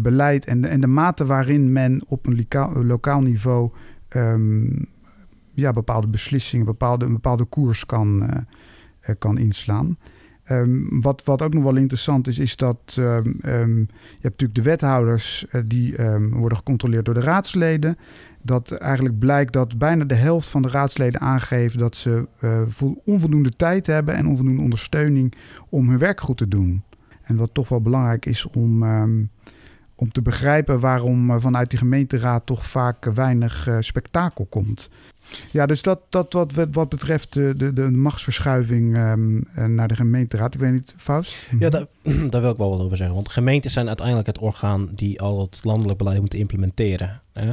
beleid 0.00 0.44
en 0.44 0.64
en 0.64 0.80
de 0.80 0.86
mate 0.86 1.26
waarin 1.26 1.72
men 1.72 2.02
op 2.08 2.26
een 2.26 2.36
lokaal, 2.36 2.84
lokaal 2.84 3.20
niveau 3.20 3.70
ja, 5.54 5.70
bepaalde 5.70 6.06
beslissingen, 6.06 6.66
bepaalde, 6.66 7.04
een 7.04 7.12
bepaalde 7.12 7.44
koers 7.44 7.86
kan, 7.86 8.30
kan 9.18 9.38
inslaan. 9.38 9.96
Um, 10.50 11.00
wat, 11.00 11.24
wat 11.24 11.42
ook 11.42 11.54
nog 11.54 11.62
wel 11.62 11.76
interessant 11.76 12.26
is, 12.26 12.38
is 12.38 12.56
dat 12.56 12.96
um, 12.98 13.38
um, 13.44 13.78
je 13.78 14.20
hebt 14.20 14.22
natuurlijk 14.22 14.54
de 14.54 14.62
wethouders 14.62 15.46
uh, 15.52 15.62
die 15.66 15.94
worden 16.30 16.58
gecontroleerd 16.58 17.04
door 17.04 17.14
de 17.14 17.20
raadsleden. 17.20 17.96
Dat 18.42 18.70
eigenlijk 18.70 19.18
blijkt 19.18 19.52
dat 19.52 19.78
bijna 19.78 20.04
de 20.04 20.14
helft 20.14 20.48
van 20.48 20.62
de 20.62 20.68
raadsleden 20.68 21.20
aangeeft 21.20 21.78
dat 21.78 21.96
ze 21.96 22.28
uh, 22.40 22.62
onvoldoende 23.04 23.56
tijd 23.56 23.86
hebben 23.86 24.14
en 24.14 24.26
onvoldoende 24.26 24.62
ondersteuning 24.62 25.34
om 25.68 25.88
hun 25.88 25.98
werk 25.98 26.20
goed 26.20 26.36
te 26.36 26.48
doen. 26.48 26.82
En 27.22 27.36
wat 27.36 27.50
toch 27.52 27.68
wel 27.68 27.80
belangrijk 27.80 28.26
is 28.26 28.46
om, 28.46 28.82
om 29.94 30.12
te 30.12 30.22
begrijpen 30.22 30.80
waarom 30.80 31.40
vanuit 31.40 31.70
die 31.70 31.78
gemeenteraad 31.78 32.46
toch 32.46 32.66
vaak 32.66 33.04
weinig 33.04 33.68
spektakel 33.80 34.44
komt. 34.44 34.90
Ja, 35.50 35.66
dus 35.66 35.82
dat, 35.82 36.00
dat 36.08 36.32
wat, 36.32 36.52
wat 36.72 36.88
betreft 36.88 37.32
de, 37.32 37.54
de, 37.56 37.72
de 37.72 37.90
machtsverschuiving 37.90 38.96
um, 38.96 39.46
naar 39.74 39.88
de 39.88 39.96
gemeenteraad. 39.96 40.54
Ik 40.54 40.60
weet 40.60 40.72
niet, 40.72 40.94
Faust? 40.96 41.48
Ja, 41.58 41.68
daar, 41.68 41.86
daar 42.30 42.40
wil 42.40 42.50
ik 42.50 42.56
wel 42.56 42.70
wat 42.70 42.80
over 42.80 42.96
zeggen. 42.96 43.14
Want 43.14 43.28
gemeenten 43.28 43.70
zijn 43.70 43.86
uiteindelijk 43.86 44.26
het 44.26 44.38
orgaan 44.38 44.88
die 44.92 45.20
al 45.20 45.40
het 45.40 45.60
landelijk 45.62 45.98
beleid 45.98 46.20
moet 46.20 46.34
implementeren. 46.34 47.20
Hè? 47.32 47.52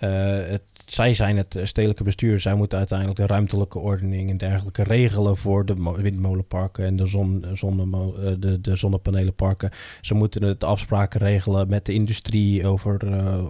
Uh, 0.00 0.48
het 0.50 0.62
zij 0.92 1.14
zijn 1.14 1.36
het 1.36 1.58
stedelijke 1.62 2.04
bestuur. 2.04 2.40
Zij 2.40 2.54
moeten 2.54 2.78
uiteindelijk 2.78 3.18
de 3.18 3.26
ruimtelijke 3.26 3.78
ordening 3.78 4.30
en 4.30 4.36
dergelijke 4.36 4.82
regelen 4.82 5.36
voor 5.36 5.66
de 5.66 5.74
windmolenparken 5.96 6.84
en 6.84 6.96
de, 6.96 7.06
zon, 7.06 7.44
zonne, 7.52 7.82
eh, 7.82 8.32
de, 8.38 8.60
de 8.60 8.76
zonnepanelenparken. 8.76 9.70
Ze 10.00 10.14
moeten 10.14 10.42
het 10.42 10.64
afspraken 10.64 11.20
regelen 11.20 11.68
met 11.68 11.86
de 11.86 11.92
industrie 11.92 12.66
over 12.66 12.98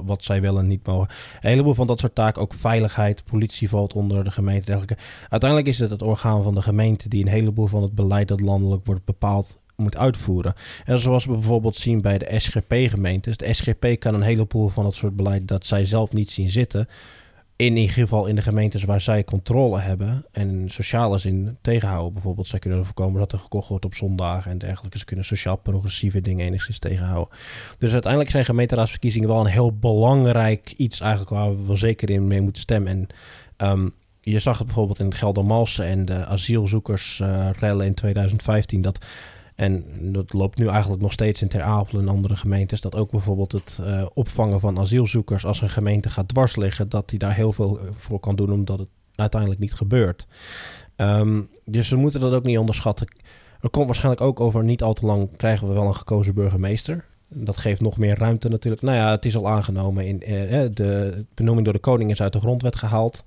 wat 0.05 0.25
zij 0.25 0.41
wel 0.41 0.59
en 0.59 0.67
niet 0.67 0.87
mogen. 0.87 1.09
Een 1.41 1.51
heleboel 1.51 1.75
van 1.75 1.87
dat 1.87 2.01
soort 2.01 2.15
taken, 2.15 2.43
ook 2.43 2.55
veiligheid, 2.55 3.25
politie 3.25 3.69
valt 3.69 3.95
onder 3.95 4.25
de 4.25 4.31
gemeente. 4.31 4.65
Dergelijke. 4.65 5.03
Uiteindelijk 5.29 5.71
is 5.71 5.79
het 5.79 5.91
het 5.91 6.03
orgaan 6.03 6.43
van 6.43 6.55
de 6.55 6.63
gemeente 6.63 7.09
die 7.09 7.23
een 7.23 7.31
heleboel 7.31 7.67
van 7.67 7.83
het 7.83 7.95
beleid 7.95 8.29
dat 8.29 8.41
landelijk 8.41 8.87
wordt 8.87 9.05
bepaald 9.05 9.61
moet 9.77 9.97
uitvoeren. 9.97 10.55
En 10.85 10.99
zoals 10.99 11.25
we 11.25 11.33
bijvoorbeeld 11.33 11.77
zien 11.77 12.01
bij 12.01 12.19
de 12.19 12.39
SGP-gemeentes. 12.39 13.37
De 13.37 13.55
SGP 13.55 13.87
kan 13.99 14.15
een 14.15 14.23
heleboel 14.23 14.69
van 14.69 14.85
dat 14.85 14.95
soort 14.95 15.17
beleid 15.17 15.49
dat 15.49 15.67
zij 15.67 15.85
zelf 15.85 16.13
niet 16.13 16.31
zien 16.31 16.51
zitten 16.51 16.89
in 17.61 17.77
ieder 17.77 17.95
geval 17.95 18.27
in 18.27 18.35
de 18.35 18.43
gemeentes 18.43 18.85
waar 18.85 19.01
zij 19.01 19.25
controle 19.25 19.81
hebben 19.81 20.25
en 20.33 20.69
sociale 20.69 21.19
zin 21.19 21.57
tegenhouden. 21.61 22.13
Bijvoorbeeld, 22.13 22.47
zij 22.47 22.59
kunnen 22.59 22.85
voorkomen 22.85 23.21
dat 23.21 23.33
er 23.33 23.39
gekocht 23.39 23.69
wordt 23.69 23.85
op 23.85 23.95
zondagen 23.95 24.51
en 24.51 24.59
dergelijke. 24.59 24.99
Ze 24.99 25.05
kunnen 25.05 25.25
sociaal 25.25 25.57
progressieve 25.57 26.21
dingen 26.21 26.47
enigszins 26.47 26.79
tegenhouden. 26.79 27.37
Dus 27.79 27.93
uiteindelijk 27.93 28.31
zijn 28.31 28.45
gemeenteraadsverkiezingen 28.45 29.29
wel 29.29 29.41
een 29.41 29.47
heel 29.47 29.73
belangrijk 29.73 30.75
iets 30.77 31.01
eigenlijk 31.01 31.31
waar 31.31 31.57
we 31.57 31.67
wel 31.67 31.77
zeker 31.77 32.11
in 32.11 32.27
mee 32.27 32.41
moeten 32.41 32.63
stemmen. 32.63 33.09
En 33.59 33.69
um, 33.71 33.95
je 34.21 34.39
zag 34.39 34.59
het 34.59 34.67
bijvoorbeeld 34.67 35.01
in 35.01 35.15
Geldermalsen 35.15 35.85
en 35.85 36.05
de 36.05 36.27
asielzoekersrellen 36.27 37.87
in 37.87 37.95
2015 37.95 38.81
dat 38.81 39.05
en 39.61 39.85
dat 40.13 40.33
loopt 40.33 40.59
nu 40.59 40.69
eigenlijk 40.69 41.03
nog 41.03 41.13
steeds 41.13 41.43
in 41.43 41.49
Ter 41.49 41.63
Apel 41.63 41.99
en 41.99 42.09
andere 42.09 42.37
gemeentes. 42.37 42.81
Dat 42.81 42.95
ook 42.95 43.11
bijvoorbeeld 43.11 43.53
het 43.53 43.79
uh, 43.81 44.07
opvangen 44.15 44.61
van 44.61 44.79
asielzoekers 44.79 45.45
als 45.45 45.61
een 45.61 45.71
gemeente 45.71 46.11
gaat 46.11 46.29
dwars 46.29 46.57
liggen. 46.57 46.89
Dat 46.89 47.09
die 47.09 47.19
daar 47.19 47.35
heel 47.35 47.53
veel 47.53 47.79
voor 47.97 48.21
kan 48.21 48.37
doen 48.37 48.53
omdat 48.53 48.79
het 48.79 48.89
uiteindelijk 49.15 49.61
niet 49.61 49.75
gebeurt. 49.75 50.27
Um, 50.97 51.49
dus 51.65 51.89
we 51.89 51.97
moeten 51.97 52.21
dat 52.21 52.33
ook 52.33 52.45
niet 52.45 52.59
onderschatten. 52.59 53.07
Er 53.61 53.71
komt 53.71 53.87
waarschijnlijk 53.87 54.23
ook 54.23 54.41
over 54.41 54.65
niet 54.65 54.83
al 54.83 54.93
te 54.93 55.07
lang 55.07 55.37
krijgen 55.37 55.69
we 55.69 55.75
wel 55.75 55.87
een 55.87 55.97
gekozen 55.97 56.35
burgemeester. 56.35 57.05
Dat 57.29 57.57
geeft 57.57 57.81
nog 57.81 57.99
meer 57.99 58.19
ruimte 58.19 58.49
natuurlijk. 58.49 58.83
Nou 58.83 58.97
ja, 58.97 59.11
het 59.11 59.25
is 59.25 59.37
al 59.37 59.49
aangenomen. 59.49 60.07
In, 60.07 60.23
uh, 60.31 60.65
de 60.75 61.25
benoeming 61.35 61.65
door 61.65 61.75
de 61.75 61.81
koning 61.81 62.11
is 62.11 62.23
uit 62.23 62.33
de 62.33 62.41
grondwet 62.41 62.77
gehaald. 62.77 63.25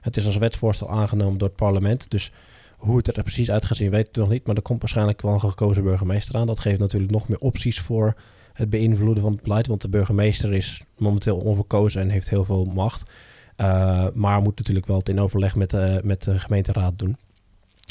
Het 0.00 0.16
is 0.16 0.26
als 0.26 0.36
wetsvoorstel 0.36 0.90
aangenomen 0.90 1.38
door 1.38 1.48
het 1.48 1.56
parlement. 1.56 2.10
Dus 2.10 2.32
hoe 2.76 2.96
het 2.96 3.16
er 3.16 3.22
precies 3.22 3.50
uit 3.50 3.64
gaat 3.64 3.76
zien, 3.76 3.90
weet 3.90 4.08
ik 4.08 4.16
nog 4.16 4.28
niet. 4.28 4.46
Maar 4.46 4.56
er 4.56 4.62
komt 4.62 4.80
waarschijnlijk 4.80 5.22
wel 5.22 5.32
een 5.32 5.40
gekozen 5.40 5.82
burgemeester 5.82 6.36
aan. 6.36 6.46
Dat 6.46 6.60
geeft 6.60 6.78
natuurlijk 6.78 7.12
nog 7.12 7.28
meer 7.28 7.38
opties 7.38 7.80
voor 7.80 8.16
het 8.52 8.70
beïnvloeden 8.70 9.22
van 9.22 9.32
het 9.32 9.42
beleid. 9.42 9.66
Want 9.66 9.82
de 9.82 9.88
burgemeester 9.88 10.54
is 10.54 10.82
momenteel 10.98 11.36
onverkozen 11.36 12.00
en 12.00 12.08
heeft 12.08 12.30
heel 12.30 12.44
veel 12.44 12.64
macht. 12.64 13.10
Uh, 13.56 14.06
maar 14.14 14.42
moet 14.42 14.58
natuurlijk 14.58 14.86
wel 14.86 14.98
het 14.98 15.08
in 15.08 15.20
overleg 15.20 15.56
met 15.56 16.02
met 16.04 16.22
de 16.22 16.38
gemeenteraad 16.38 16.98
doen. 16.98 17.16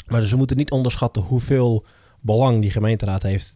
Maar 0.06 0.20
dus 0.20 0.30
we 0.30 0.36
moeten 0.36 0.56
niet 0.56 0.70
onderschatten 0.70 1.22
hoeveel 1.22 1.84
belang 2.20 2.60
die 2.60 2.70
gemeenteraad 2.70 3.22
heeft. 3.22 3.52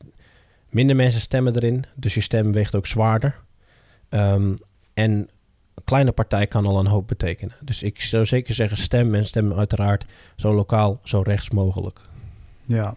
Minder 0.70 0.96
mensen 0.96 1.20
stemmen 1.20 1.56
erin, 1.56 1.84
dus 1.94 2.14
je 2.14 2.20
stem 2.20 2.52
weegt 2.52 2.74
ook 2.74 2.86
zwaarder. 2.86 3.40
Um, 4.10 4.54
en 4.94 5.28
kleine 5.84 6.12
partij 6.12 6.46
kan 6.46 6.66
al 6.66 6.78
een 6.78 6.86
hoop 6.86 7.08
betekenen. 7.08 7.54
Dus 7.60 7.82
ik 7.82 8.00
zou 8.00 8.24
zeker 8.24 8.54
zeggen 8.54 8.76
stem 8.76 9.14
en 9.14 9.26
stem 9.26 9.52
uiteraard 9.52 10.06
zo 10.36 10.54
lokaal, 10.54 11.00
zo 11.02 11.20
rechts 11.20 11.50
mogelijk. 11.50 12.00
Ja, 12.64 12.94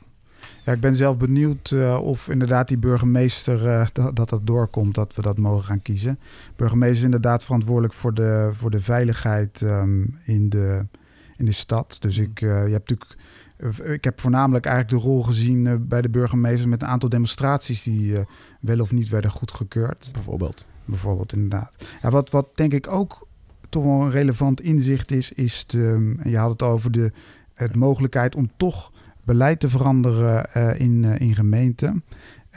ja, 0.66 0.72
ik 0.72 0.80
ben 0.80 0.96
zelf 0.96 1.18
benieuwd 1.18 1.72
uh, 1.72 2.00
of 2.04 2.30
inderdaad 2.30 2.68
die 2.68 2.78
burgemeester 2.78 3.66
uh, 3.66 3.86
dat, 3.94 4.16
dat 4.16 4.30
dat 4.30 4.48
doorkomt, 4.48 4.96
dat 4.96 5.16
we 5.16 5.22
dat 5.22 5.38
mogen 5.38 5.64
gaan 5.64 5.82
kiezen. 5.82 6.20
Burgemeester 6.56 6.98
is 6.98 7.04
inderdaad 7.04 7.44
verantwoordelijk 7.44 7.94
voor 7.94 8.14
de, 8.14 8.50
voor 8.52 8.72
de 8.72 8.80
veiligheid 8.80 9.62
um, 9.62 10.20
in, 10.24 10.50
de, 10.50 10.86
in 11.38 11.46
de 11.46 11.52
stad. 11.52 11.98
Dus 12.00 12.18
ik, 12.18 12.42
uh, 12.42 12.66
je 12.66 12.72
hebt 12.72 12.90
natuurlijk, 12.90 13.16
ik 13.94 14.04
heb 14.04 14.22
voornamelijk 14.22 14.66
eigenlijk 14.66 15.04
de 15.04 15.10
rol 15.10 15.24
gezien 15.24 15.88
bij 15.88 16.02
de 16.02 16.10
burgemeester 16.10 16.70
met 16.70 16.82
een 16.82 16.88
aantal 16.88 17.10
demonstraties 17.10 17.84
die 17.84 18.16
wel 18.60 18.80
of 18.80 18.92
niet 18.92 19.10
werden 19.10 19.32
goedgekeurd. 19.32 20.10
Bijvoorbeeld 20.14 20.66
bijvoorbeeld, 20.86 21.34
inderdaad. 21.34 21.86
Wat, 22.02 22.30
wat 22.30 22.50
denk 22.56 22.74
ik 22.74 22.88
ook 22.88 23.28
toch 23.70 23.84
wel 23.84 24.02
een 24.02 24.12
relevant 24.12 24.62
inzicht 24.62 25.12
is, 25.12 25.32
is 25.32 25.66
je 26.24 26.38
had 26.38 26.50
het 26.50 26.62
over 26.62 26.92
de 26.92 27.12
het 27.54 27.76
mogelijkheid 27.76 28.36
om 28.36 28.52
toch 28.58 28.92
beleid 29.24 29.60
te 29.60 29.70
veranderen 29.70 30.50
uh, 30.58 30.80
in, 30.80 31.04
uh, 31.04 31.20
in 31.20 31.36
gemeenten. 31.36 32.04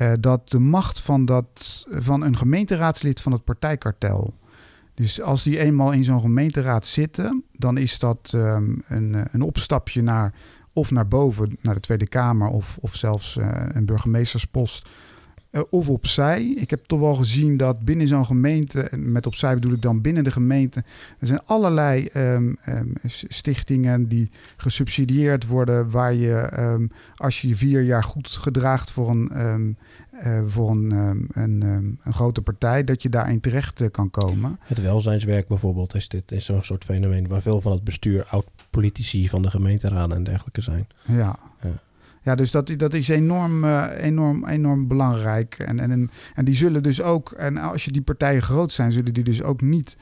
Uh, 0.01 0.13
dat 0.21 0.51
de 0.51 0.59
macht 0.59 1.01
van, 1.01 1.25
dat, 1.25 1.85
van 1.91 2.23
een 2.23 2.37
gemeenteraadslid 2.37 3.21
van 3.21 3.33
het 3.33 3.45
partijkartel 3.45 4.35
Dus 4.95 5.21
als 5.21 5.43
die 5.43 5.59
eenmaal 5.59 5.93
in 5.93 6.05
zo'n 6.05 6.21
gemeenteraad 6.21 6.87
zitten, 6.87 7.45
dan 7.53 7.79
is 7.79 7.99
dat 7.99 8.31
ehm, 8.35 8.75
een, 8.89 9.15
eh, 9.15 9.25
een 9.33 9.43
opstapje 9.43 10.03
naar 10.03 10.35
of 10.73 10.91
naar 10.91 11.09
boven, 11.09 11.59
naar 11.61 11.75
de 11.75 11.81
Tweede 11.81 12.07
Kamer, 12.07 12.49
of, 12.49 12.79
of 12.81 12.95
zelfs 12.95 13.39
een 13.69 13.87
burgemeesterspost. 13.87 14.89
Uh, 15.57 15.63
of 15.71 15.89
opzij. 15.89 16.45
Ik 16.45 16.71
heb 16.71 16.85
toch 16.85 17.01
wel 17.01 17.15
gezien 17.15 17.57
dat 17.57 17.85
binnen 17.85 18.09
zo'n 18.09 18.27
gemeente, 18.27 18.81
en 18.81 19.13
met 19.13 19.27
opzij 19.27 19.55
bedoel 19.55 19.73
ik 19.73 19.83
dan 19.83 20.01
binnen 20.01 20.25
de 20.25 20.31
gemeente, 20.31 20.85
er 21.19 21.27
zijn 21.27 21.41
allerlei 21.45 22.09
um, 22.15 22.57
um, 22.69 22.93
stichtingen 23.05 24.09
die 24.09 24.31
gesubsidieerd 24.57 25.47
worden, 25.47 25.91
waar 25.91 26.15
je 26.15 26.51
um, 26.59 26.91
als 27.17 27.41
je 27.41 27.57
vier 27.57 27.83
jaar 27.83 28.05
goed 28.05 28.29
gedraagt 28.29 28.91
voor 28.91 29.11
een 29.11 29.77
uh, 30.25 30.41
voor 30.47 30.71
een, 30.71 30.93
um, 30.93 31.27
een, 31.33 31.63
um, 31.63 31.99
een, 32.03 32.13
grote 32.13 32.43
partij, 32.43 32.85
dat 32.85 33.03
je 33.03 33.09
daarin 33.09 33.41
terecht 33.41 33.81
uh, 33.81 33.91
kan 33.91 34.11
komen. 34.11 34.59
Het 34.63 34.81
welzijnswerk 34.81 35.49
bijvoorbeeld 35.49 35.95
is 35.95 36.09
dit 36.09 36.33
is 36.33 36.45
zo'n 36.45 36.63
soort 36.63 36.85
fenomeen 36.85 37.29
waar 37.29 37.43
veel 37.43 37.61
van 37.61 37.73
het 37.73 37.85
bestuur 37.85 38.25
oud-politici 38.25 39.29
van 39.29 39.43
de 39.43 39.51
gemeenteraden 39.51 40.17
en 40.17 40.25
dergelijke 40.25 40.61
zijn. 40.61 40.87
Ja. 41.07 41.39
Ja. 42.27 42.35
Dus 42.35 42.51
dat, 42.51 42.73
dat 42.77 42.95
is 42.95 43.09
enorm, 43.09 43.65
uh, 43.65 43.87
enorm, 43.97 44.47
enorm 44.47 44.89
belangrijk. 44.89 45.55
En, 45.59 45.81
en, 45.81 46.11
en 46.35 46.45
die 46.45 46.55
zullen 46.55 46.83
dus 46.83 47.03
ook, 47.03 47.31
en 47.31 47.57
als 47.57 47.85
je 47.85 47.91
die 47.91 48.03
partijen 48.03 48.43
groot 48.43 48.73
zijn, 48.73 48.93
zullen 48.93 49.15
die 49.15 49.25
dus 49.25 49.43
ook 49.43 49.61
niet 49.61 49.97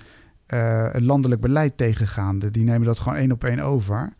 het 0.47 1.03
landelijk 1.03 1.41
beleid 1.41 1.77
tegengaan. 1.77 2.39
Die 2.39 2.64
nemen 2.64 2.87
dat 2.87 2.99
gewoon 2.99 3.18
één 3.18 3.33
op 3.33 3.45
één 3.45 3.61
over. 3.61 4.12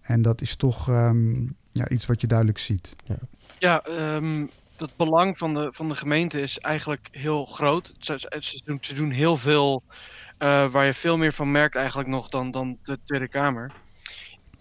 En 0.00 0.22
dat 0.22 0.40
is 0.40 0.56
toch 0.56 0.88
um, 0.88 1.56
ja, 1.70 1.88
iets 1.88 2.06
wat 2.06 2.20
je 2.20 2.26
duidelijk 2.26 2.58
ziet. 2.58 2.96
Ja, 3.04 3.16
ja 3.58 3.82
um, 4.14 4.50
het 4.76 4.96
belang 4.96 5.38
van 5.38 5.54
de, 5.54 5.68
van 5.72 5.88
de 5.88 5.94
gemeente 5.94 6.40
is 6.40 6.58
eigenlijk 6.58 7.08
heel 7.10 7.44
groot. 7.44 7.94
Ze, 7.98 8.18
ze, 8.18 8.60
doen, 8.64 8.78
ze 8.80 8.94
doen, 8.94 9.10
heel 9.10 9.36
veel 9.36 9.82
uh, 10.38 10.70
waar 10.70 10.86
je 10.86 10.94
veel 10.94 11.16
meer 11.16 11.32
van 11.32 11.50
merkt 11.50 11.74
eigenlijk 11.74 12.08
nog 12.08 12.28
dan, 12.28 12.50
dan 12.50 12.78
de 12.82 12.98
Tweede 13.04 13.28
Kamer. 13.28 13.72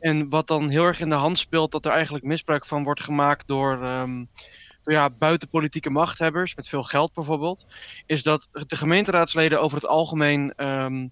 En 0.02 0.30
wat 0.30 0.48
dan 0.48 0.70
heel 0.70 0.86
erg 0.86 1.00
in 1.00 1.10
de 1.10 1.16
hand 1.16 1.40
speelt, 1.40 1.72
dat 1.72 1.86
er 1.86 1.92
eigenlijk 1.92 2.26
misbruik 2.26 2.66
van 2.66 2.84
wordt 2.84 3.02
gemaakt 3.02 3.48
door, 3.48 3.84
um, 3.84 4.30
door 4.84 4.94
ja, 4.94 5.10
buitenpolitieke 5.10 5.90
machthebbers, 5.90 6.56
met 6.56 6.68
veel 6.68 6.84
geld 6.84 7.14
bijvoorbeeld, 7.14 7.66
is 8.06 8.24
dat 8.24 8.50
de 8.68 8.76
gemeenteraadsleden 8.76 9.62
over 9.62 9.78
het 9.78 9.88
algemeen 9.88 10.54
um, 10.58 11.12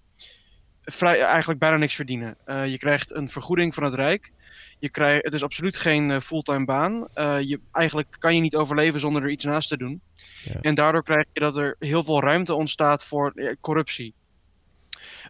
vrij, 0.82 1.20
eigenlijk 1.22 1.60
bijna 1.60 1.76
niks 1.76 1.94
verdienen. 1.94 2.36
Uh, 2.46 2.66
je 2.66 2.78
krijgt 2.78 3.14
een 3.14 3.28
vergoeding 3.28 3.74
van 3.74 3.82
het 3.84 3.94
Rijk. 3.94 4.32
Je 4.78 4.90
krijgt, 4.90 5.24
het 5.24 5.34
is 5.34 5.42
absoluut 5.42 5.76
geen 5.76 6.10
uh, 6.10 6.20
fulltime 6.20 6.64
baan. 6.64 7.08
Uh, 7.14 7.40
je, 7.40 7.60
eigenlijk 7.72 8.16
kan 8.18 8.34
je 8.34 8.40
niet 8.40 8.56
overleven 8.56 9.00
zonder 9.00 9.22
er 9.22 9.30
iets 9.30 9.44
naast 9.44 9.68
te 9.68 9.76
doen. 9.76 10.00
Ja. 10.44 10.60
En 10.60 10.74
daardoor 10.74 11.02
krijg 11.02 11.24
je 11.32 11.40
dat 11.40 11.56
er 11.56 11.76
heel 11.78 12.04
veel 12.04 12.20
ruimte 12.20 12.54
ontstaat 12.54 13.04
voor 13.04 13.56
corruptie. 13.60 14.14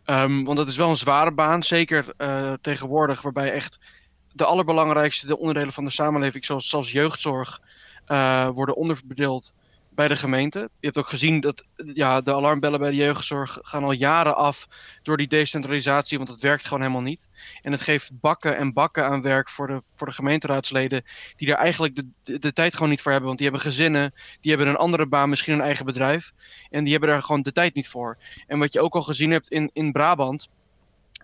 Um, 0.06 0.44
want 0.44 0.58
dat 0.58 0.68
is 0.68 0.76
wel 0.76 0.90
een 0.90 0.96
zware 0.96 1.32
baan, 1.32 1.62
zeker 1.62 2.06
tegenwoordig, 2.60 3.22
waarbij 3.22 3.52
echt 3.52 3.78
de 4.32 4.44
allerbelangrijkste 4.44 5.26
de 5.26 5.38
onderdelen 5.38 5.72
van 5.72 5.84
de 5.84 5.90
samenleving, 5.90 6.44
zoals, 6.44 6.68
zoals 6.68 6.92
jeugdzorg, 6.92 7.60
worden 8.52 8.76
onderverdeeld 8.76 9.54
bij 10.00 10.08
de 10.08 10.16
gemeente. 10.16 10.58
Je 10.58 10.86
hebt 10.86 10.98
ook 10.98 11.08
gezien 11.08 11.40
dat 11.40 11.64
ja, 11.94 12.20
de 12.20 12.34
alarmbellen 12.34 12.78
bij 12.78 12.90
de 12.90 12.96
jeugdzorg 12.96 13.58
gaan 13.62 13.84
al 13.84 13.92
jaren 13.92 14.36
af 14.36 14.68
door 15.02 15.16
die 15.16 15.26
decentralisatie, 15.26 16.18
want 16.18 16.30
het 16.30 16.40
werkt 16.40 16.64
gewoon 16.64 16.80
helemaal 16.80 17.02
niet. 17.02 17.28
En 17.62 17.72
het 17.72 17.80
geeft 17.80 18.20
bakken 18.20 18.56
en 18.56 18.72
bakken 18.72 19.04
aan 19.04 19.22
werk 19.22 19.48
voor 19.48 19.66
de, 19.66 19.82
voor 19.94 20.06
de 20.06 20.12
gemeenteraadsleden, 20.12 21.04
die 21.36 21.48
daar 21.48 21.58
eigenlijk 21.58 21.94
de, 22.22 22.38
de, 22.38 22.52
tijd 22.52 22.74
gewoon 22.74 22.88
niet 22.88 23.02
voor 23.02 23.10
hebben. 23.10 23.28
Want 23.28 23.40
die 23.40 23.48
hebben 23.50 23.66
gezinnen, 23.66 24.14
die 24.40 24.50
hebben 24.50 24.68
een 24.68 24.76
andere 24.76 25.06
baan, 25.06 25.28
misschien 25.28 25.54
een 25.54 25.60
eigen 25.60 25.84
bedrijf. 25.84 26.32
En 26.70 26.82
die 26.82 26.92
hebben 26.92 27.10
daar 27.10 27.22
gewoon 27.22 27.42
de 27.42 27.52
tijd 27.52 27.74
niet 27.74 27.88
voor. 27.88 28.18
En 28.46 28.58
wat 28.58 28.72
je 28.72 28.80
ook 28.80 28.94
al 28.94 29.02
gezien 29.02 29.30
hebt 29.30 29.50
in, 29.50 29.70
in 29.72 29.92
Brabant, 29.92 30.48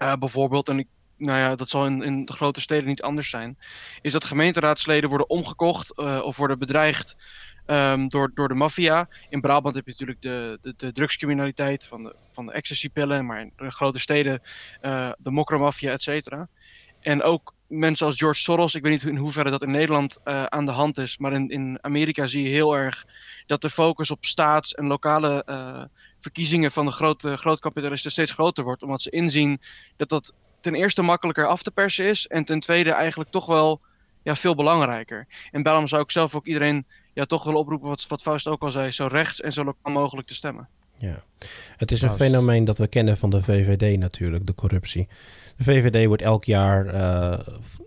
uh, 0.03 0.13
bijvoorbeeld, 0.15 0.69
en 0.69 0.79
ik 0.79 0.87
nou 1.17 1.39
ja, 1.39 1.55
dat 1.55 1.71
zal 1.71 1.87
in, 1.87 2.03
in 2.03 2.25
de 2.25 2.33
grote 2.33 2.61
steden 2.61 2.89
niet 2.89 3.03
anders 3.03 3.31
zijn, 3.31 3.59
is 4.01 4.13
dat 4.13 4.25
gemeenteraadsleden 4.25 5.09
worden 5.09 5.31
omgekocht 5.31 5.99
uh, 5.99 6.21
of 6.23 6.37
worden 6.37 6.59
bedreigd 6.59 7.17
um, 7.67 8.09
door, 8.09 8.31
door 8.35 8.49
de 8.49 8.55
maffia. 8.55 9.09
In 9.29 9.41
Brabant 9.41 9.75
heb 9.75 9.85
je 9.85 9.91
natuurlijk 9.91 10.23
de, 10.23 10.59
de, 10.63 10.75
de 10.77 10.93
drugscriminaliteit 10.93 11.87
van 11.87 12.03
de, 12.03 12.15
van 12.33 12.47
de 12.47 12.53
ecstasy-pillen, 12.53 13.27
maar 13.27 13.41
in 13.41 13.53
de 13.57 13.71
grote 13.71 14.01
steden 14.01 14.43
uh, 14.83 15.11
de 15.19 15.31
mokromafia, 15.31 15.93
et 15.93 16.03
cetera. 16.03 16.49
En 17.01 17.23
ook 17.23 17.55
mensen 17.67 18.07
als 18.07 18.17
George 18.17 18.41
Soros, 18.41 18.75
ik 18.75 18.83
weet 18.83 18.93
niet 18.93 19.03
in 19.03 19.17
hoeverre 19.17 19.51
dat 19.51 19.63
in 19.63 19.71
Nederland 19.71 20.19
uh, 20.25 20.45
aan 20.45 20.67
de 20.67 20.73
hand 20.73 20.99
is, 20.99 21.19
maar 21.19 21.33
in, 21.33 21.49
in 21.49 21.79
Amerika 21.81 22.27
zie 22.27 22.43
je 22.43 22.49
heel 22.49 22.77
erg 22.77 23.05
dat 23.47 23.61
de 23.61 23.71
focus 23.71 24.11
op 24.11 24.25
staats- 24.25 24.75
en 24.75 24.87
lokale 24.87 25.43
uh, 25.47 25.83
verkiezingen 26.21 26.71
van 26.71 26.85
de 26.85 26.93
grote 26.93 27.37
grootkapitalisten 27.37 28.11
steeds 28.11 28.33
groter 28.33 28.65
wordt, 28.65 28.83
omdat 28.83 29.03
ze 29.03 29.11
inzien 29.11 29.61
dat 29.97 30.09
dat 30.09 30.35
ten 30.61 30.75
eerste 30.75 31.03
makkelijker 31.03 31.47
af 31.47 31.63
te 31.63 31.71
persen 31.71 32.05
is 32.05 32.27
en 32.27 32.45
ten 32.45 32.61
tweede 32.61 32.91
eigenlijk 32.91 33.31
toch 33.31 33.47
wel 33.47 33.81
ja, 34.23 34.35
veel 34.37 34.55
belangrijker. 34.55 35.27
En 35.51 35.63
daarom 35.63 35.87
zou 35.87 36.03
ik 36.03 36.11
zelf 36.11 36.35
ook 36.35 36.47
iedereen 36.47 36.87
ja, 37.17 37.25
toch 37.25 37.45
wil 37.45 37.55
oproepen, 37.55 37.89
wat, 37.89 38.07
wat 38.09 38.23
Faust 38.23 38.47
ook 38.47 38.63
al 38.63 38.71
zei, 38.71 38.91
zo 38.91 39.07
rechts 39.07 39.41
en 39.41 39.53
zo 39.53 39.65
lokaal 39.65 39.93
mogelijk 39.93 40.29
te 40.29 40.35
stemmen. 40.35 40.69
Ja, 40.99 41.23
het 41.77 41.91
is 41.91 42.03
een 42.03 42.09
Faust. 42.09 42.23
fenomeen 42.23 42.65
dat 42.65 42.79
we 42.79 42.87
kennen 42.87 43.17
van 43.17 43.31
de 43.31 43.43
VVD 43.43 43.99
natuurlijk, 43.99 44.47
de 44.47 44.55
corruptie. 44.55 45.09
De 45.57 45.65
VVD 45.65 46.07
wordt 46.07 46.23
elk 46.23 46.45
jaar 46.45 46.95
uh, 46.95 47.39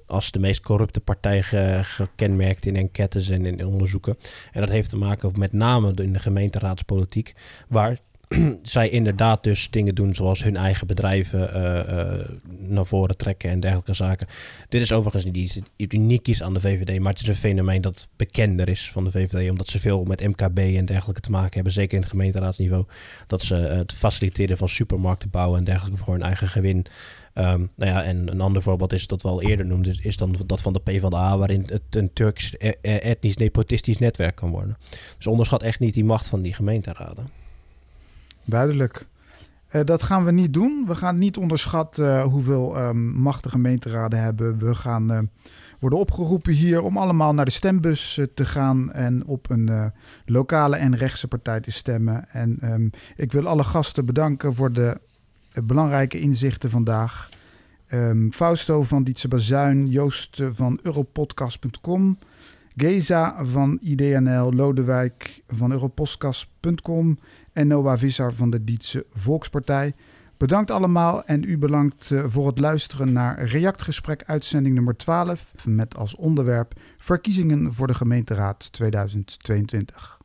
als 0.05 0.31
de 0.31 0.39
meest 0.39 0.61
corrupte 0.61 0.99
partij 0.99 1.43
ge 1.43 1.79
gekenmerkt 1.83 2.65
in 2.65 2.75
enquêtes 2.75 3.29
en 3.29 3.45
in 3.45 3.65
onderzoeken. 3.65 4.17
En 4.51 4.61
dat 4.61 4.69
heeft 4.69 4.89
te 4.89 4.97
maken 4.97 5.31
met 5.35 5.53
name 5.53 5.93
in 5.93 6.13
de 6.13 6.19
gemeenteraadspolitiek, 6.19 7.33
waar 7.67 7.97
zij 8.61 8.89
inderdaad 8.89 9.43
dus 9.43 9.69
dingen 9.69 9.95
doen 9.95 10.15
zoals 10.15 10.43
hun 10.43 10.55
eigen 10.55 10.87
bedrijven 10.87 11.49
uh, 11.55 11.97
uh, 11.97 12.25
naar 12.57 12.85
voren 12.85 13.17
trekken 13.17 13.49
en 13.49 13.59
dergelijke 13.59 13.93
zaken. 13.93 14.27
Dit 14.69 14.81
is 14.81 14.91
overigens 14.91 15.25
niet 15.25 15.37
iets 15.75 15.93
uniek 15.93 16.41
aan 16.41 16.53
de 16.53 16.59
VVD, 16.59 16.99
maar 16.99 17.11
het 17.11 17.21
is 17.21 17.27
een 17.27 17.35
fenomeen 17.35 17.81
dat 17.81 18.07
bekender 18.15 18.69
is 18.69 18.91
van 18.91 19.03
de 19.03 19.11
VVD, 19.11 19.49
omdat 19.49 19.67
ze 19.67 19.79
veel 19.79 20.03
met 20.03 20.27
MKB 20.27 20.57
en 20.57 20.85
dergelijke 20.85 21.21
te 21.21 21.31
maken 21.31 21.53
hebben, 21.53 21.73
zeker 21.73 21.93
in 21.93 22.01
het 22.01 22.09
gemeenteraadsniveau, 22.09 22.85
dat 23.27 23.43
ze 23.43 23.55
het 23.55 23.93
faciliteren 23.93 24.57
van 24.57 24.69
supermarkten 24.69 25.29
bouwen 25.29 25.59
en 25.59 25.65
dergelijke 25.65 26.03
voor 26.03 26.13
hun 26.13 26.23
eigen 26.23 26.47
gewin. 26.47 26.85
Um, 27.35 27.69
nou 27.75 27.91
ja, 27.91 28.03
en 28.03 28.31
een 28.31 28.41
ander 28.41 28.61
voorbeeld 28.61 28.93
is 28.93 29.07
dat 29.07 29.21
we 29.21 29.27
al 29.27 29.41
eerder 29.41 29.65
noemden, 29.65 29.97
is 30.01 30.17
dan 30.17 30.35
dat 30.45 30.61
van 30.61 30.73
de 30.73 30.79
PvdA, 30.79 31.37
waarin 31.37 31.63
het 31.65 31.95
een 31.95 32.13
Turks 32.13 32.53
e-, 32.57 32.73
e-, 32.81 32.95
etnisch 32.97 33.37
nepotistisch 33.37 33.97
netwerk 33.97 34.35
kan 34.35 34.49
worden. 34.49 34.77
Dus 35.17 35.27
onderschat 35.27 35.63
echt 35.63 35.79
niet 35.79 35.93
die 35.93 36.05
macht 36.05 36.27
van 36.27 36.41
die 36.41 36.53
gemeenteraden. 36.53 37.38
Duidelijk. 38.49 39.05
Uh, 39.71 39.81
dat 39.85 40.03
gaan 40.03 40.25
we 40.25 40.31
niet 40.31 40.53
doen. 40.53 40.83
We 40.87 40.95
gaan 40.95 41.17
niet 41.17 41.37
onderschatten 41.37 42.05
uh, 42.05 42.23
hoeveel 42.23 42.77
um, 42.77 43.11
macht 43.11 43.43
de 43.43 43.49
gemeenteraden 43.49 44.21
hebben. 44.21 44.57
We 44.57 44.75
gaan 44.75 45.11
uh, 45.11 45.19
worden 45.79 45.99
opgeroepen 45.99 46.53
hier 46.53 46.81
om 46.81 46.97
allemaal 46.97 47.33
naar 47.33 47.45
de 47.45 47.51
stembus 47.51 48.19
te 48.33 48.45
gaan 48.45 48.91
en 48.91 49.25
op 49.25 49.49
een 49.49 49.91
lokale 50.25 50.75
en 50.75 50.95
rechtse 50.95 51.27
partij 51.27 51.59
te 51.59 51.71
stemmen. 51.71 52.29
En 52.29 52.59
um, 52.63 52.89
ik 53.15 53.31
wil 53.31 53.47
alle 53.47 53.63
gasten 53.63 54.05
bedanken 54.05 54.55
voor 54.55 54.71
de 54.71 54.97
belangrijke 55.63 56.19
inzichten 56.19 56.69
vandaag. 56.69 57.29
Um, 57.93 58.33
Fausto 58.33 58.83
van 58.83 59.03
Dietse 59.03 59.27
Bazuin, 59.27 59.87
Joost 59.87 60.41
van 60.49 60.79
Europodcast.com, 60.83 62.17
Geza 62.75 63.45
van 63.45 63.77
IDNL, 63.81 64.53
Lodewijk 64.53 65.41
van 65.47 65.71
Europodcast.com 65.71 67.17
en 67.59 67.67
Noah 67.67 67.97
Visser 67.97 68.33
van 68.33 68.49
de 68.49 68.63
Dietse 68.63 69.05
Volkspartij. 69.13 69.93
Bedankt 70.37 70.71
allemaal 70.71 71.25
en 71.25 71.43
u 71.43 71.57
bedankt 71.57 72.11
voor 72.25 72.47
het 72.47 72.59
luisteren 72.59 73.13
naar 73.13 73.43
Reactgesprek 73.43 74.23
uitzending 74.25 74.75
nummer 74.75 74.97
12 74.97 75.53
met 75.65 75.95
als 75.95 76.15
onderwerp 76.15 76.73
Verkiezingen 76.97 77.73
voor 77.73 77.87
de 77.87 77.93
gemeenteraad 77.93 78.71
2022. 78.71 80.18